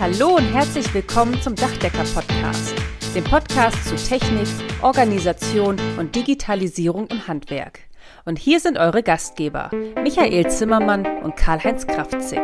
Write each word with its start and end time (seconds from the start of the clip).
Hallo 0.00 0.36
und 0.36 0.44
herzlich 0.44 0.94
willkommen 0.94 1.42
zum 1.42 1.56
Dachdecker-Podcast, 1.56 2.72
dem 3.16 3.24
Podcast 3.24 3.84
zu 3.84 3.96
Technik, 3.96 4.46
Organisation 4.80 5.76
und 5.98 6.14
Digitalisierung 6.14 7.08
im 7.08 7.26
Handwerk. 7.26 7.80
Und 8.24 8.38
hier 8.38 8.60
sind 8.60 8.78
eure 8.78 9.02
Gastgeber, 9.02 9.72
Michael 10.00 10.48
Zimmermann 10.48 11.04
und 11.24 11.34
Karl-Heinz 11.34 11.84
Kraftzig. 11.88 12.38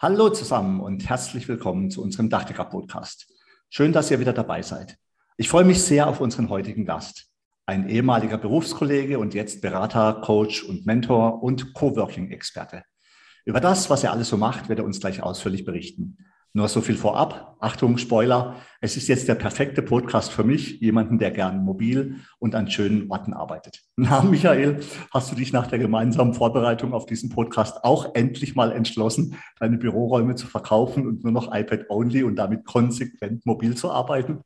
Hallo 0.00 0.30
zusammen 0.30 0.80
und 0.80 1.06
herzlich 1.06 1.46
willkommen 1.46 1.90
zu 1.90 2.02
unserem 2.02 2.30
Dachdecker-Podcast. 2.30 3.26
Schön, 3.68 3.92
dass 3.92 4.10
ihr 4.10 4.18
wieder 4.18 4.32
dabei 4.32 4.62
seid. 4.62 4.96
Ich 5.36 5.50
freue 5.50 5.64
mich 5.64 5.82
sehr 5.82 6.06
auf 6.06 6.22
unseren 6.22 6.48
heutigen 6.48 6.86
Gast 6.86 7.30
ein 7.70 7.88
ehemaliger 7.88 8.36
Berufskollege 8.36 9.20
und 9.20 9.32
jetzt 9.32 9.62
Berater, 9.62 10.22
Coach 10.24 10.64
und 10.64 10.86
Mentor 10.86 11.40
und 11.40 11.72
Coworking-Experte. 11.72 12.82
Über 13.44 13.60
das, 13.60 13.90
was 13.90 14.04
er 14.04 14.12
alles 14.12 14.28
so 14.28 14.36
macht, 14.36 14.68
wird 14.68 14.78
er 14.78 14.84
uns 14.84 15.00
gleich 15.00 15.22
ausführlich 15.22 15.64
berichten. 15.64 16.18
Nur 16.52 16.66
so 16.66 16.80
viel 16.80 16.96
vorab. 16.96 17.56
Achtung, 17.60 17.96
Spoiler. 17.96 18.56
Es 18.80 18.96
ist 18.96 19.06
jetzt 19.06 19.28
der 19.28 19.36
perfekte 19.36 19.82
Podcast 19.82 20.32
für 20.32 20.42
mich, 20.42 20.80
jemanden, 20.80 21.20
der 21.20 21.30
gern 21.30 21.64
mobil 21.64 22.16
und 22.40 22.56
an 22.56 22.68
schönen 22.68 23.08
Orten 23.08 23.34
arbeitet. 23.34 23.82
Na, 23.96 24.22
Michael, 24.22 24.80
hast 25.12 25.30
du 25.30 25.36
dich 25.36 25.52
nach 25.52 25.68
der 25.68 25.78
gemeinsamen 25.78 26.34
Vorbereitung 26.34 26.92
auf 26.92 27.06
diesen 27.06 27.30
Podcast 27.30 27.84
auch 27.84 28.16
endlich 28.16 28.56
mal 28.56 28.72
entschlossen, 28.72 29.36
deine 29.60 29.78
Büroräume 29.78 30.34
zu 30.34 30.48
verkaufen 30.48 31.06
und 31.06 31.22
nur 31.22 31.32
noch 31.32 31.54
iPad-only 31.54 32.24
und 32.24 32.34
damit 32.34 32.64
konsequent 32.64 33.46
mobil 33.46 33.76
zu 33.76 33.92
arbeiten? 33.92 34.40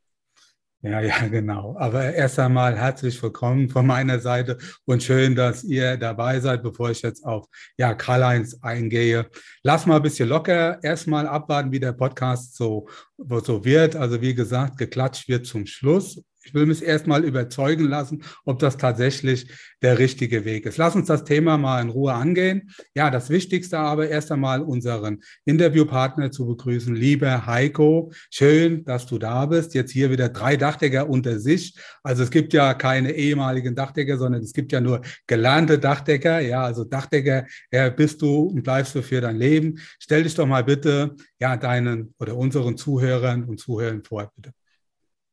Ja, 0.85 1.01
ja, 1.01 1.27
genau. 1.27 1.75
Aber 1.79 2.13
erst 2.13 2.37
einmal 2.37 2.77
herzlich 2.77 3.21
willkommen 3.23 3.69
von 3.69 3.87
meiner 3.87 4.19
Seite 4.19 4.59
und 4.85 5.01
schön, 5.01 5.33
dass 5.35 5.63
ihr 5.63 5.97
dabei 5.97 6.39
seid, 6.39 6.61
bevor 6.61 6.91
ich 6.91 7.01
jetzt 7.01 7.25
auf 7.25 7.47
ja, 7.75 7.95
Karl-Heinz 7.95 8.59
eingehe. 8.61 9.27
Lass 9.63 9.87
mal 9.87 9.95
ein 9.95 10.03
bisschen 10.03 10.29
locker 10.29 10.77
erstmal 10.83 11.27
abwarten, 11.27 11.71
wie 11.71 11.79
der 11.79 11.93
Podcast 11.93 12.55
so, 12.55 12.87
so 13.17 13.65
wird. 13.65 13.95
Also 13.95 14.21
wie 14.21 14.35
gesagt, 14.35 14.77
geklatscht 14.77 15.27
wird 15.27 15.47
zum 15.47 15.65
Schluss 15.65 16.21
ich 16.45 16.53
will 16.53 16.67
mich 16.67 16.83
erstmal 16.83 17.23
überzeugen 17.23 17.85
lassen, 17.85 18.23
ob 18.45 18.59
das 18.59 18.77
tatsächlich 18.77 19.51
der 19.81 19.99
richtige 19.99 20.45
Weg 20.45 20.65
ist. 20.65 20.77
Lass 20.77 20.95
uns 20.95 21.07
das 21.07 21.23
Thema 21.23 21.57
mal 21.57 21.81
in 21.81 21.89
Ruhe 21.89 22.13
angehen. 22.13 22.71
Ja, 22.95 23.09
das 23.09 23.29
Wichtigste 23.29 23.79
aber 23.79 24.07
erst 24.07 24.31
einmal 24.31 24.61
unseren 24.61 25.21
Interviewpartner 25.45 26.31
zu 26.31 26.45
begrüßen. 26.45 26.95
Lieber 26.95 27.45
Heiko, 27.45 28.11
schön, 28.29 28.85
dass 28.85 29.07
du 29.07 29.17
da 29.17 29.47
bist. 29.47 29.73
Jetzt 29.73 29.91
hier 29.91 30.11
wieder 30.11 30.29
drei 30.29 30.55
Dachdecker 30.55 31.09
unter 31.09 31.39
sich. 31.39 31.75
Also 32.03 32.23
es 32.23 32.29
gibt 32.29 32.53
ja 32.53 32.75
keine 32.75 33.11
ehemaligen 33.11 33.75
Dachdecker, 33.75 34.17
sondern 34.17 34.41
es 34.43 34.53
gibt 34.53 34.71
ja 34.71 34.81
nur 34.81 35.01
gelernte 35.27 35.79
Dachdecker. 35.79 36.39
Ja, 36.41 36.63
also 36.63 36.83
Dachdecker 36.83 37.45
ja, 37.71 37.89
bist 37.89 38.21
du 38.21 38.43
und 38.43 38.63
bleibst 38.63 38.93
du 38.93 39.01
für 39.01 39.21
dein 39.21 39.37
Leben. 39.37 39.79
Stell 39.99 40.23
dich 40.23 40.35
doch 40.35 40.45
mal 40.45 40.63
bitte 40.63 41.15
ja 41.39 41.57
deinen 41.57 42.13
oder 42.19 42.37
unseren 42.37 42.77
Zuhörern 42.77 43.45
und 43.45 43.59
Zuhörern 43.59 44.03
vor, 44.03 44.31
bitte. 44.35 44.53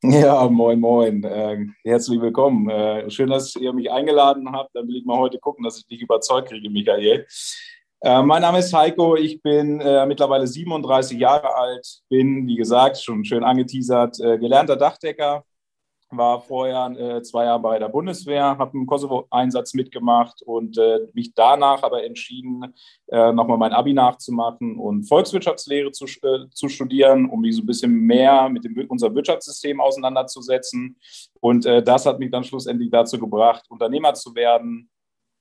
Ja, 0.11 0.48
moin, 0.48 0.81
moin. 0.81 1.22
Äh, 1.22 1.67
herzlich 1.84 2.20
willkommen. 2.20 2.69
Äh, 2.69 3.08
schön, 3.08 3.31
dass 3.31 3.55
ihr 3.55 3.72
mich 3.72 3.89
eingeladen 3.89 4.50
habt. 4.50 4.75
Dann 4.75 4.89
will 4.89 4.97
ich 4.97 5.05
mal 5.05 5.17
heute 5.17 5.39
gucken, 5.39 5.64
dass 5.64 5.78
ich 5.78 5.86
dich 5.86 6.03
überzeugt 6.03 6.48
kriege, 6.48 6.69
Michael. 6.69 7.25
Äh, 8.00 8.23
mein 8.23 8.42
Name 8.42 8.58
ist 8.58 8.75
Heiko. 8.75 9.14
Ich 9.14 9.41
bin 9.42 9.80
äh, 9.80 10.05
mittlerweile 10.06 10.48
37 10.48 11.20
Jahre 11.20 11.55
alt. 11.55 12.00
Bin, 12.08 12.48
wie 12.48 12.56
gesagt, 12.56 13.00
schon 13.00 13.25
schön 13.25 13.45
angeteasert, 13.45 14.19
äh, 14.19 14.39
gelernter 14.39 14.75
Dachdecker 14.75 15.45
war 16.17 16.41
vorher 16.41 16.91
äh, 16.99 17.23
zwei 17.23 17.45
Jahre 17.45 17.61
bei 17.61 17.79
der 17.79 17.89
Bundeswehr, 17.89 18.59
habe 18.59 18.75
einen 18.75 18.87
Kosovo-Einsatz 18.87 19.75
mitgemacht 19.75 20.43
und 20.43 20.79
äh, 20.79 21.01
mich 21.13 21.35
danach 21.35 21.83
aber 21.83 22.05
entschieden, 22.05 22.75
äh, 23.09 23.33
nochmal 23.33 23.59
mein 23.59 23.73
Abi 23.73 23.93
nachzumachen 23.93 24.79
und 24.79 25.05
Volkswirtschaftslehre 25.05 25.93
zu, 25.93 26.05
äh, 26.05 26.49
zu 26.51 26.69
studieren, 26.69 27.29
um 27.29 27.41
mich 27.41 27.57
so 27.57 27.63
ein 27.63 27.67
bisschen 27.67 27.93
mehr 27.93 28.49
mit 28.49 28.65
dem, 28.65 28.87
unserem 28.89 29.15
Wirtschaftssystem 29.15 29.81
auseinanderzusetzen. 29.81 30.97
Und 31.41 31.67
äh, 31.67 31.83
das 31.83 32.07
hat 32.07 32.19
mich 32.19 32.31
dann 32.31 32.45
schlussendlich 32.45 32.91
dazu 32.91 33.19
gebracht, 33.19 33.65
Unternehmer 33.69 34.15
zu 34.15 34.35
werden, 34.35 34.91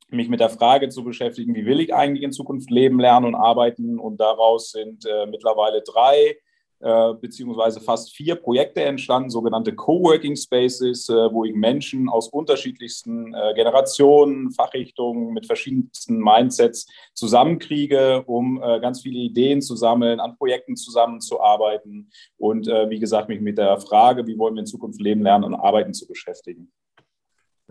mich 0.09 0.29
mit 0.29 0.39
der 0.39 0.49
Frage 0.49 0.89
zu 0.89 1.03
beschäftigen, 1.03 1.55
wie 1.55 1.65
will 1.65 1.79
ich 1.79 1.93
eigentlich 1.93 2.23
in 2.23 2.31
Zukunft 2.31 2.69
leben, 2.69 2.99
lernen 2.99 3.27
und 3.27 3.35
arbeiten. 3.35 3.99
Und 3.99 4.17
daraus 4.19 4.71
sind 4.71 5.05
äh, 5.05 5.25
mittlerweile 5.25 5.81
drei 5.81 6.37
äh, 6.81 7.13
beziehungsweise 7.13 7.79
fast 7.79 8.15
vier 8.15 8.35
Projekte 8.35 8.81
entstanden, 8.83 9.29
sogenannte 9.29 9.75
Coworking 9.75 10.35
Spaces, 10.35 11.09
äh, 11.09 11.13
wo 11.13 11.45
ich 11.45 11.53
Menschen 11.53 12.09
aus 12.09 12.27
unterschiedlichsten 12.29 13.33
äh, 13.33 13.53
Generationen, 13.53 14.51
Fachrichtungen 14.51 15.33
mit 15.33 15.45
verschiedensten 15.45 16.17
Mindsets 16.19 16.87
zusammenkriege, 17.13 18.23
um 18.25 18.61
äh, 18.61 18.79
ganz 18.79 19.01
viele 19.01 19.19
Ideen 19.19 19.61
zu 19.61 19.75
sammeln, 19.75 20.19
an 20.19 20.37
Projekten 20.37 20.75
zusammenzuarbeiten 20.75 22.11
und 22.37 22.67
äh, 22.67 22.89
wie 22.89 22.99
gesagt, 22.99 23.29
mich 23.29 23.41
mit 23.41 23.57
der 23.57 23.79
Frage, 23.79 24.25
wie 24.27 24.37
wollen 24.37 24.55
wir 24.55 24.61
in 24.61 24.65
Zukunft 24.65 25.01
leben, 25.01 25.21
lernen 25.21 25.45
und 25.45 25.55
arbeiten 25.55 25.93
zu 25.93 26.07
beschäftigen. 26.07 26.71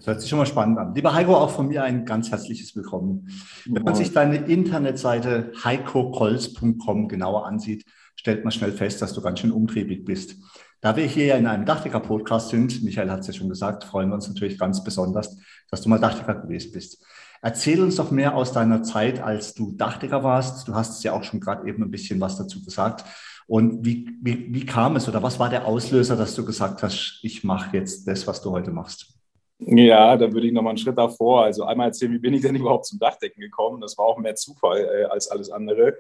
Das 0.01 0.07
hört 0.07 0.21
sich 0.23 0.31
schon 0.31 0.39
mal 0.39 0.47
spannend 0.47 0.79
an. 0.79 0.95
Lieber 0.95 1.13
Heiko, 1.13 1.37
auch 1.37 1.51
von 1.51 1.69
mir 1.69 1.83
ein 1.83 2.07
ganz 2.07 2.31
herzliches 2.31 2.75
Willkommen. 2.75 3.29
Wenn 3.67 3.83
man 3.83 3.95
sich 3.95 4.15
deine 4.15 4.37
Internetseite 4.37 5.53
heikokolz.com 5.63 7.07
genauer 7.07 7.45
ansieht, 7.45 7.85
stellt 8.17 8.43
man 8.43 8.51
schnell 8.51 8.73
fest, 8.73 9.03
dass 9.03 9.13
du 9.13 9.21
ganz 9.21 9.41
schön 9.41 9.53
umtriebig 9.53 10.07
bist. 10.07 10.37
Da 10.81 10.97
wir 10.97 11.05
hier 11.05 11.27
ja 11.27 11.37
in 11.37 11.47
einem 11.47 11.67
Dachdecker-Podcast 11.67 12.49
sind, 12.49 12.83
Michael 12.83 13.11
hat 13.11 13.21
es 13.21 13.27
ja 13.27 13.35
schon 13.35 13.51
gesagt, 13.51 13.85
freuen 13.85 14.09
wir 14.09 14.15
uns 14.15 14.27
natürlich 14.27 14.59
ganz 14.59 14.83
besonders, 14.83 15.37
dass 15.71 15.83
du 15.83 15.91
mal 15.91 15.99
Dachdecker 15.99 16.37
gewesen 16.37 16.73
bist. 16.73 17.05
Erzähl 17.43 17.83
uns 17.83 17.97
doch 17.97 18.11
mehr 18.11 18.35
aus 18.35 18.53
deiner 18.53 18.83
Zeit, 18.83 19.21
als 19.21 19.53
du 19.53 19.73
Dachdecker 19.73 20.25
warst. 20.25 20.67
Du 20.67 20.75
hast 20.75 20.97
es 20.97 21.03
ja 21.03 21.13
auch 21.13 21.25
schon 21.25 21.41
gerade 21.41 21.69
eben 21.69 21.83
ein 21.83 21.91
bisschen 21.91 22.19
was 22.23 22.39
dazu 22.39 22.65
gesagt. 22.65 23.05
Und 23.47 23.85
wie, 23.85 24.17
wie, 24.23 24.47
wie 24.51 24.65
kam 24.65 24.97
es 24.97 25.11
oder 25.11 25.23
was 25.23 25.39
war 25.39 25.51
der 25.51 25.67
Auslöser, 25.67 26.17
dass 26.17 26.35
du 26.35 26.47
gesagt 26.47 26.83
hast, 26.83 27.19
ich 27.23 27.45
mache 27.45 27.77
jetzt 27.77 28.09
das, 28.09 28.27
was 28.27 28.41
du 28.41 28.51
heute 28.51 28.71
machst? 28.71 29.20
Ja, 29.63 30.17
da 30.17 30.33
würde 30.33 30.47
ich 30.47 30.53
noch 30.55 30.63
mal 30.63 30.71
einen 30.71 30.79
Schritt 30.79 30.97
davor. 30.97 31.45
Also 31.45 31.65
einmal 31.65 31.89
erzählen, 31.89 32.13
wie 32.13 32.19
bin 32.19 32.33
ich 32.33 32.41
denn 32.41 32.57
überhaupt 32.57 32.87
zum 32.87 32.99
Dachdecken 32.99 33.41
gekommen? 33.41 33.81
Das 33.81 33.97
war 33.99 34.07
auch 34.07 34.19
mehr 34.19 34.35
Zufall 34.35 34.81
äh, 34.81 35.05
als 35.05 35.31
alles 35.31 35.51
andere. 35.51 35.99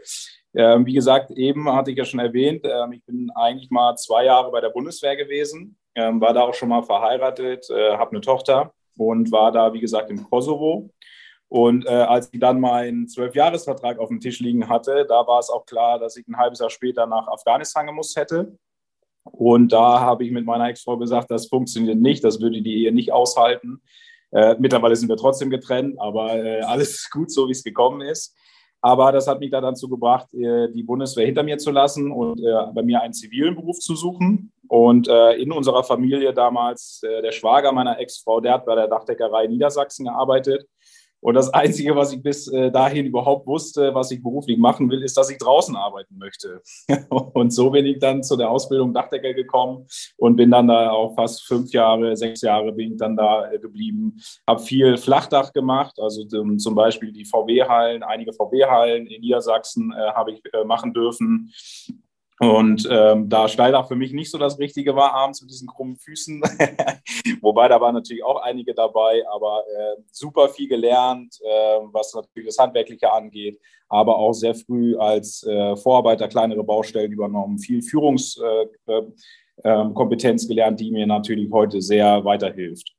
Ähm, 0.54 0.87
wie 0.87 0.94
gesagt, 0.94 1.31
eben 1.32 1.71
hatte 1.71 1.91
ich 1.91 1.98
ja 1.98 2.04
schon 2.04 2.21
erwähnt, 2.21 2.65
ähm, 2.65 2.93
ich 2.93 3.04
bin 3.04 3.31
eigentlich 3.34 3.71
mal 3.71 3.97
zwei 3.97 4.25
Jahre 4.25 4.50
bei 4.50 4.60
der 4.60 4.71
Bundeswehr 4.71 5.15
gewesen, 5.15 5.76
ähm, 5.94 6.21
war 6.21 6.32
da 6.32 6.43
auch 6.43 6.54
schon 6.54 6.71
mal 6.71 6.82
verheiratet, 6.82 7.69
äh, 7.71 7.97
habe 7.97 8.12
eine 8.12 8.21
Tochter 8.22 8.72
und 8.97 9.31
war 9.31 9.53
da, 9.53 9.72
wie 9.75 9.81
gesagt, 9.81 10.10
im 10.10 10.28
Kosovo. 10.28 10.91
Und 11.48 11.84
äh, 11.84 11.91
als 11.91 12.31
ich 12.32 12.41
dann 12.41 12.60
meinen 12.60 13.09
Zwölfjahresvertrag 13.09 13.98
auf 13.98 14.09
dem 14.09 14.21
Tisch 14.21 14.41
liegen 14.41 14.69
hatte, 14.69 15.04
da 15.06 15.27
war 15.27 15.41
es 15.41 15.50
auch 15.50 15.66
klar, 15.66 15.98
dass 15.98 16.16
ich 16.16 16.27
ein 16.28 16.37
halbes 16.37 16.60
Jahr 16.60 16.71
später 16.71 17.06
nach 17.06 17.27
Afghanistan 17.28 17.87
gemusst 17.87 18.16
hätte. 18.16 18.56
Und 19.25 19.72
da 19.72 20.00
habe 20.00 20.25
ich 20.25 20.31
mit 20.31 20.44
meiner 20.44 20.69
Ex-Frau 20.69 20.97
gesagt, 20.97 21.31
das 21.31 21.47
funktioniert 21.47 21.98
nicht, 21.98 22.25
das 22.25 22.41
würde 22.41 22.62
die 22.62 22.84
Ehe 22.84 22.92
nicht 22.92 23.12
aushalten. 23.12 23.82
Äh, 24.32 24.56
mittlerweile 24.58 24.97
sind 24.97 25.08
wir 25.08 25.16
trotzdem 25.16 25.50
getrennt, 25.50 25.97
aber 25.98 26.34
äh, 26.34 26.60
alles 26.60 27.08
gut, 27.12 27.30
so 27.30 27.48
wie 27.48 27.53
es 27.53 27.64
gekommen 27.64 28.00
ist. 28.00 28.36
Aber 28.82 29.12
das 29.12 29.26
hat 29.26 29.41
mich 29.41 29.50
da 29.50 29.60
dazu 29.60 29.88
gebracht, 29.88 30.32
äh, 30.32 30.69
die 30.72 30.82
Bundeswehr 30.82 31.26
hinter 31.26 31.42
mir 31.42 31.59
zu 31.59 31.70
lassen 31.70 32.10
und 32.10 32.41
äh, 32.41 32.72
bei 32.75 32.82
mir 32.82 33.03
einen 33.03 33.12
zivilen 33.12 33.54
Beruf 33.54 33.78
zu 33.78 33.94
suchen. 33.94 34.53
Und 34.69 35.09
äh, 35.09 35.32
in 35.34 35.53
unserer 35.53 35.84
Familie 35.84 36.32
damals, 36.32 37.00
der 37.03 37.32
Schwager 37.32 37.72
meiner 37.72 37.98
Ex-Frau, 37.98 38.41
der 38.41 38.54
hat 38.54 38.66
bei 38.66 38.76
der 38.76 38.86
Dachdeckerei 38.86 39.48
Niedersachsen 39.48 40.06
gearbeitet. 40.06 40.66
Und 41.20 41.34
das 41.34 41.53
Einzige, 41.53 41.94
was 41.94 42.12
ich 42.12 42.22
bis 42.22 42.48
äh, 42.48 42.70
dahin 42.70 43.06
überhaupt 43.06 43.47
wusste, 43.47 43.94
was 43.94 44.10
ich 44.10 44.22
beruflich 44.22 44.58
machen 44.58 44.91
will, 44.91 45.03
ist, 45.03 45.16
dass 45.16 45.31
ich 45.31 45.38
draußen 45.38 45.76
arbeiten 45.76 46.16
möchte. 46.16 46.62
und 47.10 47.53
so 47.53 47.70
bin 47.70 47.86
ich 47.86 47.98
dann 47.98 48.22
zu 48.22 48.36
der 48.36 48.50
Ausbildung 48.50 48.94
Dachdecker 48.94 49.34
gekommen 49.34 49.86
und 50.16 50.36
bin 50.36 50.50
dann 50.50 50.69
da 50.69 50.91
auch 50.91 51.14
fast 51.14 51.42
fünf 51.47 51.72
Jahre, 51.72 52.16
sechs 52.16 52.41
Jahre 52.41 52.72
bin 52.72 52.92
ich 52.92 52.98
dann 52.98 53.16
da 53.16 53.50
äh, 53.50 53.59
geblieben. 53.59 54.16
Habe 54.47 54.62
viel 54.62 54.97
Flachdach 54.97 55.53
gemacht, 55.53 55.98
also 56.00 56.25
um, 56.38 56.59
zum 56.59 56.75
Beispiel 56.75 57.12
die 57.12 57.25
VW-Hallen, 57.25 58.03
einige 58.03 58.32
VW-Hallen 58.32 59.06
in 59.06 59.21
Niedersachsen 59.21 59.92
äh, 59.92 60.12
habe 60.12 60.33
ich 60.33 60.42
äh, 60.53 60.65
machen 60.65 60.94
dürfen. 60.94 61.53
Und 62.41 62.89
ähm, 62.91 63.28
da 63.28 63.47
Steildach 63.48 63.87
für 63.87 63.97
mich 63.97 64.15
nicht 64.15 64.31
so 64.31 64.39
das 64.39 64.59
Richtige 64.59 64.97
war, 64.97 65.13
abends 65.13 65.42
mit 65.42 65.51
diesen 65.51 65.69
krummen 65.69 65.97
Füßen, 65.97 66.41
wobei 67.42 67.69
da 67.69 67.78
waren 67.83 67.95
natürlich 67.95 68.25
auch 68.25 68.41
einige 68.41 68.72
dabei, 68.72 69.22
aber 69.31 69.63
äh, 69.77 69.97
super 70.10 70.48
viel 70.48 70.66
gelernt, 70.66 71.39
äh, 71.42 71.81
was 71.92 72.15
natürlich 72.15 72.48
das 72.48 72.57
Handwerkliche 72.57 73.13
angeht, 73.13 73.60
aber 73.91 74.16
auch 74.16 74.33
sehr 74.33 74.54
früh 74.54 74.97
als 74.97 75.42
äh, 75.42 75.77
Vorarbeiter 75.77 76.28
kleinere 76.28 76.65
Baustellen 76.65 77.13
übernommen, 77.13 77.59
viel 77.59 77.83
Führungskompetenz 77.83 80.42
äh, 80.42 80.47
äh, 80.47 80.48
gelernt, 80.48 80.81
die 80.81 80.92
mir 80.92 81.07
natürlich 81.07 81.51
heute 81.53 81.83
sehr 81.83 82.25
weiterhilft. 82.25 82.97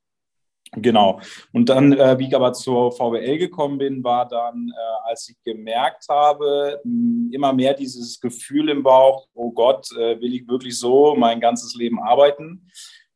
Genau. 0.74 1.20
Und 1.52 1.68
dann, 1.68 1.92
äh, 1.92 2.18
wie 2.18 2.28
ich 2.28 2.36
aber 2.36 2.54
zur 2.54 2.94
VWL 2.94 3.38
gekommen 3.38 3.78
bin, 3.78 4.04
war 4.06 4.26
dann, 4.26 4.70
äh, 4.70 5.10
als 5.10 5.28
ich 5.28 5.36
gemerkt 5.44 6.06
habe, 6.08 6.80
mh, 6.86 7.36
immer 7.36 7.52
mehr 7.52 7.74
dieses 7.74 8.22
Gefühl 8.22 8.70
im 8.70 8.82
Bauch, 8.82 9.28
oh 9.34 9.52
Gott, 9.52 9.92
äh, 9.98 10.22
will 10.22 10.34
ich 10.34 10.48
wirklich 10.48 10.80
so 10.80 11.14
mein 11.16 11.42
ganzes 11.42 11.76
Leben 11.76 12.02
arbeiten? 12.02 12.70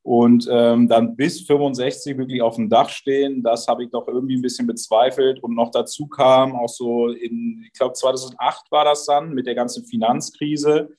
Und 0.06 0.48
ähm, 0.52 0.88
dann 0.88 1.16
bis 1.16 1.48
65 1.48 2.18
wirklich 2.18 2.42
auf 2.42 2.58
dem 2.58 2.70
Dach 2.70 2.90
stehen, 2.90 3.42
das 3.42 3.68
habe 3.68 3.86
ich 3.86 3.90
doch 3.90 4.08
irgendwie 4.08 4.36
ein 4.36 4.42
bisschen 4.42 4.68
bezweifelt. 4.68 5.42
Und 5.42 5.56
noch 5.56 5.72
dazu 5.72 6.08
kam 6.08 6.56
auch 6.56 6.70
so 6.70 7.08
in, 7.08 7.64
ich 7.66 7.74
glaube 7.74 7.94
2008 7.94 8.70
war 8.70 8.86
das 8.86 9.06
dann 9.06 9.34
mit 9.34 9.48
der 9.48 9.56
ganzen 9.56 9.84
Finanzkrise, 9.86 10.90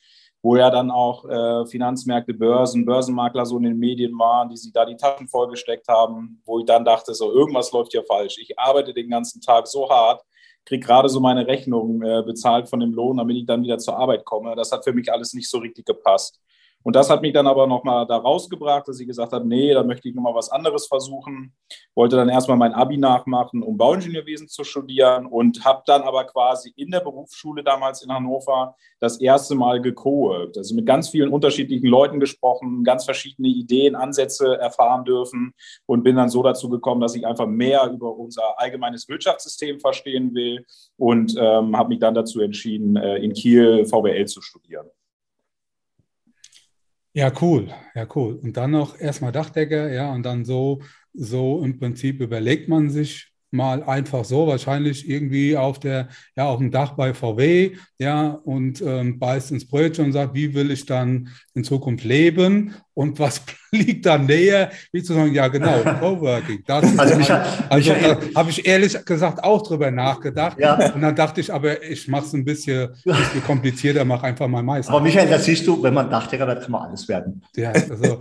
wo 0.46 0.54
ja 0.54 0.70
dann 0.70 0.92
auch 0.92 1.24
äh, 1.24 1.66
Finanzmärkte, 1.66 2.32
Börsen, 2.32 2.84
Börsenmakler 2.84 3.44
so 3.44 3.56
in 3.56 3.64
den 3.64 3.76
Medien 3.76 4.16
waren, 4.16 4.48
die 4.48 4.56
sich 4.56 4.72
da 4.72 4.84
die 4.84 4.94
Taschen 4.94 5.26
vollgesteckt 5.26 5.88
haben, 5.88 6.40
wo 6.44 6.60
ich 6.60 6.64
dann 6.64 6.84
dachte, 6.84 7.14
so 7.14 7.32
irgendwas 7.32 7.72
läuft 7.72 7.90
hier 7.90 8.04
falsch. 8.04 8.38
Ich 8.38 8.56
arbeite 8.56 8.94
den 8.94 9.10
ganzen 9.10 9.40
Tag 9.40 9.66
so 9.66 9.90
hart, 9.90 10.22
kriege 10.64 10.86
gerade 10.86 11.08
so 11.08 11.18
meine 11.18 11.48
Rechnung 11.48 12.00
äh, 12.00 12.22
bezahlt 12.22 12.68
von 12.68 12.78
dem 12.78 12.92
Lohn, 12.92 13.16
damit 13.16 13.36
ich 13.36 13.44
dann 13.44 13.64
wieder 13.64 13.78
zur 13.78 13.98
Arbeit 13.98 14.24
komme. 14.24 14.54
Das 14.54 14.70
hat 14.70 14.84
für 14.84 14.92
mich 14.92 15.12
alles 15.12 15.34
nicht 15.34 15.50
so 15.50 15.58
richtig 15.58 15.84
gepasst. 15.84 16.40
Und 16.86 16.94
das 16.94 17.10
hat 17.10 17.20
mich 17.20 17.32
dann 17.32 17.48
aber 17.48 17.66
nochmal 17.66 18.06
da 18.06 18.16
rausgebracht, 18.16 18.86
dass 18.86 19.00
ich 19.00 19.08
gesagt 19.08 19.32
habe, 19.32 19.44
nee, 19.44 19.74
da 19.74 19.82
möchte 19.82 20.08
ich 20.08 20.14
nochmal 20.14 20.36
was 20.36 20.50
anderes 20.50 20.86
versuchen. 20.86 21.52
Wollte 21.96 22.14
dann 22.14 22.28
erstmal 22.28 22.56
mein 22.56 22.74
Abi 22.74 22.96
nachmachen, 22.96 23.64
um 23.64 23.76
Bauingenieurwesen 23.76 24.46
zu 24.46 24.62
studieren 24.62 25.26
und 25.26 25.64
habe 25.64 25.82
dann 25.86 26.02
aber 26.02 26.22
quasi 26.26 26.72
in 26.76 26.92
der 26.92 27.00
Berufsschule 27.00 27.64
damals 27.64 28.02
in 28.02 28.12
Hannover 28.12 28.76
das 29.00 29.20
erste 29.20 29.56
Mal 29.56 29.82
gecoworkt. 29.82 30.58
Also 30.58 30.76
mit 30.76 30.86
ganz 30.86 31.08
vielen 31.08 31.32
unterschiedlichen 31.32 31.88
Leuten 31.88 32.20
gesprochen, 32.20 32.84
ganz 32.84 33.04
verschiedene 33.04 33.48
Ideen, 33.48 33.96
Ansätze 33.96 34.56
erfahren 34.56 35.04
dürfen 35.04 35.54
und 35.86 36.04
bin 36.04 36.14
dann 36.14 36.28
so 36.28 36.44
dazu 36.44 36.68
gekommen, 36.68 37.00
dass 37.00 37.16
ich 37.16 37.26
einfach 37.26 37.48
mehr 37.48 37.90
über 37.92 38.16
unser 38.16 38.60
allgemeines 38.60 39.08
Wirtschaftssystem 39.08 39.80
verstehen 39.80 40.36
will 40.36 40.64
und 40.96 41.34
ähm, 41.36 41.76
habe 41.76 41.88
mich 41.88 41.98
dann 41.98 42.14
dazu 42.14 42.40
entschieden, 42.40 42.94
äh, 42.94 43.16
in 43.16 43.32
Kiel 43.32 43.86
VWL 43.86 44.26
zu 44.26 44.40
studieren. 44.40 44.86
Ja, 47.16 47.32
cool. 47.40 47.72
Ja, 47.94 48.06
cool. 48.14 48.34
Und 48.42 48.56
dann 48.58 48.72
noch 48.72 48.98
erstmal 49.00 49.32
Dachdecker, 49.32 49.90
ja, 49.90 50.12
und 50.12 50.22
dann 50.22 50.44
so, 50.44 50.82
so 51.14 51.62
im 51.64 51.78
Prinzip 51.78 52.20
überlegt 52.20 52.68
man 52.68 52.90
sich, 52.90 53.32
mal 53.56 53.82
einfach 53.82 54.24
so, 54.24 54.46
wahrscheinlich 54.46 55.08
irgendwie 55.08 55.56
auf 55.56 55.80
der, 55.80 56.08
ja, 56.36 56.46
auf 56.46 56.58
dem 56.58 56.70
Dach 56.70 56.92
bei 56.92 57.14
VW, 57.14 57.72
ja, 57.98 58.38
und 58.44 58.82
ähm, 58.82 59.18
beißt 59.18 59.50
ins 59.52 59.66
Brötchen 59.66 60.06
und 60.06 60.12
sagt, 60.12 60.34
wie 60.34 60.54
will 60.54 60.70
ich 60.70 60.86
dann 60.86 61.30
in 61.54 61.64
Zukunft 61.64 62.04
leben 62.04 62.74
und 62.94 63.18
was 63.18 63.42
liegt 63.72 64.06
da 64.06 64.18
näher, 64.18 64.70
wie 64.92 65.02
zu 65.02 65.14
sagen, 65.14 65.32
ja, 65.32 65.48
genau, 65.48 65.78
Coworking. 66.00 66.62
Das 66.66 66.98
also, 66.98 67.16
Michael, 67.16 67.42
also 67.68 67.92
da 67.92 68.18
habe 68.34 68.50
ich 68.50 68.66
ehrlich 68.66 69.04
gesagt 69.04 69.42
auch 69.42 69.66
drüber 69.66 69.90
nachgedacht. 69.90 70.58
Ja. 70.58 70.92
Und 70.92 71.00
dann 71.00 71.16
dachte 71.16 71.40
ich, 71.40 71.52
aber 71.52 71.82
ich 71.82 72.08
mache 72.08 72.26
es 72.26 72.32
ein 72.32 72.44
bisschen, 72.44 72.90
bisschen 73.04 73.44
komplizierter, 73.44 74.04
mache 74.04 74.26
einfach 74.26 74.48
mal 74.48 74.62
Meister. 74.62 74.92
Aber 74.92 75.02
Michael, 75.02 75.28
da 75.28 75.38
siehst 75.38 75.66
du, 75.66 75.82
wenn 75.82 75.94
man 75.94 76.10
Dachdecker 76.10 76.46
wird, 76.46 76.62
kann 76.62 76.72
man 76.72 76.82
alles 76.88 77.08
werden. 77.08 77.42
Ja, 77.56 77.70
also 77.70 78.20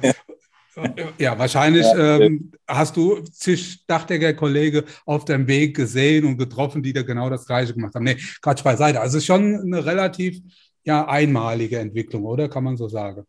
Ja, 1.17 1.37
wahrscheinlich 1.39 1.85
ja, 1.85 2.19
ähm, 2.19 2.51
hast 2.67 2.97
du 2.97 3.21
zig 3.21 3.85
Dachdecker-Kollege 3.87 4.83
auf 5.05 5.25
deinem 5.25 5.47
Weg 5.47 5.75
gesehen 5.75 6.25
und 6.25 6.37
getroffen, 6.37 6.83
die 6.83 6.93
da 6.93 7.01
genau 7.01 7.29
das 7.29 7.45
Gleiche 7.45 7.73
gemacht 7.73 7.95
haben. 7.95 8.03
Nee, 8.03 8.17
Quatsch 8.41 8.63
beiseite. 8.63 8.99
Also 8.99 9.19
schon 9.19 9.61
eine 9.61 9.85
relativ 9.85 10.41
ja, 10.83 11.07
einmalige 11.07 11.79
Entwicklung, 11.79 12.25
oder? 12.25 12.49
Kann 12.49 12.63
man 12.63 12.77
so 12.77 12.87
sagen. 12.87 13.25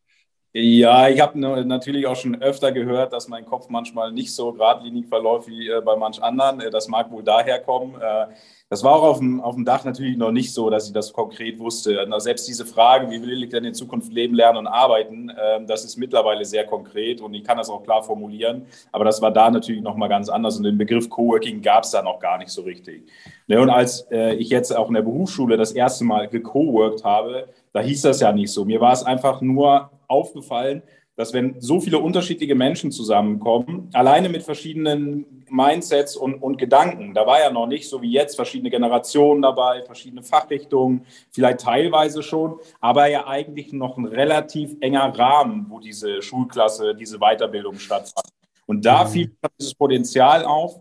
Ja, 0.59 1.07
ich 1.11 1.21
habe 1.21 1.39
natürlich 1.39 2.07
auch 2.07 2.17
schon 2.17 2.41
öfter 2.41 2.73
gehört, 2.73 3.13
dass 3.13 3.29
mein 3.29 3.45
Kopf 3.45 3.69
manchmal 3.69 4.11
nicht 4.11 4.35
so 4.35 4.55
geradlinig 4.55 5.07
verläuft 5.07 5.49
wie 5.49 5.69
äh, 5.69 5.83
bei 5.85 5.97
manch 5.97 6.23
anderen. 6.23 6.63
Äh, 6.63 6.71
das 6.71 6.89
mag 6.89 7.11
wohl 7.11 7.23
daher 7.23 7.59
kommen. 7.59 7.95
Äh, 8.01 8.29
das 8.71 8.83
war 8.83 8.95
auch 8.95 9.03
auf 9.03 9.19
dem, 9.19 9.43
auf 9.43 9.55
dem 9.55 9.67
Dach 9.67 9.85
natürlich 9.85 10.17
noch 10.17 10.33
nicht 10.33 10.55
so, 10.55 10.71
dass 10.71 10.87
ich 10.87 10.95
das 10.95 11.13
konkret 11.13 11.59
wusste. 11.59 12.09
Selbst 12.17 12.49
diese 12.49 12.65
Frage, 12.65 13.11
wie 13.11 13.21
will 13.21 13.43
ich 13.43 13.51
denn 13.51 13.65
in 13.65 13.75
Zukunft 13.75 14.11
leben, 14.11 14.35
lernen 14.35 14.61
und 14.61 14.67
arbeiten, 14.67 15.31
ähm, 15.39 15.67
das 15.67 15.85
ist 15.85 15.99
mittlerweile 15.99 16.43
sehr 16.47 16.65
konkret 16.65 17.21
und 17.21 17.35
ich 17.35 17.45
kann 17.45 17.59
das 17.59 17.69
auch 17.69 17.83
klar 17.83 18.03
formulieren. 18.03 18.65
Aber 18.93 19.05
das 19.05 19.21
war 19.21 19.31
da 19.31 19.51
natürlich 19.51 19.83
nochmal 19.83 20.09
ganz 20.09 20.31
anders 20.31 20.57
und 20.57 20.65
den 20.65 20.79
Begriff 20.79 21.11
Coworking 21.11 21.61
gab 21.61 21.85
es 21.85 21.91
da 21.91 22.03
noch 22.03 22.19
gar 22.19 22.39
nicht 22.39 22.51
so 22.51 22.63
richtig. 22.63 23.05
Ne, 23.47 23.61
und 23.61 23.69
als 23.69 24.09
ich 24.11 24.49
jetzt 24.49 24.75
auch 24.75 24.89
in 24.89 24.95
der 24.95 25.03
Berufsschule 25.03 25.57
das 25.57 25.71
erste 25.71 26.05
Mal 26.05 26.27
gecoworkt 26.27 27.05
habe, 27.05 27.47
da 27.77 27.83
hieß 27.83 28.01
das 28.01 28.21
ja 28.21 28.33
nicht 28.33 28.51
so. 28.51 28.65
Mir 28.65 28.81
war 28.81 28.95
es 28.95 29.03
einfach 29.03 29.43
nur 29.43 29.91
aufgefallen, 30.09 30.83
dass 31.15 31.35
wenn 31.35 31.61
so 31.61 31.79
viele 31.79 31.99
unterschiedliche 31.99 32.55
Menschen 32.55 32.91
zusammenkommen, 32.91 33.91
alleine 33.93 34.31
mit 34.31 34.45
verschiedenen 34.45 35.45
Mindsets 35.51 36.17
und, 36.17 36.37
und, 36.37 36.57
Gedanken, 36.57 37.13
da 37.13 37.27
war 37.27 37.39
ja 37.39 37.51
noch 37.51 37.67
nicht 37.67 37.87
so 37.87 38.01
wie 38.01 38.11
jetzt 38.11 38.35
verschiedene 38.35 38.71
Generationen 38.71 39.43
dabei, 39.43 39.83
verschiedene 39.83 40.23
Fachrichtungen, 40.23 41.05
vielleicht 41.31 41.61
teilweise 41.61 42.23
schon, 42.23 42.61
aber 42.81 43.09
ja 43.09 43.27
eigentlich 43.27 43.75
noch 43.75 43.99
ein 43.99 44.07
relativ 44.07 44.75
enger 44.81 45.13
Rahmen, 45.19 45.67
wo 45.69 45.79
diese 45.79 46.23
Schulklasse, 46.23 46.95
diese 46.95 47.19
Weiterbildung 47.19 47.79
stattfand. 47.79 48.29
Und 48.65 48.87
da 48.87 49.05
mhm. 49.05 49.09
fiel 49.09 49.37
dieses 49.59 49.75
Potenzial 49.75 50.47
auf, 50.47 50.81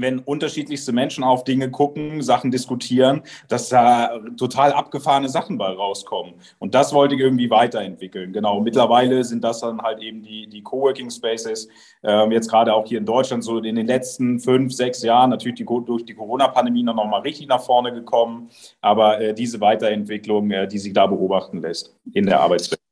wenn 0.00 0.18
unterschiedlichste 0.20 0.92
Menschen 0.92 1.24
auf 1.24 1.44
Dinge 1.44 1.70
gucken, 1.70 2.22
Sachen 2.22 2.50
diskutieren, 2.50 3.22
dass 3.48 3.68
da 3.68 4.18
total 4.36 4.72
abgefahrene 4.72 5.28
Sachen 5.28 5.58
bei 5.58 5.68
rauskommen. 5.68 6.34
Und 6.58 6.74
das 6.74 6.92
wollte 6.92 7.14
ich 7.14 7.20
irgendwie 7.20 7.50
weiterentwickeln. 7.50 8.32
Genau. 8.32 8.60
Mittlerweile 8.60 9.24
sind 9.24 9.44
das 9.44 9.60
dann 9.60 9.82
halt 9.82 10.00
eben 10.00 10.22
die, 10.22 10.46
die 10.46 10.62
Coworking 10.62 11.10
Spaces. 11.10 11.68
Ähm, 12.02 12.32
jetzt 12.32 12.48
gerade 12.48 12.74
auch 12.74 12.86
hier 12.86 12.98
in 12.98 13.06
Deutschland 13.06 13.44
so 13.44 13.58
in 13.58 13.76
den 13.76 13.86
letzten 13.86 14.38
fünf, 14.40 14.72
sechs 14.72 15.02
Jahren 15.02 15.30
natürlich 15.30 15.58
die, 15.58 15.64
durch 15.64 16.04
die 16.04 16.14
Corona-Pandemie 16.14 16.82
noch 16.82 16.94
mal 16.94 17.20
richtig 17.20 17.48
nach 17.48 17.60
vorne 17.60 17.92
gekommen. 17.92 18.48
Aber 18.80 19.20
äh, 19.20 19.34
diese 19.34 19.60
Weiterentwicklung, 19.60 20.50
äh, 20.50 20.68
die 20.68 20.78
sich 20.78 20.92
da 20.92 21.06
beobachten 21.06 21.60
lässt 21.60 21.94
in 22.12 22.26
der 22.26 22.40
Arbeitswelt. 22.40 22.87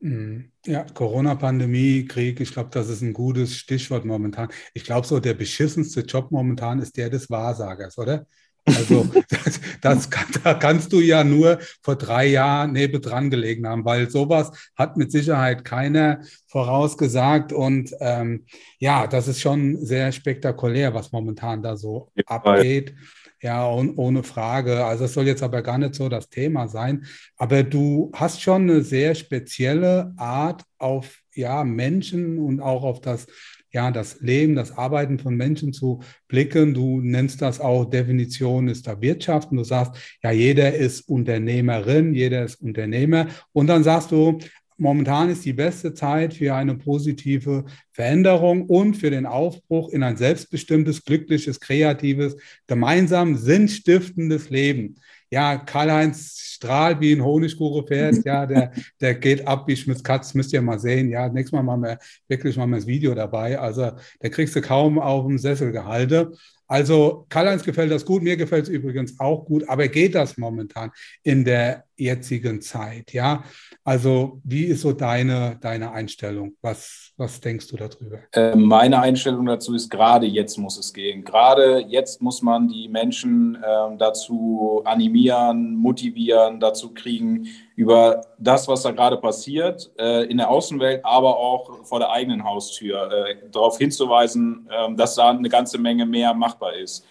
Mhm. 0.00 0.50
Ja, 0.66 0.84
Corona-Pandemie, 0.84 2.06
Krieg, 2.06 2.40
ich 2.40 2.52
glaube, 2.52 2.70
das 2.72 2.88
ist 2.88 3.02
ein 3.02 3.12
gutes 3.12 3.56
Stichwort 3.56 4.04
momentan. 4.04 4.48
Ich 4.74 4.84
glaube, 4.84 5.06
so 5.06 5.20
der 5.20 5.34
beschissenste 5.34 6.00
Job 6.00 6.30
momentan 6.30 6.80
ist 6.80 6.96
der 6.96 7.10
des 7.10 7.30
Wahrsagers, 7.30 7.98
oder? 7.98 8.26
Also 8.64 9.06
das, 9.28 9.60
das 9.80 10.10
kann, 10.10 10.26
da 10.42 10.54
kannst 10.54 10.92
du 10.92 11.00
ja 11.00 11.24
nur 11.24 11.58
vor 11.82 11.96
drei 11.96 12.26
Jahren 12.26 12.72
neben 12.72 13.00
dran 13.00 13.30
gelegen 13.30 13.66
haben, 13.66 13.84
weil 13.84 14.10
sowas 14.10 14.50
hat 14.76 14.96
mit 14.96 15.12
Sicherheit 15.12 15.64
keiner 15.64 16.20
vorausgesagt. 16.46 17.52
Und 17.52 17.94
ähm, 18.00 18.46
ja, 18.78 19.06
das 19.06 19.28
ist 19.28 19.40
schon 19.40 19.84
sehr 19.84 20.12
spektakulär, 20.12 20.94
was 20.94 21.12
momentan 21.12 21.62
da 21.62 21.76
so 21.76 22.10
abgeht. 22.26 22.94
Ja, 23.42 23.66
und 23.66 23.96
ohne 23.96 24.22
Frage. 24.22 24.84
Also 24.84 25.06
es 25.06 25.14
soll 25.14 25.26
jetzt 25.26 25.42
aber 25.42 25.62
gar 25.62 25.78
nicht 25.78 25.94
so 25.94 26.10
das 26.10 26.28
Thema 26.28 26.68
sein. 26.68 27.06
Aber 27.36 27.62
du 27.62 28.10
hast 28.14 28.42
schon 28.42 28.62
eine 28.62 28.82
sehr 28.82 29.14
spezielle 29.14 30.12
Art 30.18 30.64
auf 30.78 31.20
ja, 31.34 31.64
Menschen 31.64 32.38
und 32.38 32.60
auch 32.60 32.82
auf 32.82 33.00
das, 33.00 33.26
ja, 33.70 33.90
das 33.90 34.20
Leben, 34.20 34.56
das 34.56 34.76
Arbeiten 34.76 35.18
von 35.18 35.36
Menschen 35.36 35.72
zu 35.72 36.00
blicken. 36.28 36.74
Du 36.74 37.00
nennst 37.00 37.40
das 37.40 37.60
auch 37.60 37.86
Definition 37.86 38.68
ist 38.68 38.86
der 38.86 39.00
Wirtschaft 39.00 39.50
und 39.52 39.56
du 39.56 39.64
sagst, 39.64 40.18
ja, 40.22 40.32
jeder 40.32 40.74
ist 40.74 41.08
Unternehmerin, 41.08 42.12
jeder 42.12 42.44
ist 42.44 42.56
Unternehmer. 42.56 43.28
Und 43.52 43.68
dann 43.68 43.84
sagst 43.84 44.10
du, 44.10 44.38
Momentan 44.80 45.28
ist 45.28 45.44
die 45.44 45.52
beste 45.52 45.92
Zeit 45.92 46.32
für 46.32 46.54
eine 46.54 46.74
positive 46.74 47.66
Veränderung 47.92 48.64
und 48.64 48.94
für 48.96 49.10
den 49.10 49.26
Aufbruch 49.26 49.90
in 49.90 50.02
ein 50.02 50.16
selbstbestimmtes, 50.16 51.04
glückliches, 51.04 51.60
kreatives, 51.60 52.34
gemeinsam 52.66 53.36
sinnstiftendes 53.36 54.48
Leben. 54.48 54.94
Ja, 55.30 55.58
Karl-Heinz 55.58 56.38
strahlt 56.38 57.00
wie 57.00 57.12
ein 57.12 57.22
Honigkuchenpferd. 57.22 58.20
Ja, 58.24 58.46
der, 58.46 58.72
der 59.02 59.14
geht 59.16 59.46
ab 59.46 59.68
wie 59.68 59.76
Schmitz 59.76 60.02
Katz, 60.02 60.32
müsst 60.32 60.52
ihr 60.54 60.62
mal 60.62 60.78
sehen. 60.78 61.10
Ja, 61.10 61.28
nächstes 61.28 61.52
Mal 61.52 61.62
machen 61.62 61.82
wir 61.82 61.98
wirklich 62.26 62.56
mal 62.56 62.70
das 62.70 62.86
Video 62.86 63.14
dabei. 63.14 63.58
Also, 63.58 63.92
der 64.22 64.30
kriegst 64.30 64.56
du 64.56 64.62
kaum 64.62 64.98
auf 64.98 65.26
dem 65.26 65.36
Sessel 65.36 65.72
gehalten. 65.72 66.34
Also 66.70 67.26
Karl-Heinz 67.28 67.64
gefällt 67.64 67.90
das 67.90 68.04
gut, 68.04 68.22
mir 68.22 68.36
gefällt 68.36 68.62
es 68.62 68.68
übrigens 68.68 69.18
auch 69.18 69.44
gut, 69.44 69.68
aber 69.68 69.88
geht 69.88 70.14
das 70.14 70.38
momentan 70.38 70.92
in 71.24 71.44
der 71.44 71.82
jetzigen 71.96 72.60
Zeit? 72.60 73.12
Ja, 73.12 73.42
also 73.82 74.40
wie 74.44 74.66
ist 74.66 74.82
so 74.82 74.92
deine, 74.92 75.58
deine 75.60 75.90
Einstellung? 75.90 76.52
Was, 76.62 77.12
was 77.16 77.40
denkst 77.40 77.66
du 77.66 77.76
darüber? 77.76 78.20
Äh, 78.30 78.54
meine 78.54 79.00
Einstellung 79.00 79.46
dazu 79.46 79.74
ist, 79.74 79.90
gerade 79.90 80.26
jetzt 80.26 80.58
muss 80.58 80.78
es 80.78 80.92
gehen. 80.92 81.24
Gerade 81.24 81.84
jetzt 81.88 82.22
muss 82.22 82.40
man 82.40 82.68
die 82.68 82.88
Menschen 82.88 83.56
äh, 83.56 83.96
dazu 83.98 84.82
animieren, 84.84 85.74
motivieren, 85.74 86.60
dazu 86.60 86.94
kriegen, 86.94 87.48
über 87.80 88.20
das, 88.36 88.68
was 88.68 88.82
da 88.82 88.90
gerade 88.90 89.16
passiert, 89.16 89.90
äh, 89.98 90.24
in 90.24 90.36
der 90.36 90.50
Außenwelt, 90.50 91.02
aber 91.02 91.38
auch 91.38 91.86
vor 91.86 91.98
der 91.98 92.10
eigenen 92.10 92.44
Haustür, 92.44 93.10
äh, 93.10 93.36
darauf 93.50 93.78
hinzuweisen, 93.78 94.68
äh, 94.70 94.94
dass 94.96 95.14
da 95.14 95.30
eine 95.30 95.48
ganze 95.48 95.78
Menge 95.78 96.04
mehr 96.04 96.34
machbar 96.34 96.74
ist. 96.74 97.06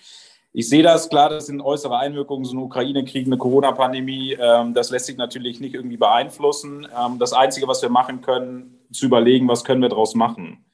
Ich 0.53 0.69
sehe 0.69 0.83
das, 0.83 1.09
klar, 1.09 1.29
das 1.29 1.47
sind 1.47 1.59
äußere 1.59 1.97
Einwirkungen, 1.97 2.45
so 2.45 2.55
ein 2.55 2.61
Ukraine-Krieg, 2.61 3.25
eine 3.25 3.37
Corona-Pandemie, 3.37 4.37
ähm, 4.39 4.75
das 4.75 4.91
lässt 4.91 5.07
sich 5.07 5.17
natürlich 5.17 5.59
nicht 5.59 5.73
irgendwie 5.73 5.97
beeinflussen. 5.97 6.87
Ähm, 6.95 7.17
das 7.17 7.33
Einzige, 7.33 7.67
was 7.67 7.81
wir 7.81 7.89
machen 7.89 8.21
können, 8.21 8.79
zu 8.91 9.07
überlegen, 9.07 9.47
was 9.47 9.63
können 9.63 9.81
wir 9.81 9.89
daraus 9.89 10.13
machen. 10.13 10.65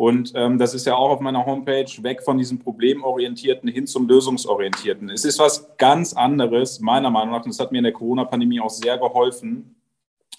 Und 0.00 0.32
ähm, 0.34 0.56
das 0.56 0.72
ist 0.72 0.86
ja 0.86 0.96
auch 0.96 1.10
auf 1.10 1.20
meiner 1.20 1.44
Homepage 1.44 1.84
weg 2.02 2.22
von 2.22 2.38
diesem 2.38 2.58
Problemorientierten 2.58 3.68
hin 3.68 3.86
zum 3.86 4.08
Lösungsorientierten. 4.08 5.10
Es 5.10 5.26
ist 5.26 5.38
was 5.38 5.76
ganz 5.76 6.14
anderes, 6.14 6.80
meiner 6.80 7.10
Meinung 7.10 7.34
nach, 7.34 7.44
und 7.44 7.50
das 7.50 7.60
hat 7.60 7.70
mir 7.70 7.80
in 7.80 7.84
der 7.84 7.92
Corona-Pandemie 7.92 8.60
auch 8.60 8.70
sehr 8.70 8.96
geholfen, 8.96 9.76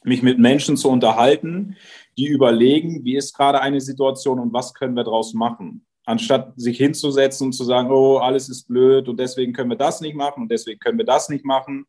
mich 0.03 0.23
mit 0.23 0.39
Menschen 0.39 0.77
zu 0.77 0.89
unterhalten, 0.89 1.77
die 2.17 2.25
überlegen, 2.25 3.05
wie 3.05 3.15
ist 3.15 3.37
gerade 3.37 3.61
eine 3.61 3.79
Situation 3.81 4.39
und 4.39 4.51
was 4.51 4.73
können 4.73 4.95
wir 4.95 5.03
daraus 5.03 5.35
machen. 5.35 5.85
Anstatt 6.05 6.59
sich 6.59 6.77
hinzusetzen 6.77 7.45
und 7.45 7.53
zu 7.53 7.63
sagen, 7.63 7.91
oh, 7.91 8.17
alles 8.17 8.49
ist 8.49 8.67
blöd 8.67 9.07
und 9.09 9.19
deswegen 9.19 9.53
können 9.53 9.69
wir 9.69 9.77
das 9.77 10.01
nicht 10.01 10.15
machen 10.15 10.41
und 10.41 10.51
deswegen 10.51 10.79
können 10.79 10.97
wir 10.97 11.05
das 11.05 11.29
nicht 11.29 11.45
machen, 11.45 11.85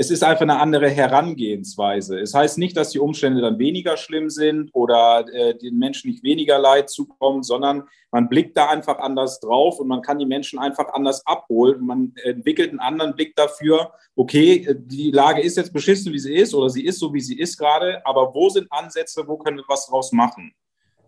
es 0.00 0.12
ist 0.12 0.22
einfach 0.22 0.42
eine 0.42 0.60
andere 0.60 0.88
Herangehensweise. 0.88 2.20
Es 2.20 2.32
heißt 2.32 2.56
nicht, 2.56 2.76
dass 2.76 2.90
die 2.90 3.00
Umstände 3.00 3.40
dann 3.40 3.58
weniger 3.58 3.96
schlimm 3.96 4.30
sind 4.30 4.70
oder 4.72 5.26
äh, 5.32 5.58
den 5.58 5.76
Menschen 5.76 6.08
nicht 6.08 6.22
weniger 6.22 6.56
Leid 6.56 6.88
zukommt, 6.88 7.44
sondern 7.44 7.82
man 8.12 8.28
blickt 8.28 8.56
da 8.56 8.68
einfach 8.68 9.00
anders 9.00 9.40
drauf 9.40 9.80
und 9.80 9.88
man 9.88 10.00
kann 10.00 10.20
die 10.20 10.24
Menschen 10.24 10.60
einfach 10.60 10.92
anders 10.92 11.26
abholen. 11.26 11.84
Man 11.84 12.12
entwickelt 12.22 12.70
einen 12.70 12.78
anderen 12.78 13.16
Blick 13.16 13.34
dafür, 13.34 13.92
okay, 14.14 14.64
äh, 14.68 14.76
die 14.78 15.10
Lage 15.10 15.42
ist 15.42 15.56
jetzt 15.56 15.72
beschissen, 15.72 16.12
wie 16.12 16.20
sie 16.20 16.36
ist 16.36 16.54
oder 16.54 16.70
sie 16.70 16.84
ist 16.84 17.00
so, 17.00 17.12
wie 17.12 17.20
sie 17.20 17.36
ist 17.36 17.58
gerade, 17.58 18.00
aber 18.06 18.32
wo 18.32 18.48
sind 18.50 18.70
Ansätze, 18.70 19.26
wo 19.26 19.36
können 19.36 19.56
wir 19.56 19.64
was 19.66 19.88
draus 19.88 20.12
machen? 20.12 20.54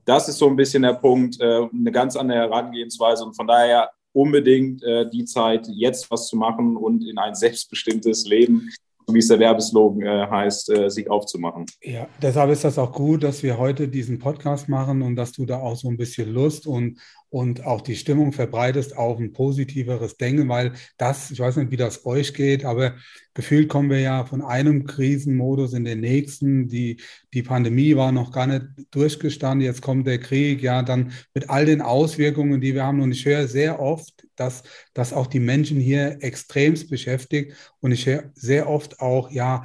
Das 0.05 0.29
ist 0.29 0.39
so 0.39 0.49
ein 0.49 0.57
bisschen 0.57 0.83
der 0.83 0.95
Punkt, 0.95 1.41
äh, 1.41 1.69
eine 1.73 1.93
ganz 1.93 2.17
andere 2.17 2.41
Herangehensweise 2.41 3.25
und 3.25 3.37
von 3.37 3.47
daher 3.47 3.89
unbedingt 4.13 4.83
äh, 4.83 5.09
die 5.11 5.25
Zeit, 5.25 5.69
jetzt 5.69 6.11
was 6.11 6.29
zu 6.29 6.37
machen 6.37 6.77
und 6.77 7.07
in 7.07 7.19
ein 7.19 7.35
selbstbestimmtes 7.35 8.27
Leben, 8.27 8.71
wie 9.13 9.19
es 9.19 9.29
der 9.29 9.39
Werbeslogan 9.39 10.03
äh, 10.03 10.27
heißt, 10.31 10.71
äh, 10.71 10.91
sich 10.91 11.11
aufzumachen. 11.11 11.67
Ja, 11.83 12.09
deshalb 12.23 12.51
ist 12.51 12.65
das 12.65 12.79
auch 12.79 12.93
gut, 12.93 13.23
dass 13.23 13.43
wir 13.43 13.59
heute 13.59 13.89
diesen 13.89 14.19
Podcast 14.19 14.69
machen 14.69 15.03
und 15.03 15.17
dass 15.17 15.33
du 15.33 15.47
da 15.47 15.59
auch 15.59 15.77
so 15.77 15.89
ein 15.89 15.97
bisschen 15.97 16.33
Lust 16.33 16.67
und 16.67 17.01
und 17.31 17.65
auch 17.65 17.81
die 17.81 17.95
Stimmung 17.95 18.33
verbreitest 18.33 18.97
auf 18.97 19.21
ein 19.21 19.33
positiveres 19.33 20.17
Denken, 20.17 20.49
weil 20.49 20.73
das, 20.99 21.31
ich 21.31 21.39
weiß 21.39 21.57
nicht, 21.57 21.71
wie 21.71 21.77
das 21.77 22.05
euch 22.05 22.35
geht, 22.35 22.65
aber 22.65 22.97
gefühlt 23.35 23.69
kommen 23.69 23.89
wir 23.89 24.01
ja 24.01 24.25
von 24.25 24.43
einem 24.43 24.85
Krisenmodus 24.85 25.73
in 25.73 25.85
den 25.85 26.01
nächsten. 26.01 26.69
Die, 26.69 27.01
die 27.33 27.45
Pandemie 27.45 27.95
war 27.95 28.11
noch 28.11 28.33
gar 28.33 28.49
nicht 28.49 28.67
durchgestanden, 28.91 29.65
jetzt 29.65 29.81
kommt 29.81 30.09
der 30.09 30.19
Krieg, 30.19 30.61
ja, 30.61 30.83
dann 30.83 31.13
mit 31.33 31.49
all 31.49 31.67
den 31.67 31.83
Auswirkungen, 31.83 32.61
die 32.61 32.75
wir 32.75 32.85
haben. 32.85 33.01
Und 33.01 33.13
ich 33.13 33.25
höre 33.25 33.47
sehr 33.47 33.81
oft, 33.81 34.27
dass, 34.35 34.65
dass 34.93 35.13
auch 35.13 35.29
die 35.29 35.41
Menschen 35.41 35.79
hier 35.79 36.19
extremst 36.23 36.91
beschäftigt 36.91 37.55
und 37.79 37.93
ich 37.93 38.07
höre 38.07 38.31
sehr 38.35 38.69
oft 38.69 39.01
auch, 39.01 39.31
ja, 39.31 39.65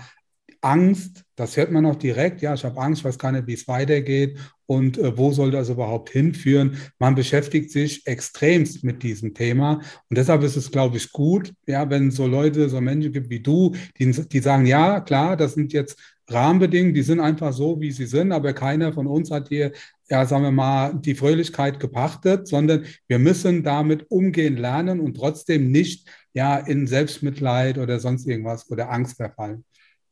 Angst, 0.65 1.23
das 1.35 1.57
hört 1.57 1.71
man 1.71 1.83
noch 1.83 1.95
direkt, 1.95 2.41
ja, 2.41 2.55
ich 2.55 2.65
habe 2.65 2.81
Angst, 2.81 3.01
ich 3.01 3.05
weiß 3.05 3.19
gar 3.19 3.31
nicht, 3.31 3.45
wie 3.45 3.53
es 3.53 3.67
weitergeht 3.67 4.39
und 4.65 4.97
äh, 4.97 5.15
wo 5.15 5.31
soll 5.31 5.51
das 5.51 5.69
überhaupt 5.69 6.09
hinführen. 6.09 6.77
Man 6.97 7.13
beschäftigt 7.13 7.69
sich 7.69 8.07
extremst 8.07 8.83
mit 8.83 9.03
diesem 9.03 9.35
Thema 9.35 9.81
und 10.09 10.17
deshalb 10.17 10.41
ist 10.41 10.55
es, 10.55 10.71
glaube 10.71 10.97
ich, 10.97 11.11
gut, 11.11 11.53
ja, 11.67 11.87
wenn 11.91 12.09
so 12.09 12.25
Leute, 12.25 12.67
so 12.67 12.81
Menschen 12.81 13.11
gibt 13.13 13.29
wie 13.29 13.41
du, 13.41 13.75
die, 13.99 14.11
die 14.11 14.39
sagen, 14.39 14.65
ja, 14.65 15.01
klar, 15.01 15.37
das 15.37 15.53
sind 15.53 15.71
jetzt 15.71 15.99
Rahmenbedingungen, 16.27 16.95
die 16.95 17.03
sind 17.03 17.19
einfach 17.19 17.53
so, 17.53 17.79
wie 17.79 17.91
sie 17.91 18.07
sind, 18.07 18.31
aber 18.31 18.53
keiner 18.53 18.91
von 18.91 19.05
uns 19.05 19.29
hat 19.29 19.49
hier, 19.49 19.71
ja, 20.09 20.25
sagen 20.25 20.43
wir 20.43 20.51
mal, 20.51 20.95
die 20.95 21.13
Fröhlichkeit 21.13 21.79
gepachtet, 21.79 22.47
sondern 22.47 22.85
wir 23.07 23.19
müssen 23.19 23.61
damit 23.61 24.09
umgehen 24.09 24.57
lernen 24.57 24.99
und 24.99 25.15
trotzdem 25.15 25.69
nicht 25.69 26.09
ja 26.33 26.57
in 26.57 26.87
Selbstmitleid 26.87 27.77
oder 27.77 27.99
sonst 27.99 28.25
irgendwas 28.25 28.67
oder 28.71 28.91
Angst 28.91 29.17
verfallen. 29.17 29.63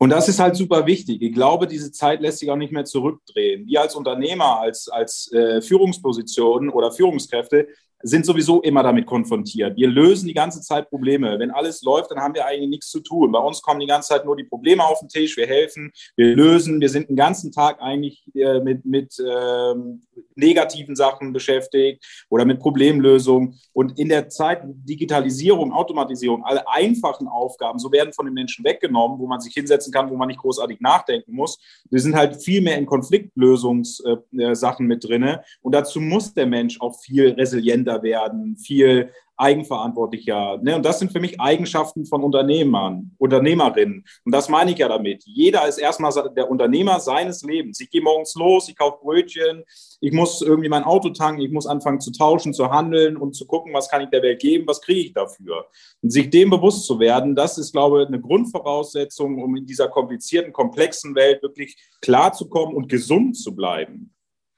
Und 0.03 0.09
das 0.09 0.27
ist 0.27 0.37
halt 0.37 0.57
super 0.57 0.85
wichtig. 0.85 1.21
Ich 1.21 1.33
glaube, 1.33 1.65
diese 1.65 1.89
Zeit 1.89 2.19
lässt 2.19 2.39
sich 2.39 2.51
auch 2.51 2.57
nicht 2.57 2.73
mehr 2.73 2.83
zurückdrehen. 2.83 3.65
Wir 3.65 3.79
als 3.79 3.95
Unternehmer, 3.95 4.59
als, 4.59 4.89
als 4.89 5.31
äh, 5.31 5.61
Führungspositionen 5.61 6.69
oder 6.71 6.91
Führungskräfte 6.91 7.69
sind 8.03 8.25
sowieso 8.25 8.61
immer 8.61 8.83
damit 8.83 9.05
konfrontiert. 9.05 9.77
Wir 9.77 9.87
lösen 9.87 10.27
die 10.27 10.33
ganze 10.33 10.59
Zeit 10.61 10.89
Probleme. 10.89 11.39
Wenn 11.39 11.51
alles 11.51 11.81
läuft, 11.83 12.11
dann 12.11 12.19
haben 12.19 12.35
wir 12.35 12.45
eigentlich 12.45 12.69
nichts 12.69 12.89
zu 12.89 12.99
tun. 12.99 13.31
Bei 13.31 13.39
uns 13.39 13.61
kommen 13.61 13.79
die 13.79 13.87
ganze 13.87 14.09
Zeit 14.09 14.25
nur 14.25 14.35
die 14.35 14.43
Probleme 14.43 14.85
auf 14.85 14.99
den 14.99 15.07
Tisch. 15.07 15.37
Wir 15.37 15.47
helfen, 15.47 15.93
wir 16.17 16.35
lösen. 16.35 16.81
Wir 16.81 16.89
sind 16.89 17.07
den 17.09 17.15
ganzen 17.15 17.53
Tag 17.53 17.81
eigentlich 17.81 18.23
äh, 18.35 18.59
mit, 18.59 18.83
mit 18.85 19.15
ähm, 19.19 20.03
negativen 20.35 20.97
Sachen 20.97 21.31
beschäftigt 21.31 22.05
oder 22.29 22.43
mit 22.43 22.59
Problemlösungen. 22.59 23.57
Und 23.71 23.97
in 23.97 24.09
der 24.09 24.27
Zeit 24.27 24.63
Digitalisierung, 24.65 25.71
Automatisierung, 25.71 26.43
alle 26.43 26.67
einfachen 26.67 27.29
Aufgaben, 27.29 27.79
so 27.79 27.89
werden 27.91 28.11
von 28.11 28.25
den 28.25 28.33
Menschen 28.33 28.65
weggenommen, 28.65 29.17
wo 29.17 29.27
man 29.27 29.39
sich 29.39 29.53
hinsetzen 29.53 29.93
kann, 29.93 30.09
wo 30.09 30.17
man 30.17 30.27
nicht 30.27 30.41
großartig 30.41 30.81
nachdenken 30.81 31.33
muss. 31.33 31.57
Wir 31.89 32.01
sind 32.01 32.15
halt 32.15 32.43
viel 32.43 32.61
mehr 32.61 32.77
in 32.77 32.85
Konfliktlösungssachen 32.85 34.85
äh, 34.85 34.87
mit 34.87 35.05
drin. 35.05 35.37
Und 35.61 35.73
dazu 35.73 36.01
muss 36.01 36.33
der 36.33 36.47
Mensch 36.47 36.81
auch 36.81 36.99
viel 36.99 37.29
resilienter 37.29 37.92
effizienter 37.93 38.03
werden, 38.03 38.57
viel 38.57 39.11
eigenverantwortlicher. 39.35 40.59
Ne? 40.61 40.75
Und 40.75 40.85
das 40.85 40.99
sind 40.99 41.11
für 41.11 41.19
mich 41.19 41.41
Eigenschaften 41.41 42.05
von 42.05 42.23
Unternehmern, 42.23 43.11
Unternehmerinnen. 43.17 44.05
Und 44.23 44.31
das 44.31 44.47
meine 44.47 44.71
ich 44.71 44.77
ja 44.77 44.87
damit. 44.87 45.23
Jeder 45.25 45.67
ist 45.67 45.79
erstmal 45.79 46.11
der 46.35 46.51
Unternehmer 46.51 46.99
seines 46.99 47.41
Lebens. 47.41 47.79
Ich 47.79 47.89
gehe 47.89 48.01
morgens 48.01 48.35
los, 48.35 48.69
ich 48.69 48.77
kaufe 48.77 48.99
Brötchen, 49.01 49.63
ich 49.99 50.13
muss 50.13 50.43
irgendwie 50.43 50.69
mein 50.69 50.83
Auto 50.83 51.09
tanken, 51.09 51.41
ich 51.41 51.51
muss 51.51 51.65
anfangen 51.65 51.99
zu 51.99 52.11
tauschen, 52.11 52.53
zu 52.53 52.69
handeln 52.69 53.17
und 53.17 53.33
zu 53.33 53.47
gucken, 53.47 53.73
was 53.73 53.89
kann 53.89 54.03
ich 54.03 54.09
der 54.09 54.21
Welt 54.21 54.39
geben, 54.39 54.67
was 54.67 54.81
kriege 54.81 54.99
ich 54.99 55.13
dafür. 55.13 55.65
Und 56.03 56.11
sich 56.11 56.29
dem 56.29 56.51
bewusst 56.51 56.85
zu 56.85 56.99
werden, 56.99 57.35
das 57.35 57.57
ist, 57.57 57.71
glaube 57.71 58.03
ich, 58.03 58.07
eine 58.07 58.21
Grundvoraussetzung, 58.21 59.41
um 59.41 59.55
in 59.55 59.65
dieser 59.65 59.87
komplizierten, 59.87 60.53
komplexen 60.53 61.15
Welt 61.15 61.41
wirklich 61.41 61.75
klarzukommen 62.01 62.75
und 62.75 62.87
gesund 62.87 63.35
zu 63.35 63.55
bleiben. 63.55 64.13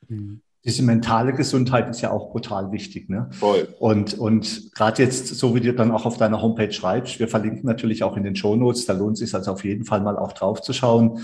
Mhm 0.09 0.41
diese 0.65 0.81
mentale 0.81 1.33
Gesundheit 1.33 1.87
ist 1.89 2.01
ja 2.01 2.09
auch 2.09 2.31
brutal 2.31 2.71
wichtig. 2.71 3.07
Ne? 3.07 3.27
Voll. 3.31 3.67
Und, 3.77 4.15
und 4.15 4.73
gerade 4.73 5.03
jetzt, 5.03 5.27
so 5.27 5.53
wie 5.53 5.59
du 5.59 5.73
dann 5.73 5.91
auch 5.91 6.07
auf 6.07 6.17
deiner 6.17 6.41
Homepage 6.41 6.71
schreibst, 6.71 7.19
wir 7.19 7.27
verlinken 7.27 7.65
natürlich 7.65 8.03
auch 8.03 8.17
in 8.17 8.23
den 8.23 8.35
Show 8.35 8.55
Notes, 8.55 8.87
da 8.87 8.93
lohnt 8.93 9.13
es 9.13 9.19
sich 9.19 9.35
also 9.35 9.51
auf 9.51 9.63
jeden 9.63 9.85
Fall 9.85 10.01
mal 10.01 10.17
auch 10.17 10.33
drauf 10.33 10.61
zu 10.63 10.73
schauen. 10.73 11.19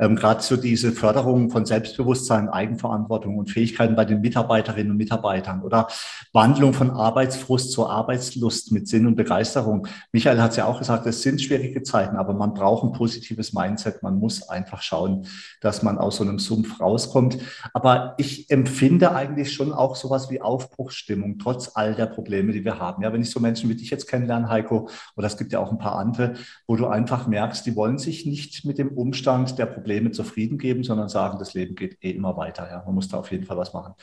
Ähm, 0.00 0.16
gerade 0.16 0.42
so 0.42 0.56
diese 0.56 0.92
Förderung 0.92 1.50
von 1.50 1.66
Selbstbewusstsein, 1.66 2.48
Eigenverantwortung 2.48 3.36
und 3.36 3.50
Fähigkeiten 3.50 3.96
bei 3.96 4.06
den 4.06 4.22
Mitarbeiterinnen 4.22 4.92
und 4.92 4.96
Mitarbeitern 4.96 5.62
oder 5.62 5.88
Wandlung 6.32 6.72
von 6.72 6.90
Arbeitsfrust 6.90 7.72
zur 7.72 7.90
Arbeitslust 7.90 8.72
mit 8.72 8.88
Sinn 8.88 9.06
und 9.06 9.16
Begeisterung. 9.16 9.86
Michael 10.12 10.40
hat 10.40 10.52
es 10.52 10.56
ja 10.56 10.64
auch 10.64 10.78
gesagt, 10.78 11.06
es 11.06 11.20
sind 11.20 11.42
schwierige 11.42 11.82
Zeiten, 11.82 12.16
aber 12.16 12.32
man 12.32 12.54
braucht 12.54 12.82
ein 12.82 12.92
positives 12.92 13.52
Mindset. 13.52 14.02
Man 14.02 14.18
muss 14.18 14.48
einfach 14.48 14.80
schauen, 14.80 15.26
dass 15.60 15.82
man 15.82 15.98
aus 15.98 16.16
so 16.16 16.24
einem 16.24 16.38
Sumpf 16.38 16.80
rauskommt. 16.80 17.36
Aber 17.74 18.14
ich 18.16 18.50
empfehle 18.50 18.85
finde 18.88 19.12
eigentlich 19.16 19.52
schon 19.52 19.72
auch 19.72 19.96
sowas 19.96 20.30
wie 20.30 20.40
Aufbruchsstimmung, 20.40 21.38
trotz 21.38 21.72
all 21.74 21.96
der 21.96 22.06
Probleme, 22.06 22.52
die 22.52 22.64
wir 22.64 22.78
haben. 22.78 23.02
Ja, 23.02 23.12
wenn 23.12 23.20
ich 23.20 23.30
so 23.30 23.40
Menschen 23.40 23.68
wie 23.68 23.74
dich 23.74 23.90
jetzt 23.90 24.06
kennenlerne, 24.06 24.48
Heiko, 24.48 24.88
oder 25.16 25.26
es 25.26 25.36
gibt 25.36 25.52
ja 25.52 25.58
auch 25.58 25.72
ein 25.72 25.78
paar 25.78 25.96
andere, 25.96 26.34
wo 26.68 26.76
du 26.76 26.86
einfach 26.86 27.26
merkst, 27.26 27.66
die 27.66 27.74
wollen 27.74 27.98
sich 27.98 28.26
nicht 28.26 28.64
mit 28.64 28.78
dem 28.78 28.88
Umstand 28.88 29.58
der 29.58 29.66
Probleme 29.66 30.12
zufrieden 30.12 30.56
geben, 30.56 30.84
sondern 30.84 31.08
sagen, 31.08 31.40
das 31.40 31.54
Leben 31.54 31.74
geht 31.74 31.98
eh 32.00 32.10
immer 32.10 32.36
weiter. 32.36 32.68
Ja, 32.70 32.84
man 32.86 32.94
muss 32.94 33.08
da 33.08 33.16
auf 33.18 33.32
jeden 33.32 33.44
Fall 33.44 33.56
was 33.56 33.72
machen. 33.72 33.94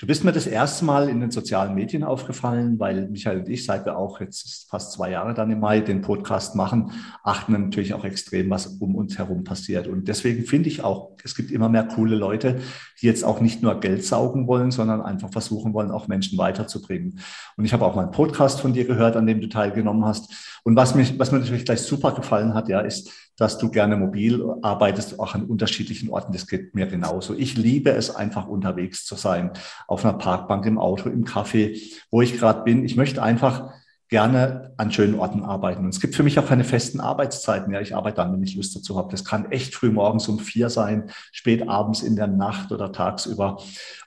Du 0.00 0.08
bist 0.08 0.24
mir 0.24 0.32
das 0.32 0.48
erste 0.48 0.84
Mal 0.84 1.08
in 1.08 1.20
den 1.20 1.30
sozialen 1.30 1.74
Medien 1.74 2.02
aufgefallen, 2.02 2.80
weil 2.80 3.08
Michael 3.08 3.38
und 3.38 3.48
ich, 3.48 3.64
seit 3.64 3.86
wir 3.86 3.96
auch 3.96 4.20
jetzt 4.20 4.68
fast 4.68 4.92
zwei 4.92 5.10
Jahre 5.10 5.34
dann 5.34 5.50
im 5.52 5.60
Mai 5.60 5.80
den 5.80 6.02
Podcast 6.02 6.56
machen, 6.56 6.90
achten 7.22 7.52
natürlich 7.52 7.94
auch 7.94 8.04
extrem, 8.04 8.50
was 8.50 8.66
um 8.66 8.96
uns 8.96 9.16
herum 9.16 9.44
passiert. 9.44 9.86
Und 9.86 10.08
deswegen 10.08 10.44
finde 10.44 10.68
ich 10.68 10.82
auch, 10.82 11.12
es 11.22 11.36
gibt 11.36 11.52
immer 11.52 11.68
mehr 11.68 11.84
coole 11.84 12.16
Leute, 12.16 12.60
die 13.00 13.06
jetzt 13.06 13.24
auch 13.24 13.40
nicht 13.40 13.62
nur 13.62 13.78
Geld 13.80 14.04
saugen 14.04 14.23
wollen, 14.46 14.70
sondern 14.70 15.02
einfach 15.02 15.30
versuchen 15.30 15.74
wollen, 15.74 15.90
auch 15.90 16.08
Menschen 16.08 16.38
weiterzubringen. 16.38 17.20
Und 17.56 17.64
ich 17.64 17.72
habe 17.72 17.84
auch 17.84 17.94
mal 17.94 18.02
einen 18.02 18.10
Podcast 18.10 18.60
von 18.60 18.72
dir 18.72 18.86
gehört, 18.86 19.16
an 19.16 19.26
dem 19.26 19.40
du 19.40 19.48
teilgenommen 19.48 20.04
hast. 20.04 20.60
Und 20.64 20.76
was, 20.76 20.94
mich, 20.94 21.18
was 21.18 21.32
mir 21.32 21.40
natürlich 21.40 21.64
gleich 21.64 21.82
super 21.82 22.12
gefallen 22.12 22.54
hat, 22.54 22.68
ja, 22.68 22.80
ist, 22.80 23.10
dass 23.36 23.58
du 23.58 23.70
gerne 23.70 23.96
mobil 23.96 24.44
arbeitest, 24.62 25.18
auch 25.18 25.34
an 25.34 25.44
unterschiedlichen 25.44 26.08
Orten. 26.10 26.32
Das 26.32 26.46
geht 26.46 26.74
mir 26.74 26.86
genauso. 26.86 27.34
Ich 27.34 27.56
liebe 27.56 27.90
es 27.90 28.14
einfach 28.14 28.46
unterwegs 28.46 29.04
zu 29.04 29.16
sein, 29.16 29.50
auf 29.88 30.04
einer 30.04 30.14
Parkbank, 30.14 30.64
im 30.66 30.78
Auto, 30.78 31.08
im 31.08 31.24
Café, 31.24 31.80
wo 32.10 32.22
ich 32.22 32.38
gerade 32.38 32.62
bin. 32.62 32.84
Ich 32.84 32.96
möchte 32.96 33.22
einfach 33.22 33.72
gerne 34.08 34.72
an 34.76 34.92
schönen 34.92 35.18
Orten 35.18 35.42
arbeiten. 35.42 35.84
Und 35.84 35.90
es 35.90 36.00
gibt 36.00 36.14
für 36.14 36.22
mich 36.22 36.38
auch 36.38 36.46
keine 36.46 36.64
festen 36.64 37.00
Arbeitszeiten. 37.00 37.72
Ja, 37.72 37.80
ich 37.80 37.96
arbeite 37.96 38.16
dann, 38.16 38.32
wenn 38.32 38.42
ich 38.42 38.54
Lust 38.54 38.76
dazu 38.76 38.96
habe. 38.96 39.10
Das 39.10 39.24
kann 39.24 39.50
echt 39.50 39.74
früh 39.74 39.90
morgens 39.90 40.28
um 40.28 40.38
vier 40.38 40.68
sein, 40.70 41.10
spät 41.32 41.68
abends 41.68 42.02
in 42.02 42.16
der 42.16 42.26
Nacht 42.26 42.70
oder 42.70 42.92
tagsüber. 42.92 43.62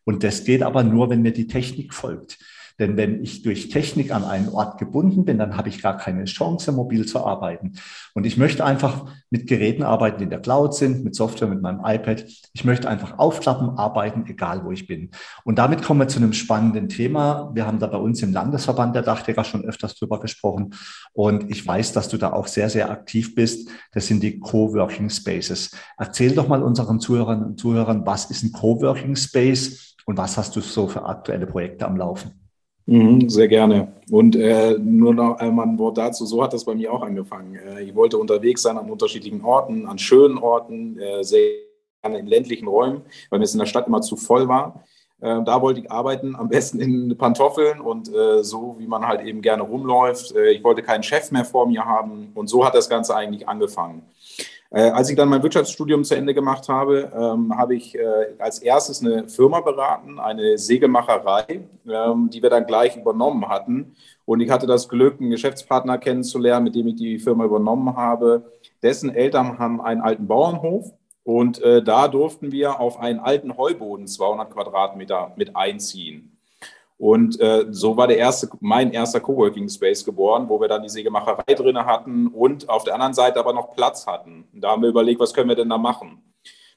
Und 0.05 0.23
das 0.23 0.43
geht 0.43 0.63
aber 0.63 0.83
nur, 0.83 1.09
wenn 1.09 1.21
mir 1.21 1.33
die 1.33 1.47
Technik 1.47 1.93
folgt. 1.93 2.37
Denn 2.79 2.95
wenn 2.95 3.23
ich 3.23 3.41
durch 3.41 3.69
Technik 3.69 4.13
an 4.13 4.23
einen 4.23 4.49
Ort 4.49 4.77
gebunden 4.77 5.25
bin, 5.25 5.37
dann 5.37 5.57
habe 5.57 5.69
ich 5.69 5.81
gar 5.81 5.97
keine 5.97 6.25
Chance, 6.25 6.71
mobil 6.71 7.05
zu 7.05 7.25
arbeiten. 7.25 7.73
Und 8.13 8.25
ich 8.25 8.37
möchte 8.37 8.63
einfach 8.63 9.11
mit 9.29 9.47
Geräten 9.47 9.83
arbeiten, 9.83 10.19
die 10.19 10.23
in 10.25 10.29
der 10.29 10.41
Cloud 10.41 10.75
sind, 10.75 11.03
mit 11.03 11.15
Software, 11.15 11.47
mit 11.47 11.61
meinem 11.61 11.81
iPad. 11.83 12.23
Ich 12.53 12.65
möchte 12.65 12.87
einfach 12.87 13.17
aufklappen, 13.17 13.77
arbeiten, 13.77 14.25
egal 14.27 14.63
wo 14.63 14.71
ich 14.71 14.87
bin. 14.87 15.09
Und 15.43 15.57
damit 15.57 15.81
kommen 15.81 15.99
wir 15.99 16.07
zu 16.07 16.19
einem 16.19 16.33
spannenden 16.33 16.87
Thema. 16.87 17.51
Wir 17.53 17.65
haben 17.65 17.79
da 17.79 17.87
bei 17.87 17.97
uns 17.97 18.21
im 18.21 18.31
Landesverband 18.31 18.95
der 18.95 19.01
Dachdecker 19.01 19.43
schon 19.43 19.65
öfters 19.65 19.95
drüber 19.95 20.19
gesprochen. 20.19 20.75
Und 21.13 21.49
ich 21.49 21.65
weiß, 21.65 21.93
dass 21.93 22.09
du 22.09 22.17
da 22.17 22.31
auch 22.31 22.47
sehr, 22.47 22.69
sehr 22.69 22.91
aktiv 22.91 23.33
bist. 23.33 23.69
Das 23.91 24.07
sind 24.07 24.21
die 24.21 24.39
Coworking 24.39 25.09
Spaces. 25.09 25.71
Erzähl 25.97 26.33
doch 26.33 26.47
mal 26.47 26.61
unseren 26.61 26.99
Zuhörern 26.99 27.43
und 27.43 27.59
Zuhörern, 27.59 28.05
was 28.05 28.29
ist 28.29 28.43
ein 28.43 28.51
Coworking 28.51 29.15
Space 29.15 29.95
und 30.05 30.17
was 30.17 30.37
hast 30.37 30.55
du 30.55 30.61
so 30.61 30.87
für 30.87 31.05
aktuelle 31.05 31.47
Projekte 31.47 31.85
am 31.85 31.97
Laufen? 31.97 32.46
Mhm, 32.87 33.29
sehr 33.29 33.49
gerne. 33.49 33.91
Und 34.09 34.37
äh, 34.37 34.77
nur 34.79 35.13
noch 35.13 35.39
einmal 35.39 35.67
ein 35.67 35.77
Wort 35.77 35.97
dazu. 35.97 36.25
So 36.25 36.41
hat 36.41 36.53
das 36.53 36.63
bei 36.63 36.73
mir 36.73 36.91
auch 36.91 37.01
angefangen. 37.01 37.55
Äh, 37.55 37.83
ich 37.83 37.93
wollte 37.93 38.17
unterwegs 38.17 38.61
sein 38.61 38.77
an 38.77 38.89
unterschiedlichen 38.89 39.43
Orten, 39.43 39.85
an 39.85 39.99
schönen 39.99 40.37
Orten, 40.37 40.97
äh, 40.97 41.23
sehr 41.23 41.41
in 42.03 42.27
ländlichen 42.27 42.69
Räumen, 42.69 43.01
weil 43.29 43.39
mir 43.39 43.45
es 43.45 43.53
in 43.53 43.59
der 43.59 43.65
Stadt 43.65 43.87
immer 43.87 44.01
zu 44.01 44.15
voll 44.15 44.47
war. 44.47 44.85
Äh, 45.19 45.43
da 45.43 45.61
wollte 45.61 45.81
ich 45.81 45.91
arbeiten, 45.91 46.35
am 46.37 46.47
besten 46.47 46.79
in 46.79 47.17
Pantoffeln 47.17 47.81
und 47.81 48.07
äh, 48.13 48.43
so, 48.43 48.75
wie 48.79 48.87
man 48.87 49.05
halt 49.05 49.21
eben 49.21 49.41
gerne 49.41 49.63
rumläuft. 49.63 50.33
Äh, 50.33 50.51
ich 50.51 50.63
wollte 50.63 50.81
keinen 50.81 51.03
Chef 51.03 51.29
mehr 51.31 51.43
vor 51.43 51.67
mir 51.67 51.83
haben 51.83 52.31
und 52.35 52.47
so 52.47 52.65
hat 52.65 52.73
das 52.73 52.87
Ganze 52.87 53.15
eigentlich 53.15 53.49
angefangen. 53.49 54.03
Äh, 54.69 54.89
als 54.89 55.09
ich 55.09 55.15
dann 55.15 55.29
mein 55.29 55.43
Wirtschaftsstudium 55.43 56.03
zu 56.03 56.15
Ende 56.15 56.33
gemacht 56.33 56.67
habe, 56.67 57.11
ähm, 57.15 57.57
habe 57.57 57.75
ich 57.75 57.95
äh, 57.95 58.33
als 58.37 58.59
erstes 58.59 59.01
eine 59.01 59.29
Firma 59.29 59.61
beraten, 59.61 60.19
eine 60.19 60.57
Sägemacherei, 60.57 61.61
ähm, 61.87 62.29
die 62.29 62.41
wir 62.41 62.49
dann 62.49 62.65
gleich 62.65 62.97
übernommen 62.97 63.47
hatten. 63.47 63.95
Und 64.25 64.41
ich 64.41 64.49
hatte 64.49 64.67
das 64.67 64.89
Glück, 64.89 65.21
einen 65.21 65.29
Geschäftspartner 65.29 65.97
kennenzulernen, 65.97 66.65
mit 66.65 66.75
dem 66.75 66.87
ich 66.87 66.95
die 66.95 67.17
Firma 67.17 67.45
übernommen 67.45 67.95
habe. 67.95 68.51
Dessen 68.83 69.09
Eltern 69.09 69.57
haben 69.57 69.79
einen 69.79 70.01
alten 70.01 70.27
Bauernhof 70.27 70.91
und 71.23 71.61
äh, 71.61 71.81
da 71.81 72.07
durften 72.07 72.51
wir 72.51 72.79
auf 72.79 72.99
einen 72.99 73.19
alten 73.19 73.57
Heuboden 73.57 74.07
200 74.07 74.51
Quadratmeter 74.51 75.33
mit 75.37 75.55
einziehen. 75.55 76.36
Und 76.97 77.39
äh, 77.39 77.65
so 77.69 77.95
war 77.95 78.07
der 78.07 78.17
erste, 78.17 78.49
mein 78.59 78.91
erster 78.91 79.19
Coworking 79.19 79.69
Space 79.69 80.03
geboren, 80.03 80.49
wo 80.49 80.59
wir 80.59 80.67
dann 80.67 80.81
die 80.81 80.89
Sägemacherei 80.89 81.53
drin 81.53 81.77
hatten 81.77 82.27
und 82.27 82.67
auf 82.69 82.83
der 82.83 82.95
anderen 82.95 83.13
Seite 83.13 83.39
aber 83.39 83.53
noch 83.53 83.75
Platz 83.75 84.07
hatten. 84.07 84.47
Und 84.51 84.61
da 84.61 84.71
haben 84.71 84.81
wir 84.81 84.89
überlegt, 84.89 85.19
was 85.19 85.33
können 85.33 85.49
wir 85.49 85.55
denn 85.55 85.69
da 85.69 85.77
machen? 85.77 86.23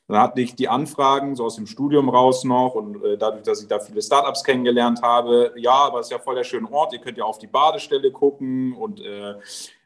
Dann 0.09 0.19
hatte 0.19 0.41
ich 0.41 0.55
die 0.57 0.69
Anfragen 0.69 1.37
so 1.37 1.45
aus 1.45 1.55
dem 1.55 1.67
Studium 1.67 2.09
raus 2.09 2.45
noch 2.45 2.75
und 2.75 3.03
äh, 3.03 3.17
dadurch, 3.17 3.45
dass 3.45 3.63
ich 3.63 3.69
da 3.69 3.79
viele 3.79 4.03
Startups 4.03 4.43
kennengelernt 4.45 5.01
habe, 5.03 5.53
ja, 5.57 5.73
aber 5.73 6.01
es 6.01 6.07
ist 6.07 6.13
ja 6.13 6.19
voll 6.19 6.35
der 6.35 6.45
schöne 6.45 6.71
Ort, 6.71 6.93
ihr 6.93 6.99
könnt 6.99 7.17
ja 7.17 7.25
auf 7.25 7.39
die 7.39 7.47
Badestelle 7.47 8.11
gucken 8.11 8.75
und 8.75 9.01
äh, 9.01 9.35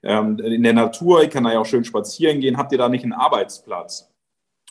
ähm, 0.03 0.39
in 0.39 0.63
der 0.63 0.73
Natur, 0.73 1.23
ich 1.23 1.31
kann 1.31 1.45
da 1.45 1.53
ja 1.53 1.61
auch 1.61 1.67
schön 1.67 1.85
spazieren 1.85 2.41
gehen, 2.41 2.57
habt 2.57 2.73
ihr 2.73 2.79
da 2.79 2.89
nicht 2.89 3.05
einen 3.05 3.13
Arbeitsplatz? 3.13 4.11